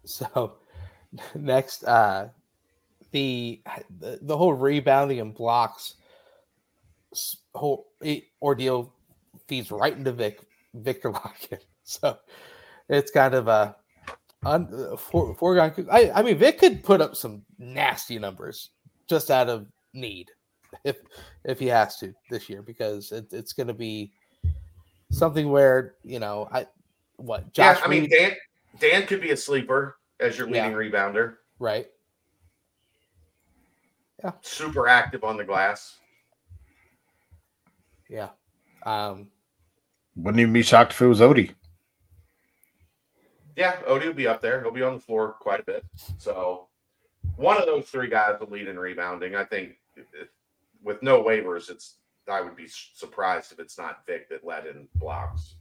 [0.05, 0.55] So
[1.35, 2.29] next uh
[3.11, 3.61] the
[3.99, 5.95] the, whole rebounding and blocks
[7.56, 7.88] whole
[8.41, 8.94] ordeal
[9.48, 10.41] feeds right into Vic
[10.73, 11.65] Victor Lockett.
[11.84, 12.18] So
[12.89, 13.76] it's kind of a
[14.45, 15.88] un, for, foregone.
[15.91, 18.72] I I mean Vic could put up some nasty numbers
[19.07, 20.30] just out of need
[20.84, 20.98] if
[21.45, 24.11] if he has to this year because it, it's going to be
[25.11, 26.68] something where you know I
[27.15, 28.31] what Josh yeah, I mean Reed- Dan
[28.80, 30.68] Dan could be a sleeper as your Yeah.
[30.68, 31.35] leading rebounder.
[31.60, 31.88] right
[34.23, 35.98] Yeah, Super active on the glass.
[38.09, 38.29] Yeah
[38.85, 39.27] um
[40.15, 41.51] Wouldn't even be shocked if it was Odie.
[43.55, 44.61] Yeah, Odie will be up there.
[44.61, 45.84] He'll be on the floor quite a bit.
[46.17, 46.67] So
[47.35, 49.35] one of those three guys will lead in rebounding.
[49.35, 50.29] I think if- if-
[50.84, 51.97] with no waivers, it's
[52.27, 55.55] I would be surprised if it's not Vic that led in blocks.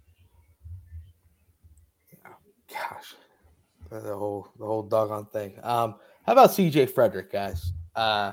[2.68, 3.14] gosh
[3.90, 5.94] the whole the whole doggone thing um
[6.26, 8.32] how about cj frederick guys uh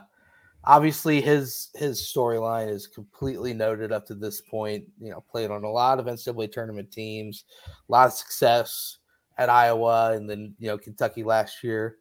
[0.65, 5.63] obviously his his storyline is completely noted up to this point you know played on
[5.63, 8.97] a lot of ncaa tournament teams a lot of success
[9.37, 11.97] at iowa and then you know kentucky last year.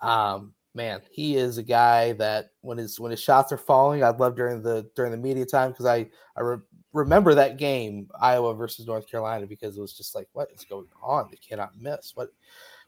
[0.00, 4.18] Um man he is a guy that when his when his shots are falling i'd
[4.18, 6.04] love during the during the media time because i
[6.36, 6.58] i re-
[6.92, 10.88] remember that game iowa versus north carolina because it was just like what is going
[11.00, 11.28] on?
[11.30, 12.12] They cannot miss.
[12.16, 12.30] What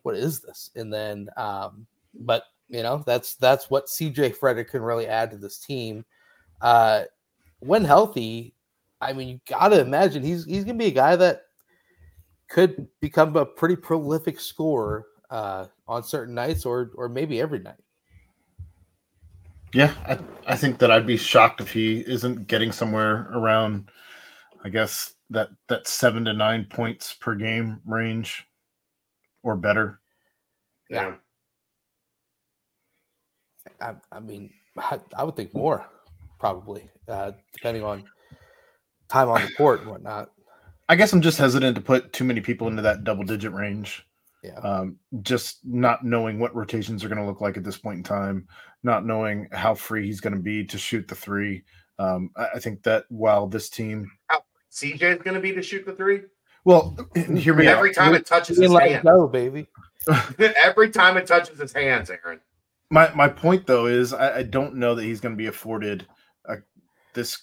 [0.03, 0.71] what is this?
[0.77, 5.37] And then um but you know that's that's what cj fredrick can really add to
[5.37, 6.05] this team
[6.61, 7.03] uh
[7.61, 8.55] when healthy
[9.01, 11.43] i mean you gotta imagine he's he's gonna be a guy that
[12.49, 17.83] could become a pretty prolific scorer uh on certain nights or or maybe every night
[19.73, 23.91] Yeah, I, I think that I'd be shocked if he isn't getting somewhere around,
[24.65, 28.47] I guess that that seven to nine points per game range,
[29.43, 30.01] or better.
[30.89, 31.17] Yeah.
[33.81, 35.87] I, I mean, I, I would think more,
[36.39, 38.05] probably, uh, depending on
[39.09, 40.31] time on the court and whatnot.
[40.89, 44.07] I guess I'm just hesitant to put too many people into that double digit range.
[44.45, 44.59] Yeah.
[44.61, 48.05] Um, just not knowing what rotations are going to look like at this point in
[48.05, 48.47] time,
[48.85, 51.65] not knowing how free he's going to be to shoot the three.
[51.99, 54.09] Um, I, I think that while this team,
[54.71, 56.21] CJ is going to be to shoot the three
[56.67, 57.95] well, hear me every out.
[57.95, 59.05] time it touches his let it hand.
[59.05, 59.69] go, baby.
[60.65, 62.41] every time it touches his hands, Aaron.
[62.91, 66.07] My my point though is I, I don't know that he's going to be afforded
[66.47, 66.57] a,
[67.15, 67.39] this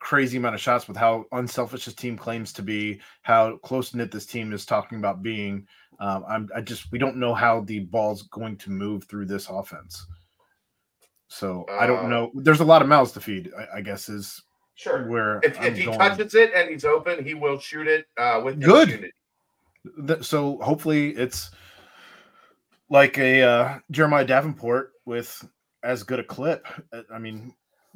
[0.00, 4.10] crazy amount of shots with how unselfish his team claims to be, how close knit
[4.10, 5.66] this team is talking about being.
[6.00, 9.48] Um, I'm I just we don't know how the ball's going to move through this
[9.48, 10.04] offense.
[11.28, 12.30] So I don't Uh, know.
[12.34, 13.50] There's a lot of mouths to feed.
[13.58, 14.42] I, I guess is
[14.74, 15.08] Sure.
[15.08, 15.98] where If, if he going.
[15.98, 19.10] touches it and he's open, he will shoot it uh, with Good.
[20.22, 21.50] so hopefully it's
[22.90, 25.46] like a uh, Jeremiah Davenport with
[25.82, 26.66] as good a clip.
[26.92, 27.54] Uh, I mean,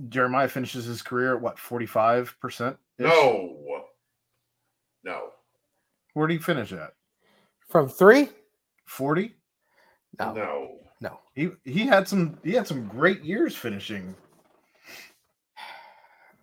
[0.08, 2.76] Jeremiah finishes his career at what forty five percent.
[2.98, 3.56] No.
[5.02, 5.30] No.
[6.14, 6.92] where did he finish at?
[7.68, 8.28] From three?
[8.86, 9.34] Forty.
[10.18, 10.70] No, No.
[11.00, 11.20] no.
[11.34, 14.14] He he had some he had some great years finishing.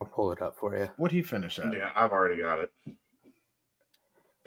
[0.02, 0.90] I'll pull it up for you.
[0.98, 1.74] What he finish at?
[1.74, 2.72] Yeah, I've already got it.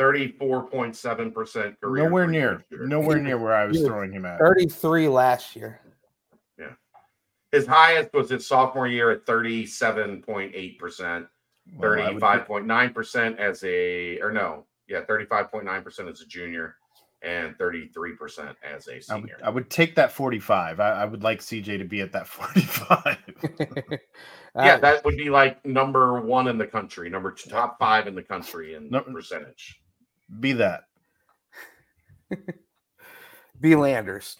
[0.00, 2.04] 34.7% career.
[2.04, 2.86] Nowhere near, shooter.
[2.86, 4.38] nowhere near where I was was throwing him at.
[4.38, 5.80] 33 last year.
[6.58, 6.72] Yeah.
[7.52, 11.26] His highest was his sophomore year at 37.8%,
[11.76, 16.76] Well, 35.9% as a, or no, yeah, 35.9% as a junior,
[17.22, 19.36] and 33% as a senior.
[19.44, 20.80] I would take that 45.
[20.80, 23.18] I, I would like CJ to be at that 45.
[23.60, 23.66] yeah,
[24.54, 28.14] Uh, that would be like number one in the country, number two, top five in
[28.14, 29.79] the country in No- percentage.
[30.38, 30.84] Be that.
[33.60, 34.36] be Landers.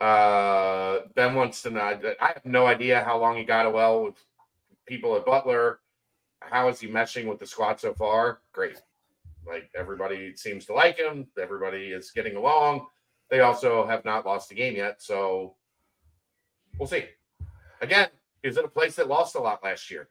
[0.00, 1.80] Uh, Ben wants to know.
[2.20, 4.14] I have no idea how long he got well with
[4.86, 5.80] people at Butler.
[6.40, 8.40] How is he meshing with the squad so far?
[8.52, 8.80] Great.
[9.46, 11.26] Like everybody seems to like him.
[11.40, 12.86] Everybody is getting along.
[13.30, 15.54] They also have not lost a game yet, so
[16.78, 17.04] we'll see.
[17.80, 18.08] Again,
[18.42, 20.08] is it a place that lost a lot last year?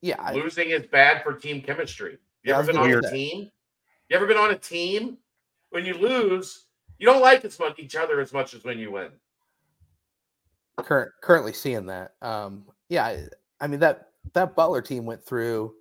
[0.00, 2.18] Yeah, I- Losing is bad for team chemistry.
[2.42, 3.10] You Yeah, ever been on a that.
[3.12, 3.50] team?
[4.08, 5.18] You ever been on a team?
[5.70, 6.66] When you lose,
[6.98, 9.10] you don't like as much each other as much as when you win.
[10.78, 12.12] current currently seeing that.
[12.22, 13.24] Um, yeah, I,
[13.60, 15.74] I mean that that Butler team went through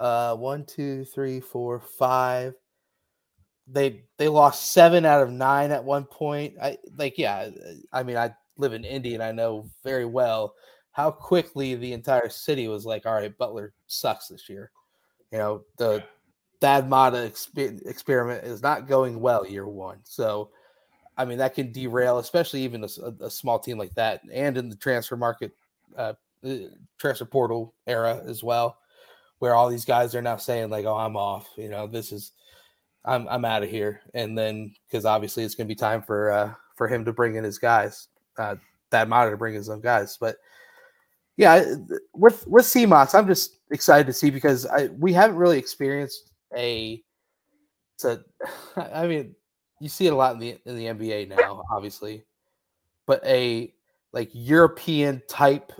[0.00, 2.54] uh one, two, three, four, five.
[3.68, 6.54] They they lost seven out of nine at one point.
[6.60, 7.50] I like yeah.
[7.92, 10.54] I mean I live in Indy and I know very well
[11.00, 14.70] how quickly the entire city was like, all right, Butler sucks this year.
[15.32, 16.04] You know the
[16.60, 20.00] Thad Matta exper- experiment is not going well year one.
[20.04, 20.50] So
[21.16, 24.76] I mean, that can derail, especially even a small team like that, and in the
[24.76, 25.52] transfer market,
[25.96, 26.14] uh,
[26.98, 28.78] transfer portal era as well,
[29.38, 32.32] where all these guys are now saying like, "Oh, I'm off." You know, this is,
[33.04, 36.30] I'm I'm out of here, and then because obviously it's going to be time for
[36.30, 38.08] uh, for him to bring in his guys,
[38.38, 38.56] uh,
[38.90, 40.36] that Matta to bring his own guys, but.
[41.36, 41.74] Yeah,
[42.12, 47.02] with with Simas, I'm just excited to see because I we haven't really experienced a.
[47.94, 48.22] It's a,
[48.94, 49.34] I mean,
[49.80, 52.24] you see it a lot in the in the NBA now, obviously,
[53.06, 53.72] but a
[54.12, 55.72] like European type,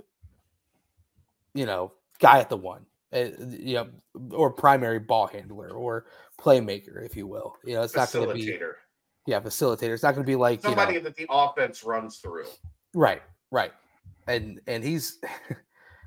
[1.53, 3.89] you know, guy at the one, uh, you know,
[4.31, 6.05] or primary ball handler or
[6.39, 7.57] playmaker, if you will.
[7.63, 8.57] You know, it's not going to be
[9.27, 9.93] yeah facilitator.
[9.93, 12.45] It's not going to be like you know, Somebody that the offense runs through.
[12.93, 13.21] Right,
[13.51, 13.71] right,
[14.31, 15.19] and and he's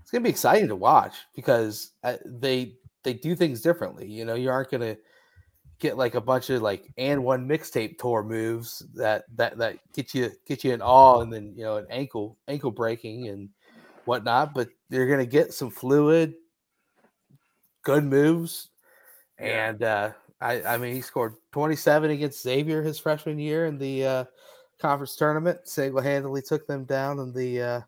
[0.02, 4.06] it's gonna be exciting to watch because uh, they they do things differently.
[4.06, 4.96] You know, you aren't gonna
[5.78, 10.14] get like a bunch of like and one mixtape tour moves that that that get
[10.14, 13.48] you get you in awe and then you know an ankle ankle breaking and
[14.04, 14.54] whatnot.
[14.54, 16.34] But you're gonna get some fluid,
[17.82, 18.70] good moves,
[19.38, 19.68] Yeah.
[19.68, 24.06] and uh, I I mean he scored 27 against Xavier his freshman year in the
[24.06, 24.24] uh,
[24.78, 25.66] conference tournament.
[25.68, 27.80] Single handedly took them down in the uh,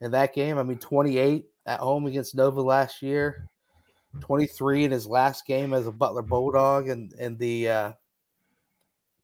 [0.00, 0.58] in that game.
[0.58, 3.48] I mean, 28 at home against Nova last year,
[4.20, 7.92] 23 in his last game as a Butler Bulldog, and in, the uh,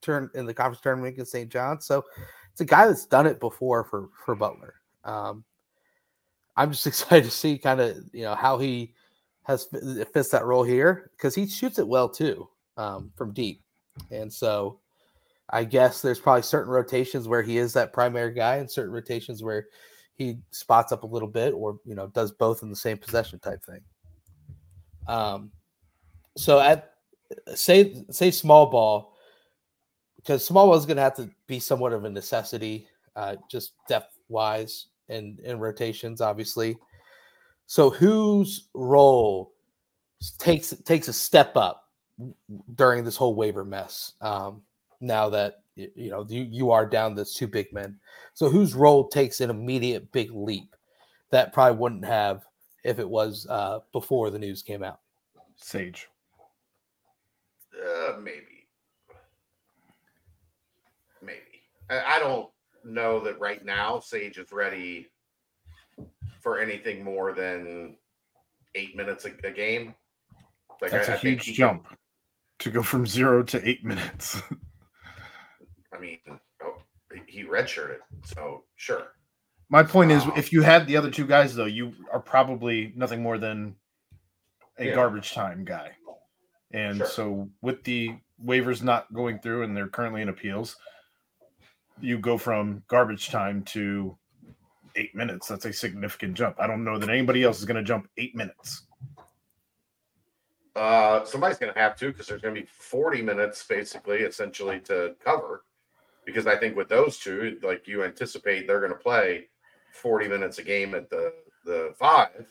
[0.01, 1.51] turn in the conference tournament against St.
[1.51, 1.81] John.
[1.81, 2.05] So
[2.53, 4.75] it's a guy that's done it before for for Butler.
[5.05, 5.45] Um,
[6.57, 8.95] I'm just excited to see kind of you know how he
[9.45, 9.67] has
[10.13, 13.63] fits that role here because he shoots it well too um, from deep,
[14.11, 14.81] and so.
[15.51, 19.43] I guess there's probably certain rotations where he is that primary guy, and certain rotations
[19.43, 19.67] where
[20.17, 23.39] he spots up a little bit, or you know, does both in the same possession
[23.39, 23.81] type thing.
[25.07, 25.51] Um,
[26.37, 26.95] so at
[27.55, 29.15] say say small ball,
[30.17, 33.73] because small ball is going to have to be somewhat of a necessity, uh, just
[33.89, 36.77] depth wise and in rotations, obviously.
[37.67, 39.53] So whose role
[40.39, 41.83] takes takes a step up
[42.75, 44.13] during this whole waiver mess?
[44.21, 44.63] Um,
[45.05, 47.99] now that you know you, you are down those two big men,
[48.33, 50.75] so whose role takes an immediate big leap
[51.31, 52.45] that probably wouldn't have
[52.85, 55.01] if it was uh, before the news came out?
[55.57, 56.09] Sage.
[57.75, 58.67] Uh, maybe.
[61.23, 61.63] Maybe.
[61.91, 62.49] I, I don't
[62.85, 65.09] know that right now Sage is ready
[66.41, 67.97] for anything more than
[68.75, 69.95] eight minutes a, a game.
[70.83, 71.99] Like That's I- a I huge he can- jump
[72.61, 74.41] to go from zero to eight minutes.
[75.95, 76.19] I mean,
[76.63, 76.77] oh,
[77.27, 79.13] he redshirted, so sure.
[79.69, 83.23] My point is, if you had the other two guys, though, you are probably nothing
[83.23, 83.77] more than
[84.79, 84.95] a Yeah.
[84.95, 85.97] garbage time guy.
[86.73, 87.07] And Sure.
[87.07, 90.77] so, with the waivers not going through and they're currently in appeals,
[92.01, 94.19] you go from garbage time to
[94.97, 95.49] eight minutes.
[95.49, 96.59] That's a significant jump.
[96.59, 98.87] I don't know that anybody else is going to jump eight minutes.
[100.77, 104.81] Uh, somebody's going to have to because there's going to be 40 minutes basically, essentially,
[104.81, 105.65] to cover.
[106.25, 109.49] Because I think with those two, like you anticipate, they're going to play
[109.93, 111.33] 40 minutes a game at the
[111.65, 112.47] the five.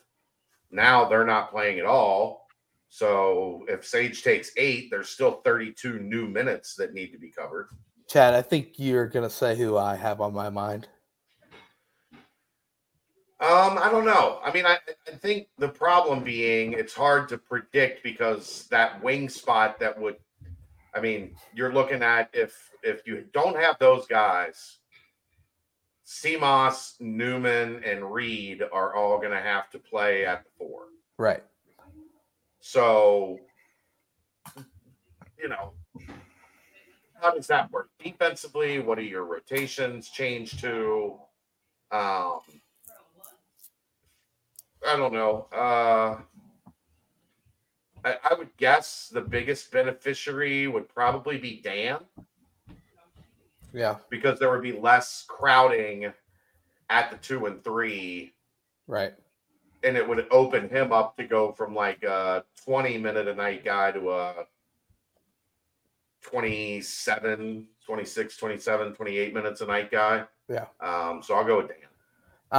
[0.72, 2.48] Now they're not playing at all.
[2.90, 7.70] So if Sage takes eight, there's still 32 new minutes that need to be covered.
[8.08, 10.88] Chad, I think you're gonna say who I have on my mind.
[13.44, 14.40] Um, I don't know.
[14.42, 19.28] I mean, I, I think the problem being it's hard to predict because that wing
[19.28, 20.16] spot that would,
[20.96, 24.78] I mean, you're looking at if if you don't have those guys,
[26.06, 30.82] Simas, Newman, and Reed are all going to have to play at the four.
[31.18, 31.44] Right.
[32.60, 33.40] So,
[35.38, 35.74] you know,
[37.22, 38.80] how does that work defensively?
[38.80, 41.18] What are your rotations change to?
[41.92, 42.40] Um,
[44.86, 45.48] I don't know.
[45.52, 46.18] Uh,
[48.06, 52.00] I, I would guess the biggest beneficiary would probably be Dan
[53.74, 53.96] Yeah.
[54.10, 56.12] because there would be less crowding
[56.90, 58.34] at the two and three
[58.88, 59.14] Right.
[59.84, 63.64] and it would open him up to go from like a 20 minute a night
[63.64, 64.46] guy to a
[66.22, 70.66] 27 26 27 28 minutes a night guy Yeah.
[70.80, 71.78] um so i'll go with dan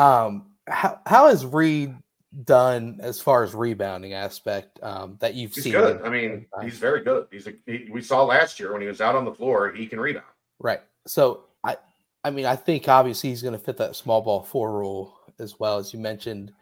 [0.03, 1.95] Um, how how has Reed
[2.44, 5.73] done as far as rebounding aspect um, that you've he's seen?
[5.73, 8.89] good i mean he's very good he's a, he, we saw last year when he
[8.89, 10.27] was out on the floor he can rebound
[10.59, 10.81] Right.
[11.06, 11.77] So I
[12.23, 15.59] I mean I think obviously he's going to fit that small ball four rule as
[15.59, 16.52] well as you mentioned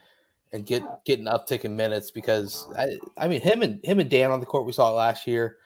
[0.53, 4.11] and get get an uptick in minutes because I I mean him and him and
[4.11, 5.59] Dan on the court we saw it last year.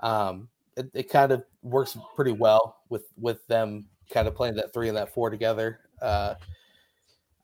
[0.00, 4.72] Um it, it kind of works pretty well with with them kind of playing that
[4.72, 5.80] three and that four together.
[6.00, 6.34] Uh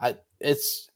[0.01, 0.89] I it's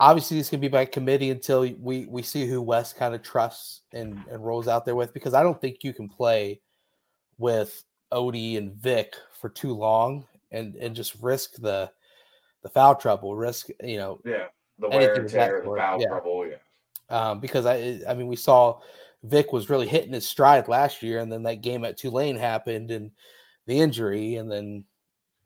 [0.00, 3.82] obviously it's gonna be by committee until we we see who Wes kind of trusts
[3.92, 6.60] and, and rolls out there with because I don't think you can play
[7.38, 11.90] with Odie and Vic for too long and and just risk the
[12.62, 14.46] the foul trouble, risk you know yeah
[14.78, 16.08] the wear and tear the foul yeah.
[16.08, 16.56] trouble yeah
[17.10, 18.80] um, because I I mean we saw
[19.24, 22.90] Vic was really hitting his stride last year, and then that game at Tulane happened
[22.90, 23.10] and
[23.66, 24.84] the injury, and then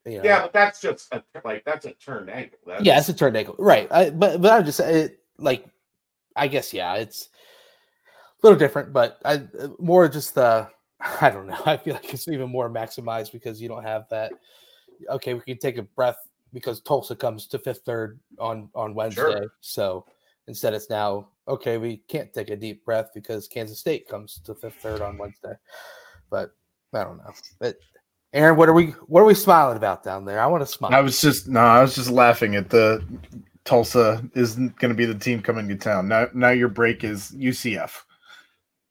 [0.05, 3.09] you know yeah but that's just a, like that's a turned ankle that's, yeah, it's
[3.09, 3.87] a turned ankle, right?
[3.91, 5.67] I, but but I'm just it, like
[6.37, 7.29] I guess yeah, it's
[8.43, 10.69] a little different, but I uh, more just the
[11.21, 11.61] I don't know.
[11.67, 14.33] I feel like it's even more maximized because you don't have that.
[15.09, 16.19] Okay, we can take a breath
[16.53, 20.05] because Tulsa comes to fifth third on on Wednesday, so
[20.47, 21.79] instead it's now okay.
[21.79, 25.55] We can't take a deep breath because Kansas State comes to fifth third on Wednesday.
[26.31, 26.55] But
[26.95, 27.33] I don't know.
[27.59, 27.77] But
[28.35, 30.41] Aaron, what are we what are we smiling about down there?
[30.41, 30.93] I want to smile.
[30.95, 33.05] I was just no, I was just laughing at the
[33.65, 36.09] Tulsa isn't going to be the team coming to town.
[36.09, 38.03] Now, now your break is UCF.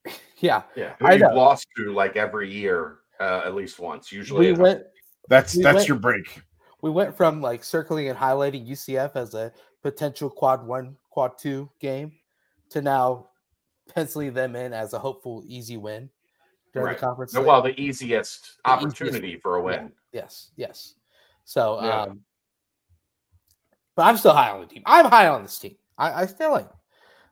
[0.37, 1.35] yeah, yeah I who you've know.
[1.35, 4.83] lost to like every year uh, at least once usually we went
[5.27, 6.41] That's We that's went- your break.
[6.81, 9.51] we went from like circling and highlighting UCF as a
[9.81, 12.11] potential quad one, quad two game
[12.69, 13.27] to now
[13.93, 16.09] penciling them in as a hopeful easy win
[16.73, 16.97] during Right.
[16.99, 17.33] the conference.
[17.33, 20.95] No, well the easiest The easiest- opportunity for a win yes, yes.
[21.45, 22.01] So, Yeah.
[22.03, 22.21] um,
[23.95, 24.83] but I'm still high on the team.
[24.85, 25.75] I'm high on this team.
[25.97, 26.69] I, I still am.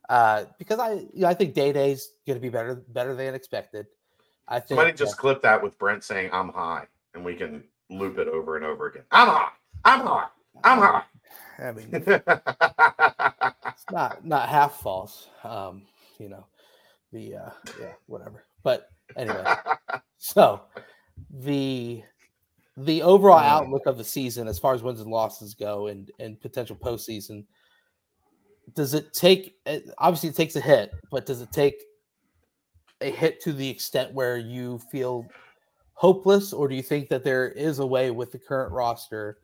[0.09, 3.35] Uh, because I, you know, I think Day Day's going to be better, better than
[3.35, 3.85] expected.
[4.47, 8.17] I think Somebody just clip that with Brent saying "I'm high," and we can loop
[8.17, 9.03] it over and over again.
[9.11, 9.49] I'm high.
[9.85, 10.27] I'm high.
[10.63, 11.03] I'm high.
[11.59, 15.29] I mean, it's not not half false.
[15.43, 15.83] Um,
[16.17, 16.45] you know,
[17.13, 17.49] the uh,
[17.79, 18.45] yeah, whatever.
[18.63, 19.43] But anyway,
[20.17, 20.61] so
[21.29, 22.03] the
[22.77, 26.39] the overall outlook of the season as far as wins and losses go and and
[26.39, 27.43] potential postseason
[28.73, 29.57] does it take
[29.97, 31.83] obviously it takes a hit but does it take
[33.01, 35.25] a hit to the extent where you feel
[35.93, 36.53] hopeless?
[36.53, 39.37] Or do you think that there is a way with the current roster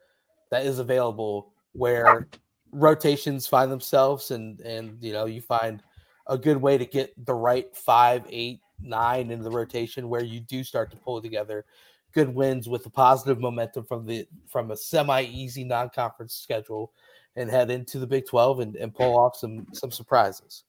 [0.51, 2.27] that is available where
[2.71, 5.81] rotations find themselves and and you know you find
[6.27, 10.39] a good way to get the right five eight nine in the rotation where you
[10.39, 11.65] do start to pull together
[12.13, 16.93] good wins with the positive momentum from the from a semi easy non-conference schedule
[17.35, 20.63] and head into the Big 12 and, and pull off some some surprises.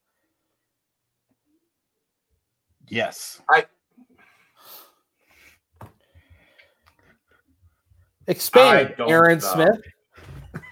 [2.89, 3.41] Yes.
[3.51, 3.65] I
[8.29, 9.81] Expand, don't, Aaron Smith.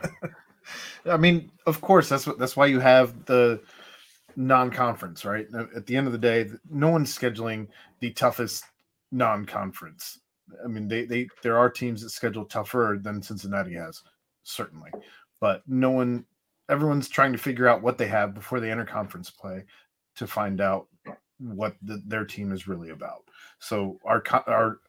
[1.07, 3.61] I mean, of course, that's what that's why you have the
[4.37, 5.47] non-conference, right?
[5.75, 7.69] At the end of the day, no one's scheduling
[8.01, 8.65] the toughest
[9.13, 10.21] non-conference.
[10.63, 14.03] I mean, they they there are teams that schedule tougher than Cincinnati has,
[14.43, 14.91] certainly,
[15.41, 16.25] but no one,
[16.69, 19.65] everyone's trying to figure out what they have before they enter conference play
[20.17, 20.87] to find out
[21.39, 23.25] what the, their team is really about.
[23.59, 24.81] So our our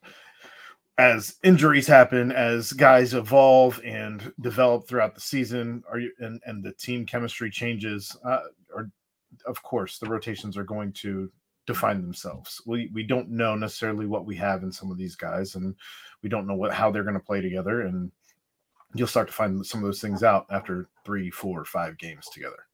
[0.98, 6.64] as injuries happen, as guys evolve and develop throughout the season, are you and, and
[6.64, 8.44] the team chemistry changes, uh,
[9.46, 11.32] of course the rotations are going to
[11.66, 12.62] define themselves.
[12.66, 15.76] We we don't know necessarily what we have in some of these guys, and
[16.22, 18.12] we don't know what how they're going to play together, and
[18.94, 22.68] you'll start to find some of those things out after three, four, five games together.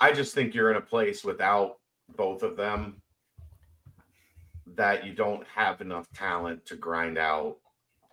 [0.00, 1.78] I just think you're in a place without
[2.16, 3.02] both of them
[4.74, 7.56] that you don't have enough talent to grind out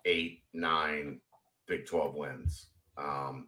[0.05, 1.19] eight, nine
[1.67, 2.67] Big 12 wins.
[2.97, 3.47] Um,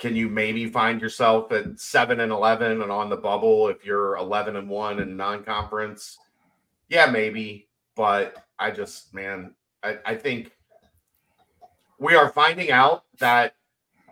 [0.00, 4.16] can you maybe find yourself at seven and 11 and on the bubble if you're
[4.16, 6.18] 11 and one in non conference?
[6.88, 7.68] Yeah, maybe.
[7.94, 10.52] But I just, man, I, I think
[11.98, 13.54] we are finding out that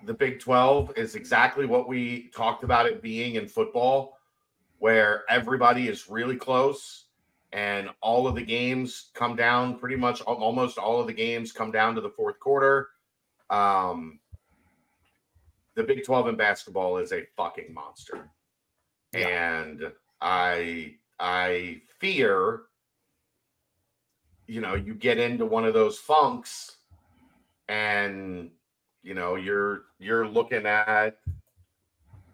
[0.05, 4.19] the Big 12 is exactly what we talked about it being in football,
[4.79, 7.07] where everybody is really close
[7.53, 11.71] and all of the games come down pretty much almost all of the games come
[11.71, 12.91] down to the fourth quarter.
[13.49, 14.21] Um,
[15.79, 18.29] the Big 12 in basketball is a fucking monster.
[19.15, 22.63] And I I fear
[24.49, 26.79] you know, you get into one of those funks
[27.69, 28.51] and
[29.05, 31.19] you know, you're you're looking at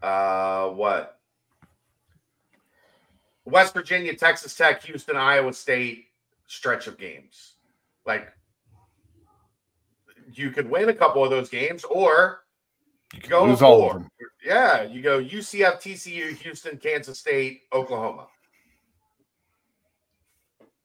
[0.03, 1.21] uh what
[3.45, 6.07] West Virginia, Texas Tech, Houston, Iowa State
[6.47, 7.57] stretch of games.
[8.07, 8.33] Like
[10.33, 12.44] you could win a couple of those games, or
[13.15, 14.09] You can go to lose all of them.
[14.45, 18.27] Yeah, you go UCF, TCU, Houston, Kansas State, Oklahoma.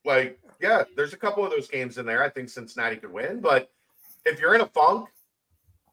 [0.05, 2.23] Like, yeah, there's a couple of those games in there.
[2.23, 3.69] I think Cincinnati could win, but
[4.25, 5.09] if you're in a funk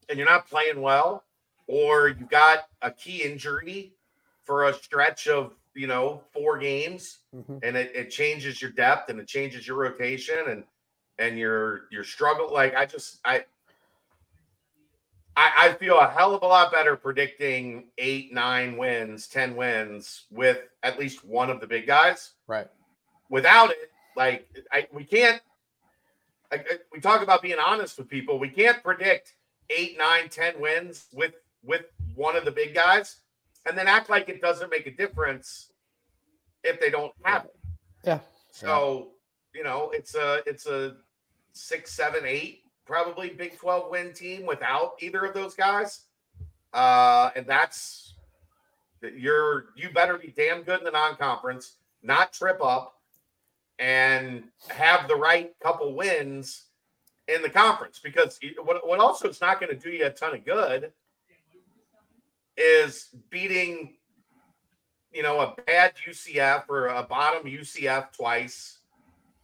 [0.09, 1.23] and you're not playing well,
[1.67, 3.93] or you got a key injury
[4.43, 7.59] for a stretch of you know four games, Mhm.
[7.63, 10.63] and it, it changes your depth and it changes your rotation and
[11.19, 12.51] and your your struggle.
[12.51, 13.43] Like I just I
[15.37, 20.25] I, I feel a hell of a lot better predicting eight, nine wins, ten wins
[20.31, 22.31] with at least one of the big guys.
[22.47, 22.67] Right.
[23.29, 25.39] Without it, like I, we can't.
[26.51, 29.35] Like uh, we talk about being honest with people, we can't predict
[29.69, 31.85] eight, nine, ten wins with with
[32.15, 33.17] one of the big guys,
[33.67, 35.71] and then act like it doesn't make a difference
[36.63, 37.55] if they don't have it.
[38.03, 38.19] Yeah.
[38.51, 39.09] So
[39.53, 40.95] you know, it's a it's a
[41.53, 46.05] six, seven, eight probably Big Twelve win team without either of those guys,
[46.73, 48.15] uh, and that's
[49.15, 52.95] you're you better be damn good in the non-conference, not trip up,
[53.77, 56.63] and have the right couple wins
[57.27, 60.33] in the conference because what what also it's not going to do you a ton
[60.33, 60.91] of good
[62.55, 63.95] is beating
[65.11, 68.79] you know a bad UCF or a bottom UCF twice.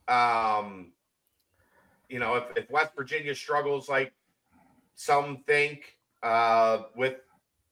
[0.07, 0.91] Um,
[2.13, 4.13] you know, if, if West Virginia struggles like
[4.93, 7.15] some think uh, with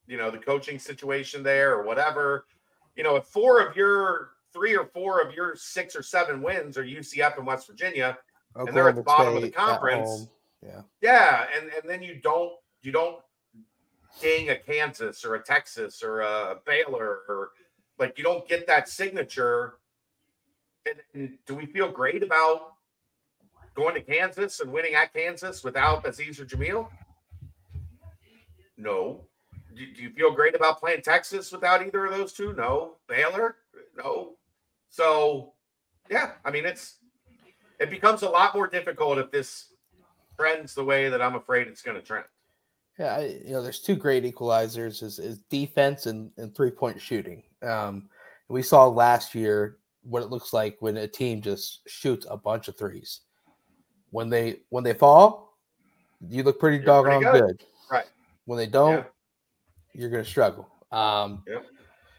[0.07, 2.47] you know the coaching situation there or whatever,
[2.95, 6.76] you know, if four of your three or four of your six or seven wins
[6.76, 8.18] are UCF and West Virginia,
[8.55, 10.27] And they're at the bottom of the conference.
[10.63, 10.81] Yeah.
[11.01, 13.19] yeah, and and then you don't you don't
[14.19, 17.51] ding a Kansas or a Texas or a Baylor or
[17.99, 19.76] like you don't get that signature.
[20.88, 22.70] And, and do we feel great about
[23.76, 26.88] going to Kansas and winning at Kansas without Aziz or Jamille?
[28.77, 29.26] No.
[29.76, 32.53] Do, do you feel great about playing Texas without either of those two?
[32.53, 32.98] No.
[33.07, 33.56] Baylor?
[33.98, 34.34] No.
[34.89, 35.53] So,
[36.10, 36.98] yeah, I mean it's
[37.80, 39.73] it becomes a lot more difficult if this
[40.38, 42.26] trends the way that I'm afraid it's going to trend.
[42.99, 47.02] Yeah, I, you know, there's two great equalizers: is, is defense and, and three point
[47.02, 47.43] shooting.
[47.64, 48.10] Um,
[48.49, 52.68] we saw last year what it looks like when a team just shoots a bunch
[52.68, 53.22] of threes.
[54.11, 55.57] When they when they fall,
[56.27, 57.57] you look pretty You're doggone pretty good.
[57.57, 57.65] good.
[57.89, 58.05] Right.
[58.45, 59.03] When they don't, Yeah.
[59.93, 60.67] you're going to struggle.
[60.91, 61.65] Um, Yep.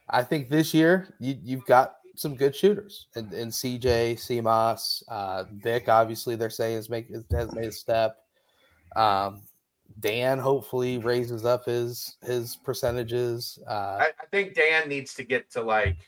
[0.09, 5.45] I think this year you you've got some good shooters, and, and CJ, Simas, uh,
[5.53, 5.89] Vic.
[5.89, 8.17] Obviously, they're saying has make has made a step.
[8.97, 9.43] Um,
[10.01, 13.59] Dan hopefully raises up his his percentages.
[13.67, 15.99] Uh, I, I think Dan needs to get to like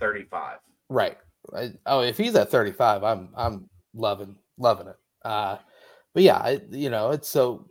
[0.00, 0.58] 35.
[0.88, 1.16] Right.
[1.54, 4.96] I, oh, if he's at 35, I'm I'm loving loving it.
[5.26, 5.58] Uh
[6.14, 7.66] but yeah, I, you know, it's so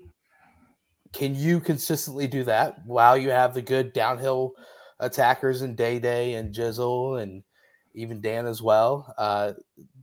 [1.14, 4.54] can you consistently do that while you have the good downhill
[5.00, 7.44] attackers and Day Day and Jizzle and
[7.94, 9.14] even Dan as well?
[9.18, 9.54] Uh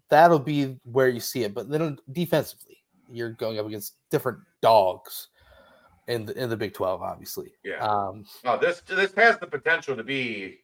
[0.08, 1.54] that'll be where you see it.
[1.54, 2.78] But then defensively,
[3.10, 5.28] you're going up against different dogs
[6.08, 7.52] in the in the Big 12, obviously.
[7.62, 7.86] Yeah.
[7.86, 10.60] Um Oh, this this has the potential to be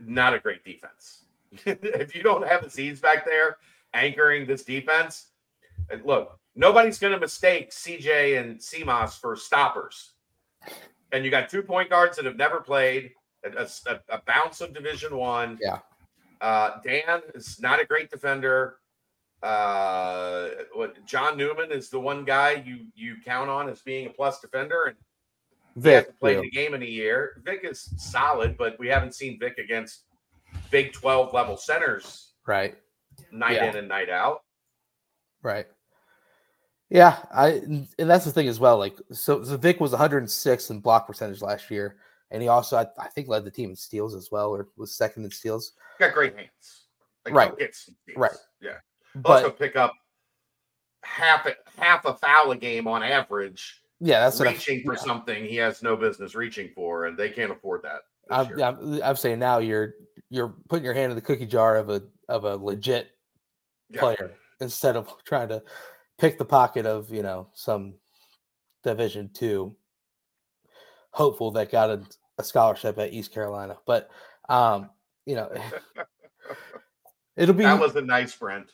[0.00, 1.24] not a great defense.
[1.66, 3.58] if you don't have the seeds back there
[3.94, 5.28] anchoring this defense,
[5.90, 10.12] and look, nobody's going to mistake CJ and Simas for stoppers.
[11.12, 13.12] And you got two point guards that have never played
[13.44, 15.58] a, a- a bounce of Division One.
[15.60, 15.78] Yeah.
[16.40, 18.76] Uh, Dan is not a great defender.
[19.42, 24.10] Uh, what John Newman is the one guy you you count on as being a
[24.10, 24.96] plus defender, and
[25.76, 26.40] Vic, played yeah.
[26.42, 27.40] the game in a year.
[27.44, 30.02] Vic is solid, but we haven't seen Vic against
[30.70, 32.76] Big 12 level centers right.
[33.32, 33.70] Night Yeah.
[33.70, 34.42] in and night out.
[35.42, 35.66] Right.
[36.90, 38.78] Yeah, I and that's the thing as well.
[38.78, 41.96] Like, so, so Vic was 106 in block percentage last year,
[42.30, 44.96] and he also, I, I think, led the team in steals as well, or was
[44.96, 45.72] second in steals.
[45.98, 46.86] Got great hands.
[47.26, 47.48] Like Right.
[47.48, 48.16] he'll hit some things.
[48.18, 48.32] Right.
[48.62, 48.78] Yeah.
[49.14, 49.92] But also pick up
[51.02, 55.00] half a half a foul a game on average, yeah, that's reaching for yeah.
[55.00, 58.00] something he has no business reaching for, and they can't afford that.
[58.30, 59.94] I'm, I'm, I'm saying now you're
[60.30, 63.10] you're putting your hand in the cookie jar of a of a legit
[63.90, 64.00] Yeah.
[64.00, 65.62] player instead of trying to
[66.18, 67.94] pick the pocket of you know some
[68.84, 69.74] Division two
[71.10, 72.00] hopeful that got a,
[72.38, 73.76] a scholarship at East Carolina.
[73.86, 74.10] But
[74.48, 74.90] um,
[75.26, 75.50] you know,
[77.36, 78.66] it'll be That was a nice friend.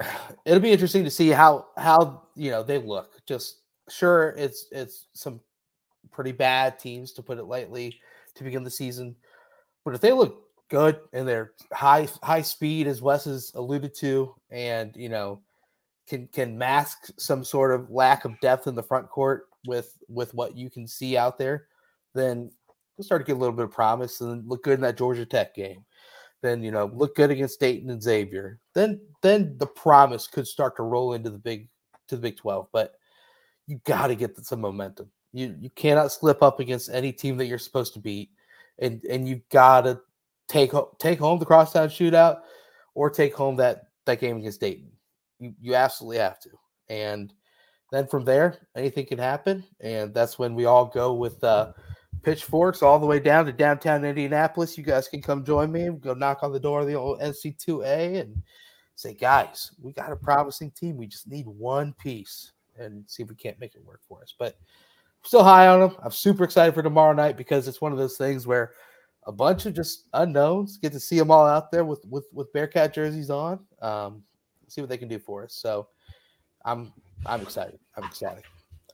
[0.44, 3.14] it'll be interesting to see how how you know they look.
[3.26, 5.40] Just sure, it's it's some
[6.10, 7.98] pretty bad teams to put it lightly
[8.34, 9.14] to begin the season,
[9.84, 14.34] but if they look good and they're high high speed, as Wes has alluded to,
[14.50, 15.42] and you know
[16.08, 20.32] can can mask some sort of lack of depth in the front court with with
[20.34, 21.66] what you can see out there,
[22.14, 22.50] then
[22.96, 25.26] we'll start to get a little bit of promise and look good in that Georgia
[25.26, 25.84] Tech game
[26.42, 28.58] then you know look good against Dayton and Xavier.
[28.74, 31.68] Then then the promise could start to roll into the big
[32.08, 32.68] to the Big 12.
[32.72, 32.94] But
[33.66, 35.10] you got to get some momentum.
[35.32, 38.30] You you cannot slip up against any team that you're supposed to beat,
[38.78, 40.00] and and you've got to
[40.50, 42.40] take ho- take home the crosstown shootout
[42.94, 44.90] or take home that that game against Dayton.
[45.38, 46.50] You you absolutely have to.
[46.88, 47.32] And
[47.92, 51.72] then from there, anything can happen, and that's when we all go with uh,
[52.22, 54.76] pitchforks all the way down to downtown Indianapolis.
[54.76, 55.88] You guys can come join me.
[56.00, 58.42] Go knock on the door of the old NC2A and
[58.96, 60.96] say, guys, we got a promising team.
[60.96, 64.34] We just need one piece and see if we can't make it work for us.
[64.38, 65.96] But I'm still high on them.
[66.02, 68.72] I'm super excited for tomorrow night because it's one of those things where
[69.24, 72.52] a bunch of just unknowns get to see them all out there with with with
[72.52, 73.60] Bearcat jerseys on.
[73.82, 74.22] Um,
[74.68, 75.54] see what they can do for us.
[75.54, 75.88] So
[76.64, 76.92] I'm
[77.26, 77.78] I'm excited.
[77.96, 78.44] I'm excited.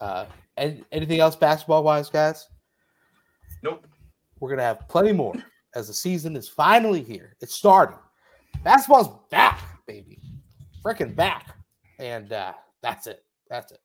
[0.00, 0.26] Uh,
[0.56, 2.48] and anything else basketball wise, guys?
[3.62, 3.86] Nope.
[4.40, 5.34] We're gonna have plenty more
[5.74, 7.36] as the season is finally here.
[7.40, 7.98] It's starting.
[8.64, 10.20] Basketball's back, baby.
[10.84, 11.56] Freaking back.
[11.98, 13.22] And uh that's it.
[13.48, 13.80] That's it.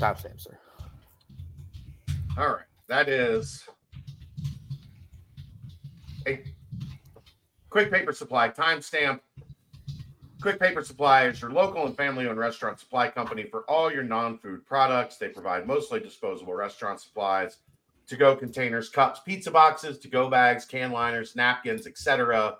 [0.00, 0.58] Timestamp, sir.
[2.36, 2.64] All right.
[2.88, 3.64] That is
[6.26, 6.42] a
[7.70, 9.20] quick paper supply timestamp.
[10.40, 14.02] Quick Paper Supply is your local and family owned restaurant supply company for all your
[14.02, 15.16] non food products.
[15.16, 17.60] They provide mostly disposable restaurant supplies,
[18.08, 22.58] to go containers, cups, pizza boxes, to go bags, can liners, napkins, etc.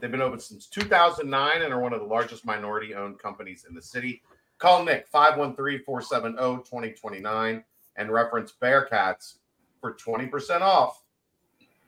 [0.00, 3.74] They've been open since 2009 and are one of the largest minority owned companies in
[3.74, 4.22] the city.
[4.58, 7.64] Call Nick 513 470 2029
[7.96, 9.38] and reference Bearcats
[9.80, 11.03] for 20% off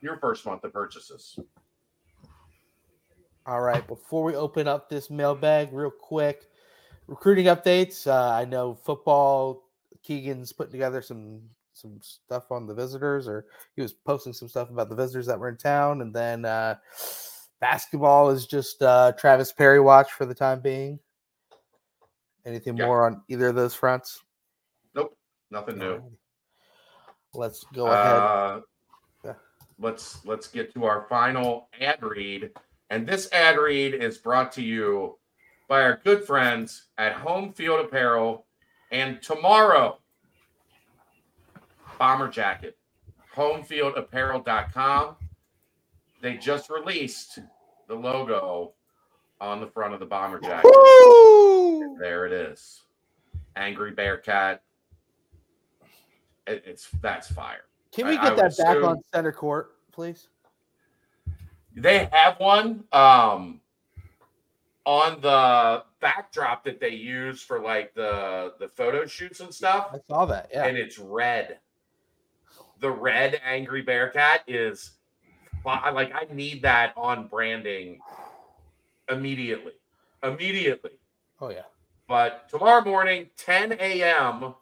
[0.01, 1.37] your first month of purchases.
[3.45, 3.85] All right.
[3.87, 6.47] Before we open up this mailbag, real quick,
[7.07, 8.05] recruiting updates.
[8.07, 9.63] Uh, I know football.
[10.03, 11.41] Keegan's putting together some
[11.73, 13.45] some stuff on the visitors, or
[13.75, 16.75] he was posting some stuff about the visitors that were in town, and then uh,
[17.59, 20.99] basketball is just uh, Travis Perry watch for the time being.
[22.45, 22.85] Anything Yeah.
[22.85, 24.23] more on either of those fronts?
[24.95, 25.17] Nope,
[25.51, 26.01] nothing new.
[27.33, 28.63] Let's go ahead.
[29.79, 32.51] Let's let's get to our final ad read,
[32.89, 35.17] and this ad read is brought to you
[35.67, 38.45] by our good friends at Homefield Apparel,
[38.91, 39.99] and tomorrow,
[41.99, 42.77] Bomber Jacket,
[43.35, 45.15] HomeFieldApparel.com.
[46.21, 47.39] They just released
[47.87, 48.73] the logo
[49.39, 50.71] on the front of the bomber jacket.
[51.99, 52.81] There it is.
[53.55, 54.63] Angry Bearcat.
[56.47, 57.66] It, it's that's fire.
[57.97, 60.27] Can we I- I get that back assume- on center court, please?
[61.75, 63.59] They have one um
[64.85, 69.97] on the backdrop that they use for like the the photo shoots and stuff, I
[70.07, 70.49] saw that.
[70.53, 70.65] Yeah.
[70.65, 71.59] and it's red.
[72.79, 74.91] The red Angry Bearcat is
[75.65, 77.99] like I need that on branding
[79.09, 79.73] immediately.
[80.21, 80.91] Immediately.
[81.41, 81.63] oh yeah.
[82.07, 84.55] But tomorrow morning, 10 a.m.,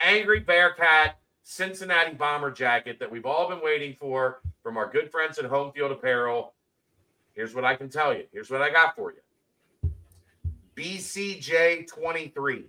[0.00, 1.18] Angry Bearcat
[1.50, 5.90] Cincinnati Bomber jacket that we've all been waiting for from our good friends at Homefield
[5.92, 6.52] Apparel.
[7.32, 8.24] Here's what I can tell you.
[8.34, 9.90] Here's what I got for you
[10.76, 12.64] BCJ23.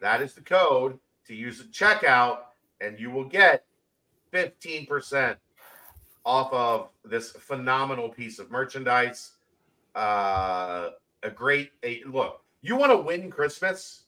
[0.00, 2.42] That is the code to use at checkout,
[2.80, 3.64] and you will get
[4.32, 5.34] 15%
[6.24, 9.32] off of this phenomenal piece of merchandise.
[9.96, 10.90] Uh,
[11.24, 12.44] a great a, look.
[12.60, 14.04] You want to win Christmas?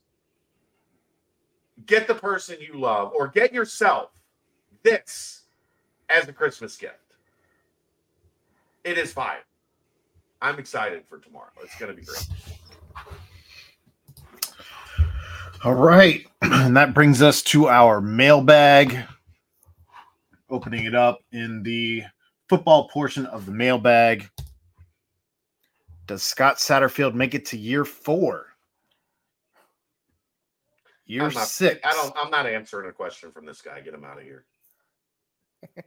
[1.87, 4.11] Get the person you love or get yourself
[4.83, 5.43] this
[6.09, 6.99] as a Christmas gift.
[8.85, 9.43] It is fire.
[10.41, 11.51] I'm excited for tomorrow.
[11.63, 12.29] It's going to be great.
[15.65, 16.27] All right.
[16.43, 18.99] And that brings us to our mailbag.
[20.51, 22.03] Opening it up in the
[22.51, 24.29] football portion of the mailbag.
[26.07, 28.54] Does Scott Satterfield make it to year four?
[31.07, 31.81] Year I'm not, six.
[31.85, 32.15] I don't.
[32.17, 33.81] I'm not answering a question from this guy.
[33.81, 34.45] Get him out of here.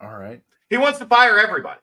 [0.00, 0.42] All right.
[0.70, 1.80] He wants to fire everybody.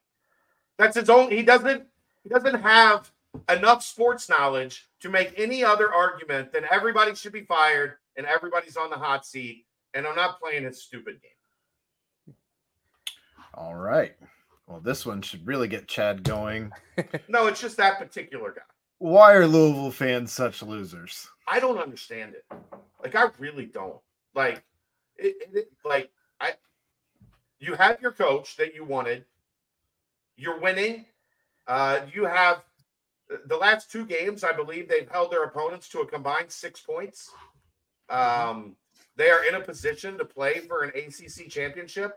[0.78, 1.32] That's his own.
[1.32, 1.86] He doesn't.
[2.24, 3.12] He doesn't have
[3.50, 8.76] enough sports knowledge to make any other argument than everybody should be fired and everybody's
[8.76, 9.66] on the hot seat.
[9.94, 12.36] And I'm not playing his stupid game.
[13.54, 14.16] All right.
[14.68, 16.72] Well, this one should really get Chad going.
[17.30, 18.62] No, it's just that particular guy.
[19.00, 21.28] Why are Louisville fans such losers?
[21.48, 22.46] I don't understand it.
[23.02, 24.00] Like I really don't.
[24.36, 24.64] Like
[25.18, 26.54] it, it- like I
[27.60, 29.26] you have your coach that you wanted.
[30.38, 31.06] You're winning.
[31.68, 32.64] Uh you have
[33.46, 37.30] the last two games, I believe they've held their opponents to a combined six points.
[38.10, 38.76] Um,
[39.18, 42.14] they are in a position to play for an ACC championship.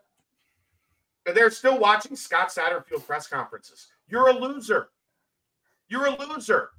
[1.26, 3.88] And they're still watching Scott Satterfield press conferences.
[4.08, 4.88] You're a loser.
[5.88, 6.70] You're a loser.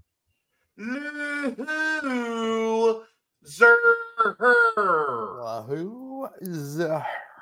[0.78, 1.56] Loser.
[5.68, 6.80] Who is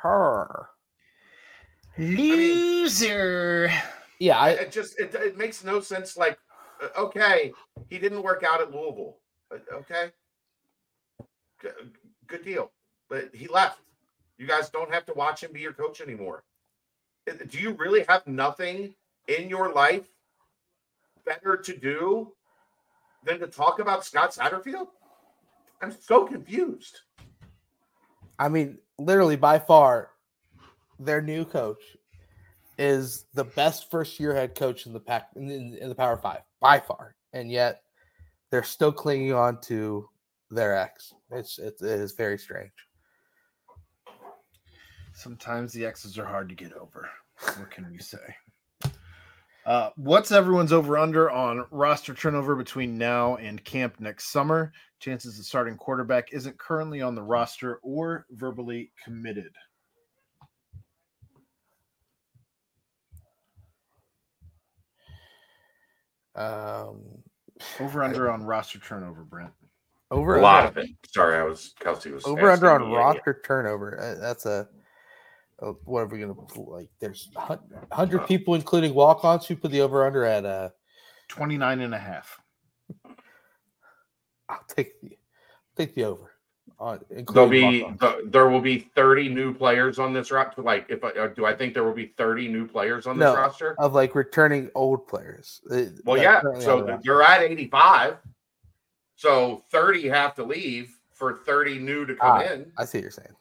[0.02, 0.68] her?
[1.98, 3.72] Loser.
[4.20, 6.18] Yeah, I it just it, it makes no sense.
[6.18, 6.38] Like,
[6.82, 7.52] uh, okay,
[7.90, 9.18] he didn't work out at Louisville.
[9.54, 10.10] Uh, Okay,
[11.60, 11.74] good,
[12.28, 12.72] good deal.
[13.10, 13.80] But he left.
[14.38, 16.44] You guys don't have to watch him be your coach anymore.
[17.30, 18.94] Uh, Do you really have nothing
[19.28, 20.08] in your life
[21.26, 22.32] better to do
[23.24, 24.88] than to talk about Scott Satterfield?
[25.82, 27.00] I'm so confused.
[28.38, 30.12] I mean, literally by far,
[31.00, 31.82] their new coach
[32.78, 36.18] is the best first year head coach in the pack in, in, in the Power
[36.18, 37.84] Five by far, and yet
[38.50, 40.08] they're still clinging on to
[40.50, 41.14] their ex.
[41.32, 42.72] It's it, it is very strange.
[45.14, 47.10] Sometimes the X's are hard to get over.
[47.58, 48.36] What can we say?
[49.66, 54.72] Uh, what's everyone's over under on roster turnover between now and camp next summer?
[55.00, 59.54] Chances the starting quarterback isn't currently on the roster or verbally committed.
[66.36, 67.02] Um,
[67.80, 69.52] Over under on roster turnover, Brent.
[70.12, 70.92] over A lot under, of it.
[71.14, 74.00] Sorry, I was Kelsey was over under on me, roster turnover.
[74.00, 74.68] uh, That's a,
[75.62, 76.90] a what are we gonna like?
[77.00, 77.58] There's Uh,
[77.92, 80.70] hundred people, including walk-ons, who put the over under at uh.
[81.30, 82.40] 29 and a half.
[84.50, 85.18] I'll take the
[85.78, 86.32] take the over.
[86.80, 87.00] On
[87.32, 90.62] There'll be the, there will be 30 new players on this roster.
[90.64, 93.26] Like, if I, uh, do I think there will be 30 new players on this
[93.26, 93.36] No.
[93.36, 93.76] roster?
[93.78, 95.62] of like returning old players.
[95.72, 96.60] uh, Well, that yeah.
[96.60, 98.18] So you're at 85.
[99.16, 102.52] So 30 have to leave for 30 new to come Ah.
[102.52, 103.36] in I see what you're saying.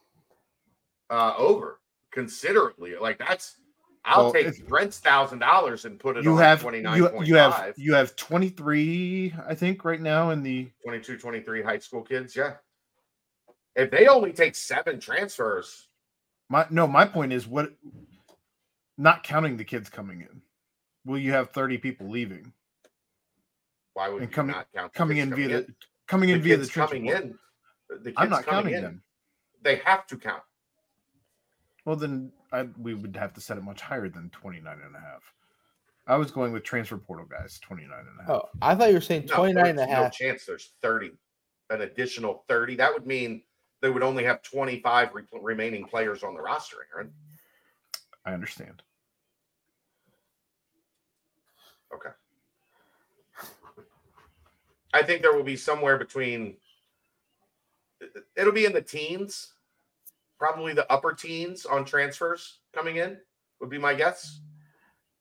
[1.09, 1.80] uh, over
[2.12, 2.97] considerably.
[2.97, 3.57] Like that's
[4.05, 7.23] I'll Well, take Brent's thousand dollars and put it You on have twenty nine you,
[7.23, 12.03] you have you have 23, I think, right now in the 22, 23 high school
[12.03, 12.35] kids.
[12.35, 12.55] Yeah.
[13.77, 15.89] If they only take seven transfers,
[16.49, 17.73] my no, my point is what
[18.99, 20.43] not counting the kids coming in.
[21.05, 22.53] Will you have 30 people leaving?
[23.95, 25.51] why would And you coming- not count the Coming in via in?
[25.66, 25.74] the
[26.07, 27.39] coming in the via the coming in?
[27.91, 29.03] The kids I'm not counting in, them.
[29.62, 30.43] They have to count.
[31.85, 35.01] Well, then I, we would have to set it much higher than 29 and a
[35.01, 35.32] half.
[36.07, 38.31] I was going with transfer portal guys, 29 and a half.
[38.31, 40.05] Oh, I thought you were saying No, 29 and a half.
[40.05, 41.12] No chance there's 30,
[41.70, 42.77] an additional 30.
[42.77, 43.43] That would mean
[43.81, 47.12] they would only have 25 re- remaining players on the roster, Aaron.
[48.24, 48.82] I understand.
[51.94, 52.11] Okay.
[54.93, 56.57] I think there will be somewhere between
[58.36, 59.55] it'll be in the teens,
[60.41, 63.19] probably the upper teens on transfers coming in,
[63.61, 64.41] would be my guess.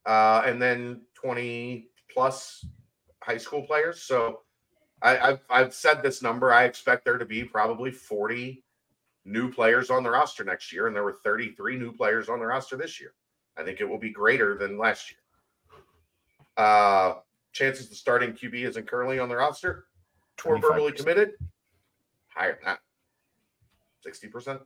[0.06, 2.66] Uh, and then 20 plus
[3.22, 4.02] high school players.
[4.02, 4.40] So
[5.02, 6.52] I, I've I've said this number.
[6.54, 8.64] I expect there to be probably 40
[9.26, 12.46] new players on the roster next year, and there were 33 new players on the
[12.46, 13.14] roster this year.
[13.58, 15.20] I think it will be greater than last year.
[16.58, 17.20] Uh
[17.52, 19.86] chances the starting QB isn't currently on the roster
[20.46, 20.98] or verbally 25%.
[20.98, 21.32] committed,
[22.28, 22.80] higher than that.
[24.06, 24.62] 60%.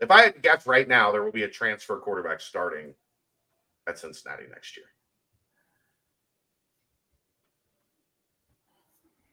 [0.00, 2.94] If I had to guess right now, there will be a transfer quarterback starting
[3.86, 4.86] at Cincinnati next year.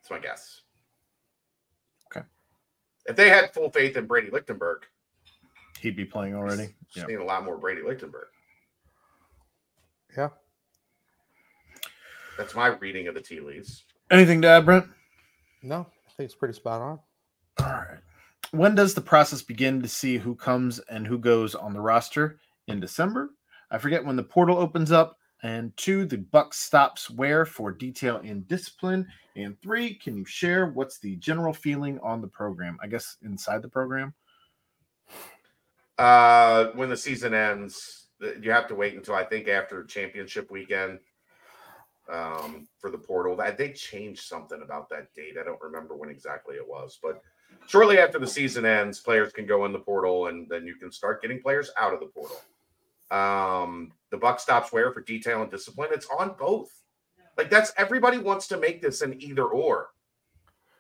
[0.02, 0.62] That's my guess.
[2.16, 2.26] Okay.
[3.08, 4.86] If they had full faith in Brady Lichtenberg,
[5.80, 6.76] He'd be playing already.
[6.94, 7.06] just Yeah.
[7.06, 8.28] need a lot more Brady Lichtenberg.
[10.16, 10.30] Yeah.
[12.38, 13.86] That's my reading of the tea leaves.
[14.12, 14.86] Anything to add, Brent?
[15.64, 17.00] No, I think it's pretty spot on.
[17.60, 18.00] All right.
[18.52, 22.40] When does the process begin to see who comes and who goes on the roster?
[22.68, 23.32] In December?
[23.72, 25.18] I forget when the portal opens up.
[25.44, 29.08] And two, the buck stops where for detail and discipline.
[29.36, 32.78] And three, can you share what's the general feeling on the program?
[32.84, 34.14] I guess inside the program.
[35.98, 38.08] Uh, when the season ends,
[38.42, 41.00] you have to wait until I think after championship weekend
[42.12, 43.36] um, for the portal.
[43.58, 45.38] They changed something about that date.
[45.40, 47.22] I don't remember when exactly it was, but
[47.68, 50.92] shortly after the season ends, players can go in the portal, and then you can
[50.92, 52.42] start getting players out of the portal.
[53.12, 55.90] Um, the buck stops where for detail and discipline.
[55.92, 56.72] It's on both.
[57.38, 59.90] Like that's everybody wants to make this an either or.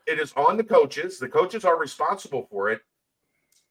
[0.07, 1.19] It is on the coaches.
[1.19, 2.81] The coaches are responsible for it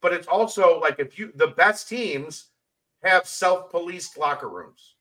[0.01, 2.47] but it's also like if you the best teams
[3.03, 4.97] have self-policed locker rooms.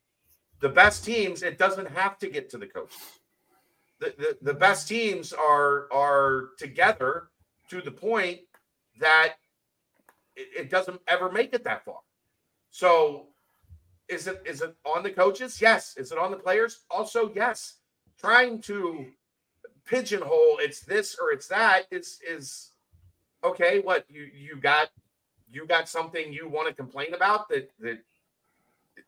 [0.60, 2.98] The best teams, it doesn't have to get to the coaches.
[3.98, 7.30] The, the, the best teams are are together
[7.70, 8.40] to the point
[8.98, 9.34] that
[10.36, 12.00] it, it doesn't ever make it that far.
[12.70, 13.28] So
[14.08, 15.60] is it is it on the coaches?
[15.60, 15.96] Yes.
[15.96, 16.80] Is it on the players?
[16.90, 17.76] Also, yes.
[18.18, 19.06] Trying to
[19.86, 22.72] pigeonhole it's this or it's that is is
[23.42, 24.88] okay what you you got
[25.50, 27.98] you got something you want to complain about that that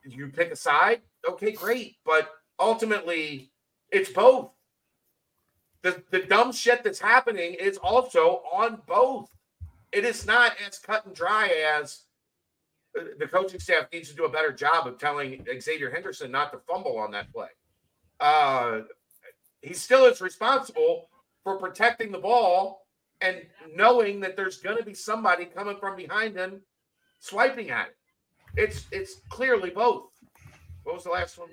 [0.04, 3.52] you pick a side okay great but ultimately
[3.90, 4.50] it's both
[5.82, 9.28] the the dumb shit that's happening is also on both
[9.92, 11.48] it is not as cut and dry
[11.78, 12.02] as
[12.98, 16.50] uh, the coaching staff needs to do a better job of telling Xzavier Henderson not
[16.52, 17.48] to fumble on that play.
[18.18, 18.80] Uh,
[19.60, 21.08] he still is responsible
[21.44, 22.86] for protecting the ball
[23.20, 23.36] and
[23.74, 26.60] knowing that there's going to be somebody coming from behind him
[27.20, 27.96] swiping at it.
[28.56, 30.10] It's it's clearly both.
[30.82, 31.50] What was the last one?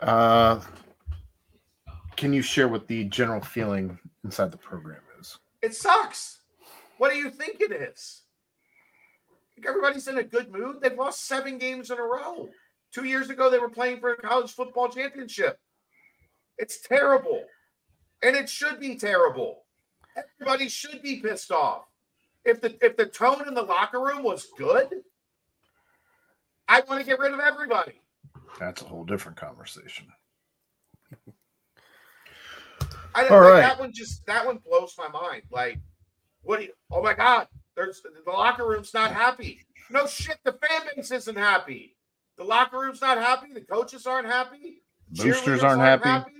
[0.00, 0.60] Uh,
[2.16, 5.38] can you share what the general feeling inside the program is?
[5.62, 6.40] It sucks.
[6.98, 8.22] What do you think it is?
[9.54, 10.80] Think everybody's in a good mood.
[10.80, 12.48] They've lost seven games in a row.
[12.92, 15.58] Two years ago, they were playing for a college football championship.
[16.58, 17.42] It's terrible.
[18.22, 19.64] And it should be terrible.
[20.16, 21.84] Everybody should be pissed off.
[22.44, 24.88] If the if the tone in the locker room was good,
[26.68, 28.00] I want to get rid of everybody.
[28.58, 30.06] That's a whole different conversation.
[33.16, 33.60] I didn't All like right.
[33.60, 35.42] that one just that one blows my mind.
[35.50, 35.78] Like,
[36.42, 39.60] what do you oh my god, there's the locker room's not happy.
[39.90, 41.96] No shit, the fan base isn't happy.
[42.36, 46.30] The locker room's not happy, the coaches aren't happy, Boosters cheerleaders aren't happy.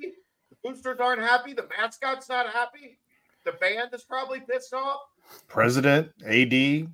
[0.50, 2.98] the boosters aren't happy, the mascot's not happy,
[3.44, 5.00] the band is probably pissed off.
[5.48, 6.88] President, AD,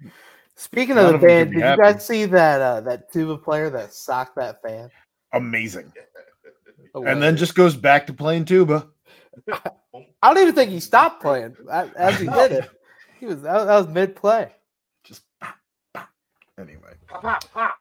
[0.55, 3.93] Speaking of the band, did be you guys see that uh, that tuba player that
[3.93, 4.91] socked that fan?
[5.33, 5.93] amazing.
[6.95, 8.87] And then just goes back to playing tuba.
[10.23, 12.71] I don't even think he stopped playing as he did it.
[13.19, 14.53] He was that, that was mid play.
[15.05, 17.75] Just Pop, pop, pop.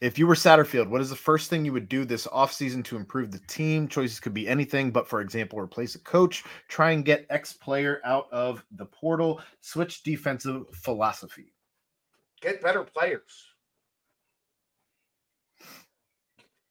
[0.00, 2.96] If you were Satterfield, what is the first thing you would do this offseason to
[2.96, 3.86] improve the team?
[3.86, 8.00] Choices could be anything, but for example, replace a coach, try and get X player
[8.04, 11.52] out of the portal, switch defensive philosophy.
[12.40, 13.46] Get better players.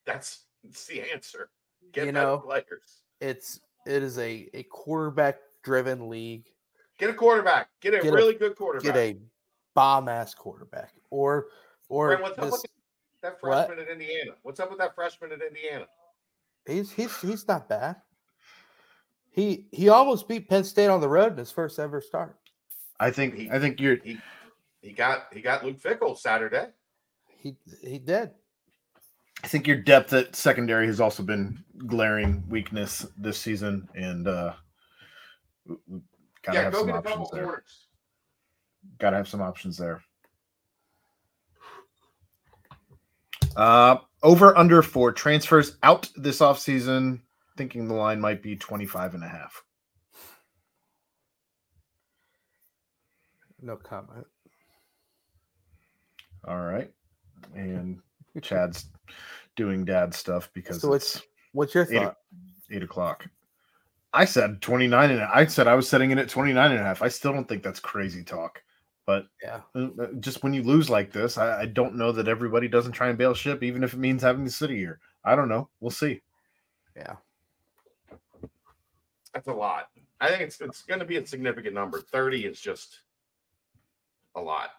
[0.06, 1.49] That's, that's the answer.
[1.91, 3.01] Get You know- players.
[3.19, 6.47] It's it is a a quarterback driven league.
[6.97, 7.69] Get a quarterback.
[7.81, 8.93] Get a Get a- really good quarterback.
[8.93, 9.18] Get a
[9.73, 11.47] bomb ass quarterback, or
[11.89, 12.65] or Brent, what's up with
[13.22, 13.68] that what?
[13.68, 14.31] freshman at Indiana?
[14.43, 15.88] What's up with that freshman at Indiana?
[16.68, 17.95] he's he's he's not bad.
[19.31, 22.38] He he almost beat Penn State on the road in his first ever start.
[22.99, 24.19] I think He- I think you're He
[24.81, 26.68] he got he got Luke Fickell Saturday.
[27.38, 28.31] He he did.
[29.43, 34.53] I think your depth at secondary has also been glaring weakness this season, and uh,
[35.65, 36.01] we- we
[36.43, 37.43] gotta yeah, have go some get a options there.
[37.43, 37.88] corners.
[38.99, 40.03] Gotta have some options there.
[43.55, 47.22] Uh, over under for transfers out this offseason.
[47.57, 49.61] Thinking the line might be 25 and a half.
[53.61, 54.26] No comment.
[56.47, 56.91] All right.
[57.55, 57.99] And
[58.41, 58.85] Chad's
[59.56, 62.18] doing dad stuff because So it's it's what's your eight, thought?
[62.70, 63.26] eight o'clock.
[64.14, 67.02] I said 29 and I said I was setting it at 29 and a half.
[67.02, 68.62] I still don't think that's crazy talk.
[69.06, 69.62] But Yeah.
[69.74, 72.92] uh, uh, just when you lose like this, I, I don't know that everybody doesn't
[72.92, 75.00] try and bail ship, even if it means having the city here.
[75.24, 75.70] I don't know.
[75.80, 76.22] We'll see.
[76.96, 77.16] Yeah.
[79.34, 79.88] That's a lot.
[80.20, 82.00] I think it's it's going to be a significant number.
[82.00, 83.02] Thirty is just
[84.36, 84.72] a lot.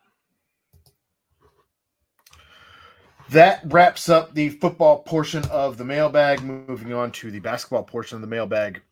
[3.33, 6.43] That wraps up the football portion of the mailbag.
[6.43, 8.83] Moving on to the basketball portion of the mailbag.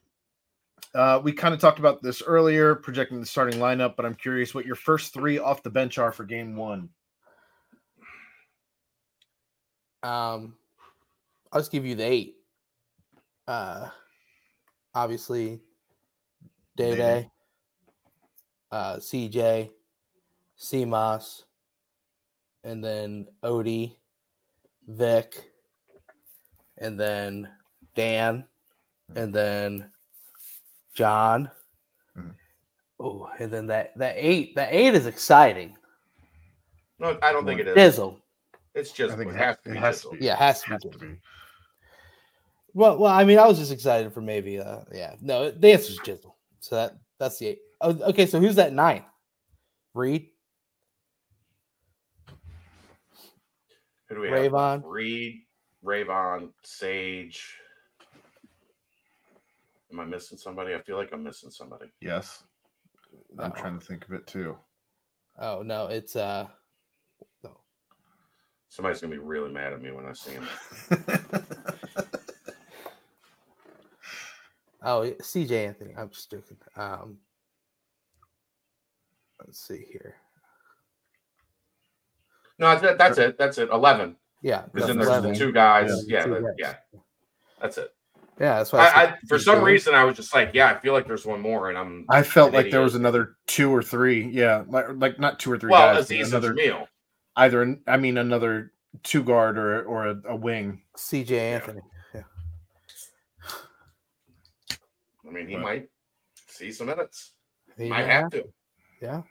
[0.95, 4.55] Uh, we kind of talked about this earlier, projecting the starting lineup, but I'm curious
[4.55, 6.89] what your first three off the bench are for game one.
[10.03, 10.55] Um,
[11.51, 12.35] I'll just give you the eight.
[13.47, 13.89] Uh,
[14.95, 15.61] obviously,
[16.75, 17.31] Day Day
[18.71, 19.69] uh, CJ,
[20.59, 21.43] Simas,
[22.63, 23.97] and then Odie,
[24.95, 25.51] Vic,
[26.77, 27.49] and then
[27.95, 28.45] Dan,
[29.15, 29.91] and then
[30.93, 31.49] John.
[32.17, 32.35] Mhm.
[32.99, 35.77] Oh, and then that that eight that eight is exciting.
[36.99, 37.75] No, I don't think it is.
[37.97, 38.21] Jizzle,
[38.75, 39.77] It's just I think it it has has- to it be.
[39.79, 40.25] has to be.
[40.25, 40.73] yeah, it has to be.
[40.73, 41.17] Has to be.
[42.73, 45.15] Well, well, I mean, I was just excited for maybe, uh, yeah.
[45.19, 46.33] No, the answer is Jizzle.
[46.61, 47.59] So that that's the eight.
[47.81, 48.25] Oh, okay.
[48.25, 49.03] So who's that nine?
[49.93, 50.29] Reed,
[54.11, 54.51] Who do we have?
[54.51, 54.81] Rayvon.
[54.83, 55.41] Reed,
[55.85, 57.55] Rayvon, Sage.
[59.89, 60.75] Am I missing somebody?
[60.75, 61.85] I feel like I'm missing somebody.
[62.01, 62.43] Yes.
[63.39, 64.57] I'm trying to think of it too.
[65.39, 66.47] Oh no, it's uh,
[67.41, 67.57] no.
[68.67, 70.47] Somebody's gonna be really mad at me when I see him.
[74.83, 75.67] Oh, C.J.
[75.67, 75.93] Anthony.
[75.95, 76.57] I'm just joking.
[76.75, 77.19] Um,
[79.39, 80.15] let's see here.
[82.61, 82.97] No, that's it.
[82.97, 83.37] That's it.
[83.37, 83.69] That's it.
[83.71, 84.15] Eleven.
[84.43, 85.33] Yeah, Because then there's 11.
[85.33, 85.89] the two guys.
[86.07, 86.55] Yeah, Yeah, two that- guys.
[86.57, 86.99] yeah.
[87.61, 87.93] That's it.
[88.39, 89.65] Yeah, that's why I, I said for some C.J..
[89.65, 92.23] reason I was just like, yeah, I feel like there's one more, and I'm I
[92.23, 94.27] felt an like there was another two or three.
[94.29, 96.07] Yeah, like, like not two or three well, guys.
[96.07, 96.87] but Aziz another and Jamille.
[97.35, 97.77] either.
[97.87, 98.71] I mean, another
[99.03, 100.81] two guard or or a, a wing.
[100.95, 101.37] C.J.
[101.53, 101.81] Anthony.
[102.15, 102.21] Yeah.
[105.27, 105.63] I mean, he Right.
[105.63, 105.89] might
[106.47, 107.33] see some minutes.
[107.77, 108.45] He might may have to.
[109.01, 109.21] Yeah.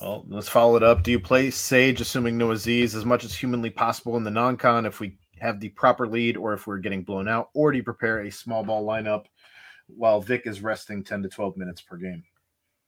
[0.00, 1.02] Well, let's follow it up.
[1.02, 4.84] Do you play Sage, assuming no Aziz, as much as humanly possible in the non-con
[4.84, 7.84] if we have the proper lead, or if we're getting blown out, or do you
[7.84, 9.24] prepare a small ball lineup
[9.86, 12.22] while Vic is resting ten to twelve minutes per game?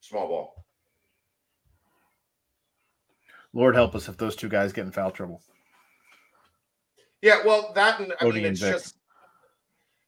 [0.01, 0.65] Small ball.
[3.55, 5.43] Lord help us if those two guys get in foul trouble.
[7.23, 8.73] Yeah, well, that and I Odie mean, and it's Vic.
[8.73, 8.97] just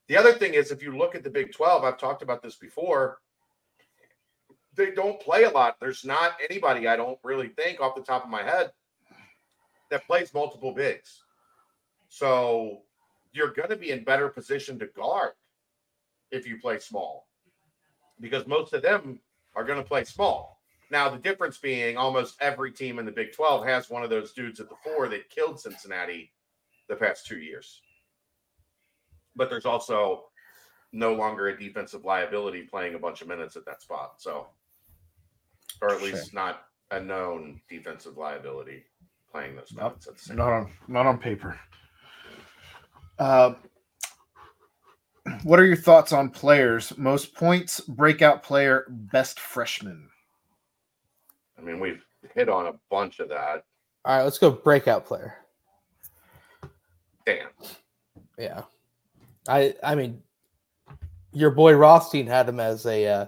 [0.07, 2.55] the other thing is if you look at the Big Twelve, I've talked about this
[2.55, 3.19] before.
[4.75, 5.77] They don't play a lot.
[5.79, 8.71] There's not anybody I don't really think off the top of my head
[9.89, 11.23] that plays multiple bigs.
[12.07, 12.81] So
[13.33, 15.31] you're going to be in better position to guard
[16.31, 17.27] if you play small
[18.19, 19.19] because most of them
[19.55, 20.61] are going to play small.
[20.89, 24.33] Now, the difference being almost every team in the Big 12 has one of those
[24.33, 26.31] dudes at the four that killed Cincinnati
[26.89, 27.81] the past two years.
[29.35, 30.25] But there's also
[30.91, 34.15] no longer a defensive liability playing a bunch of minutes at that spot.
[34.17, 34.47] So,
[35.81, 38.83] or at least not a known defensive liability
[39.31, 39.83] playing those Nope.
[39.83, 41.59] minutes at the same Not on not on paper.
[43.17, 43.53] Uh,
[45.43, 46.97] what are your thoughts on players?
[46.97, 50.09] Most points, breakout player, best freshman.
[51.57, 52.03] I mean, we've
[52.33, 53.63] hit on a bunch of that.
[54.03, 55.35] All right, let's go breakout player.
[57.25, 57.49] Damn.
[58.37, 58.63] Yeah,
[59.47, 60.23] I I mean,
[61.31, 63.25] your boy Rothstein had him as a uh,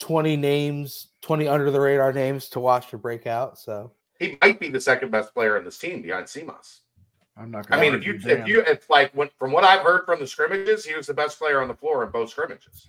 [0.00, 3.58] twenty names, twenty under the radar names to watch for breakout.
[3.58, 6.80] So He might be the second best player in this team behind Simas.
[7.36, 7.66] I'm not.
[7.66, 10.20] I Gonna mean, if you if you it's like when from what I've heard from
[10.20, 12.86] the scrimmages, he was the best player on the floor in both scrimmages.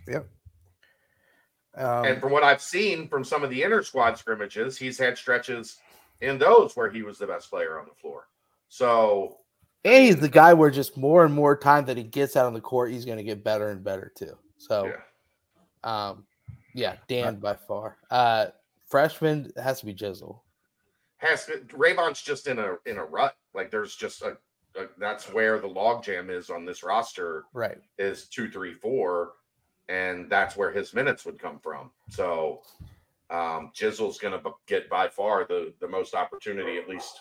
[1.76, 5.18] um, and from what I've seen from some of the inner squad scrimmages, he's had
[5.18, 5.78] stretches
[6.20, 8.28] in those where he was the best player on the floor.
[8.68, 9.38] So
[9.84, 12.54] and he's the guy where just more and more time that he gets out on
[12.54, 14.38] the court, he's going to get better and better too.
[14.58, 16.10] So, yeah.
[16.10, 16.26] um,
[16.74, 17.98] yeah, Dan by far.
[18.10, 18.48] Uh,
[18.88, 20.40] freshman has to be Jizzle.
[21.18, 23.36] has to, Rayvon's just in a in a rut.
[23.54, 24.38] Like there's just a,
[24.76, 27.78] a that's where the logjam is on this roster Right.
[27.98, 29.34] is two, three, four,
[29.90, 31.92] and that's where his minutes would come from.
[32.10, 32.62] So
[33.30, 37.20] um Jizzle's gonna b- get by far the the most opportunity, at least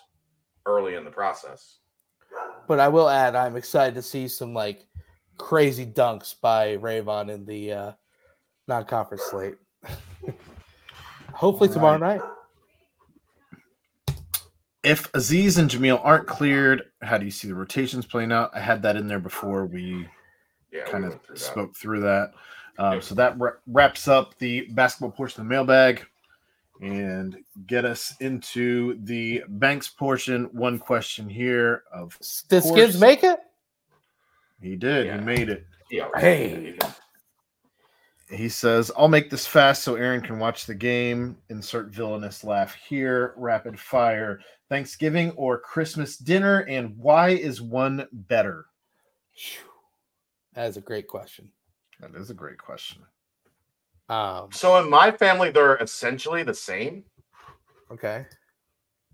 [0.66, 1.78] early in the process.
[2.68, 4.86] But I will add, I'm excited to see some like
[5.38, 7.92] crazy dunks by Rayvon in the uh,
[8.70, 9.56] non-conference slate.
[11.34, 12.20] Hopefully All tomorrow right.
[12.20, 14.16] night.
[14.84, 18.50] if Aziz and Jamille aren't cleared, how do you see the rotations playing out?
[18.54, 20.06] I had that in there before we
[20.72, 21.40] Yeah, we kind of went through that.
[21.40, 22.32] spoke through that.
[22.78, 26.06] Um, So that wra- wraps up the basketball portion of the mailbag
[26.80, 27.36] and
[27.66, 30.44] get us into the Banks portion.
[30.52, 32.16] One question here of
[32.48, 32.72] Did course.
[32.72, 33.40] Skins make it?
[34.62, 35.18] he did, Yeah.
[35.18, 35.66] he made it.
[35.90, 36.78] Yeah, Hey.
[38.30, 41.36] He says, I'll make this fast so Aaron can watch the game.
[41.48, 43.34] Insert villainous laugh here.
[43.36, 44.40] Rapid fire.
[44.68, 48.66] Thanksgiving or Christmas dinner, and why is one better?
[50.54, 51.50] That is a great question.
[51.98, 53.02] That is a great question.
[54.08, 57.04] Um, So in my family, they're essentially the same.
[57.90, 58.26] okay.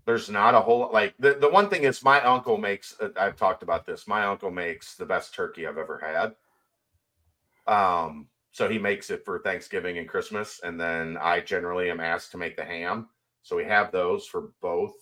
[0.05, 3.35] There's not a whole like the, the one thing is my uncle makes uh, I've
[3.35, 4.07] talked about this.
[4.07, 7.73] My uncle makes the best turkey I've ever had.
[7.73, 8.27] Um,
[8.57, 12.39] so he makes it for Thanksgiving and Christmas, and then I generally am asked to
[12.39, 13.07] make the ham.
[13.43, 14.95] So we have those for both.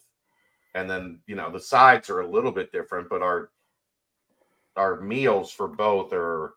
[0.73, 3.51] And then you know the sides are a little bit different, but our
[4.75, 6.55] our meals for both are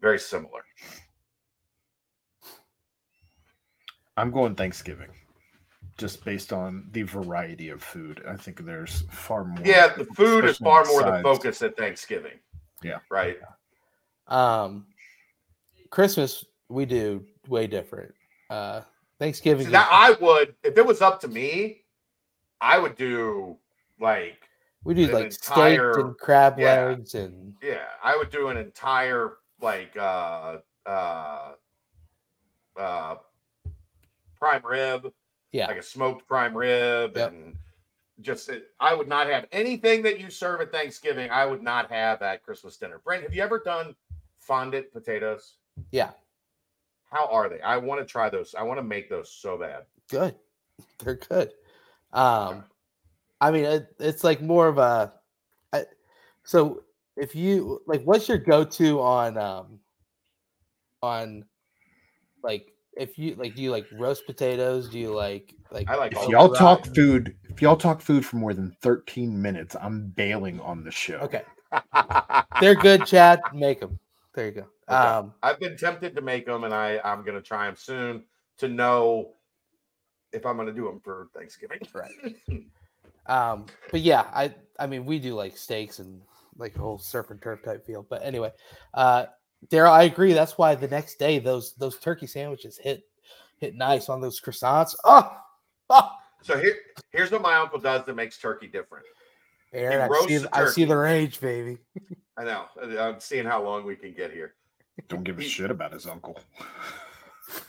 [0.00, 0.64] very similar.
[4.16, 5.10] I'm going Thanksgiving,
[5.98, 8.24] just based on the variety of food.
[8.28, 9.64] I think there's far more.
[9.64, 12.40] Yeah, the food is far more the focus at Thanksgiving.
[12.82, 12.98] Yeah.
[13.08, 13.36] Right.
[14.26, 14.86] Um,
[15.90, 18.14] Christmas we do way different.
[18.48, 18.82] Uh,
[19.18, 19.66] Thanksgiving.
[19.68, 21.82] See, I would, if it was up to me,
[22.60, 23.56] I would do
[24.00, 24.48] like,
[24.82, 26.86] we do like entire- steak and crab yeah.
[26.86, 30.56] legs and yeah, I would do an entire like uh
[30.86, 31.52] uh
[32.78, 33.16] uh
[34.38, 35.12] prime rib,
[35.52, 35.66] yeah.
[35.66, 37.32] like a smoked prime rib, Yep.
[37.32, 37.56] and
[38.22, 38.50] just
[38.80, 41.30] I would not have anything that you serve at Thanksgiving.
[41.30, 43.00] I would not have at Christmas dinner.
[43.04, 43.94] Brent, have you ever done
[44.38, 45.56] fondant potatoes?
[45.92, 46.10] Yeah.
[47.10, 47.60] How are they?
[47.60, 48.54] I want to try those.
[48.56, 49.84] I want to make those so bad.
[50.08, 50.34] good.
[50.98, 51.52] They're good.
[52.12, 52.64] Um,
[53.40, 55.12] I mean, it, it's like more of a.
[55.72, 55.84] I,
[56.44, 56.84] so
[57.16, 59.80] if you like, what's your go-to on um,
[61.02, 61.44] on
[62.42, 64.88] like if you like, do you like roast potatoes?
[64.88, 65.88] Do you like like?
[65.88, 69.40] I like If y'all of talk food, if y'all talk food for more than 13
[69.40, 71.16] minutes, I'm bailing on the show.
[71.16, 71.42] Okay,
[72.60, 73.06] they're good.
[73.06, 73.98] Chad, make them.
[74.34, 74.66] There you go.
[74.90, 74.96] Okay.
[74.96, 78.24] Um, I've been tempted to make them, and I I'm gonna try them soon
[78.58, 79.34] to know
[80.32, 81.80] if I'm gonna do them for Thanksgiving.
[81.94, 82.36] Right.
[83.26, 86.20] Um, but yeah, I I mean we do like steaks and
[86.56, 88.04] like a whole surf and turf type feel.
[88.08, 88.50] But anyway,
[88.92, 89.26] uh
[89.68, 90.32] Daryl, I agree.
[90.32, 93.04] That's why the next day those those turkey sandwiches hit
[93.58, 94.96] hit nice on those croissants.
[95.04, 95.30] Oh,
[95.90, 96.10] oh.
[96.42, 96.74] So here
[97.12, 99.04] here's what my uncle does that makes turkey different.
[99.72, 101.78] Aaron, I see, I see the rage, baby.
[102.36, 102.64] I know.
[102.98, 104.54] I'm seeing how long we can get here.
[105.08, 106.38] Don't give a shit about his uncle.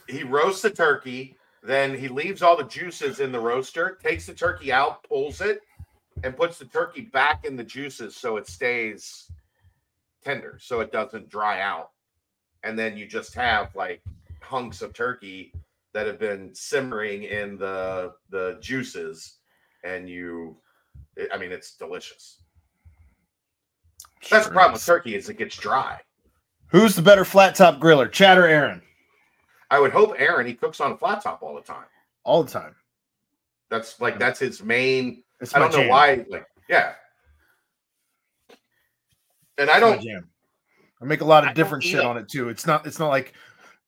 [0.07, 4.33] He roasts the turkey, then he leaves all the juices in the roaster, takes the
[4.33, 5.61] turkey out, pulls it,
[6.23, 9.31] and puts the turkey back in the juices so it stays
[10.23, 11.91] tender, so it doesn't dry out.
[12.63, 14.01] And then you just have like
[14.41, 15.53] hunks of turkey
[15.93, 19.37] that have been simmering in the the juices,
[19.83, 20.57] and you,
[21.33, 22.43] I mean, it's delicious.
[24.29, 25.99] That's the Sure problem with turkey is it gets dry.
[26.71, 28.81] Who's the better flat top griller, Chad or Aaron?
[29.69, 31.85] I would hope Aaron he cooks on a flat top all the time.
[32.23, 32.75] All the time.
[33.69, 35.23] That's like that's his main.
[35.53, 36.25] I don't know why.
[36.29, 36.93] Like yeah,
[39.57, 40.01] and I don't.
[40.01, 40.27] jam.
[41.01, 42.49] I make a lot of don't different shit on it too.
[42.49, 42.85] It's not.
[42.85, 43.33] It's not like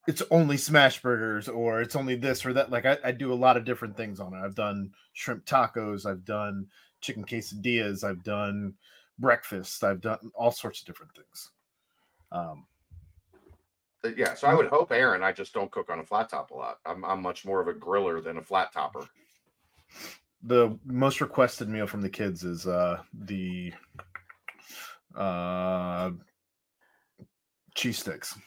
[0.08, 2.70] it's only smash burgers or it's only this or that.
[2.72, 4.38] Like I, I do a lot of different things on it.
[4.38, 6.68] I've done shrimp tacos, I've done
[7.02, 8.74] chicken quesadillas, I've done
[9.20, 11.52] breakfast, I've done all sorts of different things.
[12.32, 12.66] Um,
[14.18, 15.24] Yeah, so I would hope, Aaron.
[15.24, 16.80] I just don't cook on a flat top a lot.
[16.86, 19.08] I'm I'm much more of a griller than a flat topper.
[20.44, 23.74] the most requested meal from the kids is uh the
[25.16, 26.12] uh
[27.76, 28.38] cheese sticks.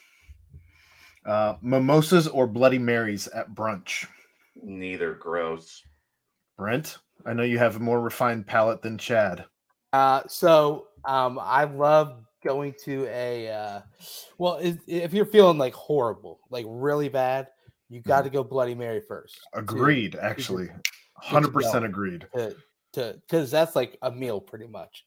[1.25, 4.05] Uh mimosas or bloody marys at brunch.
[4.61, 5.83] Neither gross.
[6.57, 9.45] Brent, I know you have a more refined palate than Chad.
[9.93, 13.81] Uh, so um, I love going to a uh,
[14.37, 14.55] well.
[14.61, 17.47] If, if you're feeling like horrible, like really bad,
[17.89, 19.35] you got to go Bloody Mary first.
[19.53, 20.69] to- Agreed, actually.
[21.23, 22.27] 100% agreed.
[22.35, 22.55] To
[22.93, 25.03] to because that's like a meal pretty much.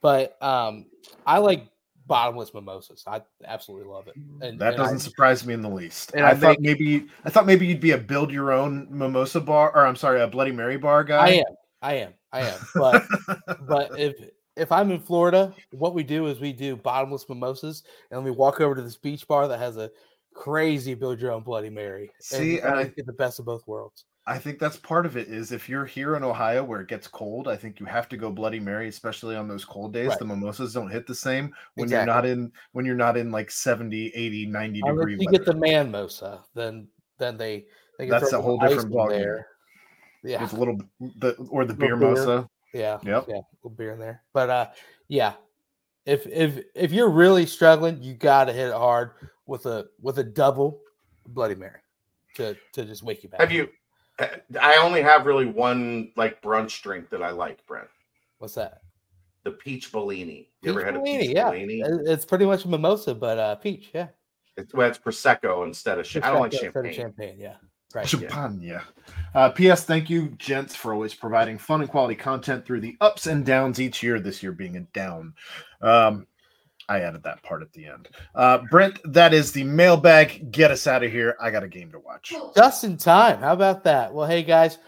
[0.00, 0.86] But um,
[1.24, 1.68] I like
[2.06, 3.04] bottomless mimosas.
[3.06, 4.14] I absolutely love it.
[4.40, 6.12] And That and doesn't surprise me in the least.
[6.14, 8.88] and I, I thought make- maybe I thought maybe you'd be a build your own
[8.90, 11.26] mimosa bar or I'm sorry, a bloody Mary bar guy.
[11.26, 11.44] I am.
[11.80, 12.14] I am.
[12.32, 12.60] I am.
[12.74, 13.04] But
[13.68, 14.14] but if
[14.56, 18.60] if I'm in Florida, what we do is we do bottomless mimosas, and we walk
[18.60, 19.90] over to this beach bar that has a
[20.34, 22.10] crazy build your own Bloody Mary.
[22.20, 24.04] See, and, I get the best of both worlds.
[24.26, 27.08] I think that's part of it is if you're here in Ohio where it gets
[27.08, 30.08] cold, I think you have to go Bloody Mary, especially on those cold days.
[30.08, 30.18] Right.
[30.18, 32.06] The mimosas don't hit the same when Exactly.
[32.06, 35.38] you're not in when you're not in like 70, 80, 90 Unless degree you weather.
[35.38, 36.86] get the man mosa, then
[37.18, 37.66] then they
[37.98, 39.08] they That's a whole different in ballgame.
[39.10, 39.46] there.
[40.22, 40.78] Yeah, it's a little
[41.18, 42.08] the or the beer beer.
[42.14, 42.48] mosa.
[42.72, 43.26] Yeah, Yep.
[43.28, 44.22] yeah, a little beer in there.
[44.32, 44.66] But uh,
[45.08, 45.34] yeah,
[46.06, 49.12] if if if you're really struggling, you got to hit it hard
[49.46, 50.80] with a with a double
[51.26, 51.80] Bloody Mary
[52.36, 53.40] to to just wake you back.
[53.40, 53.68] Have you?
[54.60, 57.88] I only have really one like brunch drink that I like, Brent.
[58.38, 58.82] What's that?
[59.44, 60.50] The peach Bellini.
[60.62, 61.50] You Peach ever had a peach yeah.
[61.50, 61.80] Bellini?
[61.80, 63.90] It- It's pretty much a mimosa, but uh, peach.
[63.92, 64.08] Yeah,
[64.56, 66.06] It's, well, it's prosecco instead of.
[66.06, 66.94] Sh- I don't like Instead of champagne.
[66.94, 67.54] Champagne, yeah.
[67.94, 68.08] Right.
[68.08, 68.80] Champagne.
[69.34, 69.84] Uh, P.S.
[69.84, 73.80] Thank you, gents, for always providing fun and quality content through the ups and downs
[73.80, 74.20] each year.
[74.20, 75.34] This year being a down.
[75.80, 76.26] Um,
[76.88, 78.08] I added that part at the end.
[78.34, 80.52] Uh, Brent, that is the mailbag.
[80.52, 81.36] Get us out of here.
[81.40, 82.34] I got a game to watch.
[82.54, 83.40] Just in time.
[83.40, 84.12] How about that?
[84.12, 84.78] Well, hey guys,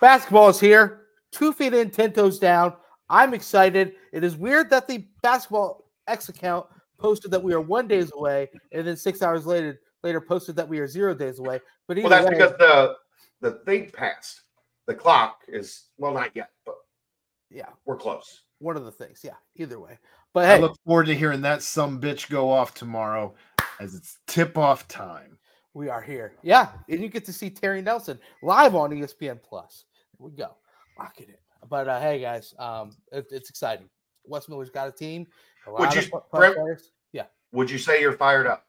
[0.00, 1.02] basketball is here.
[1.32, 2.72] Two feet in, ten toes down.
[3.10, 3.92] I'm excited.
[4.12, 6.66] It is weird that the basketball X account
[6.98, 10.68] posted that we are one days away, and then six hours later later posted that
[10.68, 11.60] we are zero days away.
[11.86, 12.96] But either Well, that's way, because the
[13.40, 14.42] the thing passed.
[14.86, 16.76] The clock is well, not yet, but
[17.50, 18.42] yeah, we're close.
[18.58, 19.20] one of the things.
[19.24, 19.98] Yeah, either way.
[20.32, 23.34] But I look forward to hearing that some bitch go off tomorrow
[23.80, 25.38] as it's tip off time.
[25.74, 26.34] we are here.
[26.42, 29.84] Yeah, and you get to see Terry Nelson live on ESPN Plus.
[30.18, 30.56] Here we go,
[30.98, 31.68] lock it in.
[31.68, 33.88] But uh, hey, guys, um, it, it's exciting.
[34.24, 35.26] Wes Miller's got a team.
[35.66, 36.82] A Would you- of fun- fun Brent-
[37.12, 38.66] Yeah, Would you say you're fired up?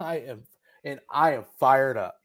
[0.00, 0.42] I am,
[0.84, 2.16] and I am fired up.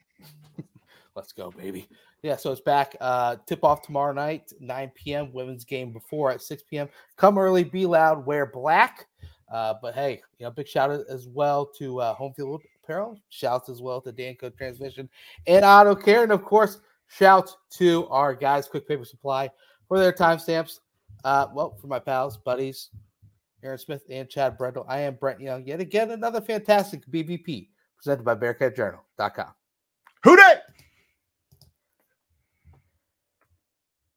[1.16, 1.88] Let's go, baby.
[2.24, 2.96] Yeah, so it's back.
[3.00, 5.32] Uh, tip off tomorrow night, 9 p.m.
[5.32, 6.90] Women's game before at 6 p.m.
[7.18, 9.08] Come early, be loud, wear black.
[9.52, 13.20] Uh, but hey, you know, big shout out as well to uh, Homefield Apparel.
[13.30, 15.08] Shouts as well to Danco Transmission
[15.46, 19.50] and Auto Care, and of course, shout to our guys, Quick Paper Supply,
[19.88, 20.80] for their timestamps.
[21.24, 22.90] Uh, well, for my pals, buddies,
[23.64, 24.86] Aaron Smith and Chad Brendel.
[24.90, 25.66] I am Brent Young.
[25.66, 29.54] Yet again, another fantastic BBP presented by BearcatJournal.com.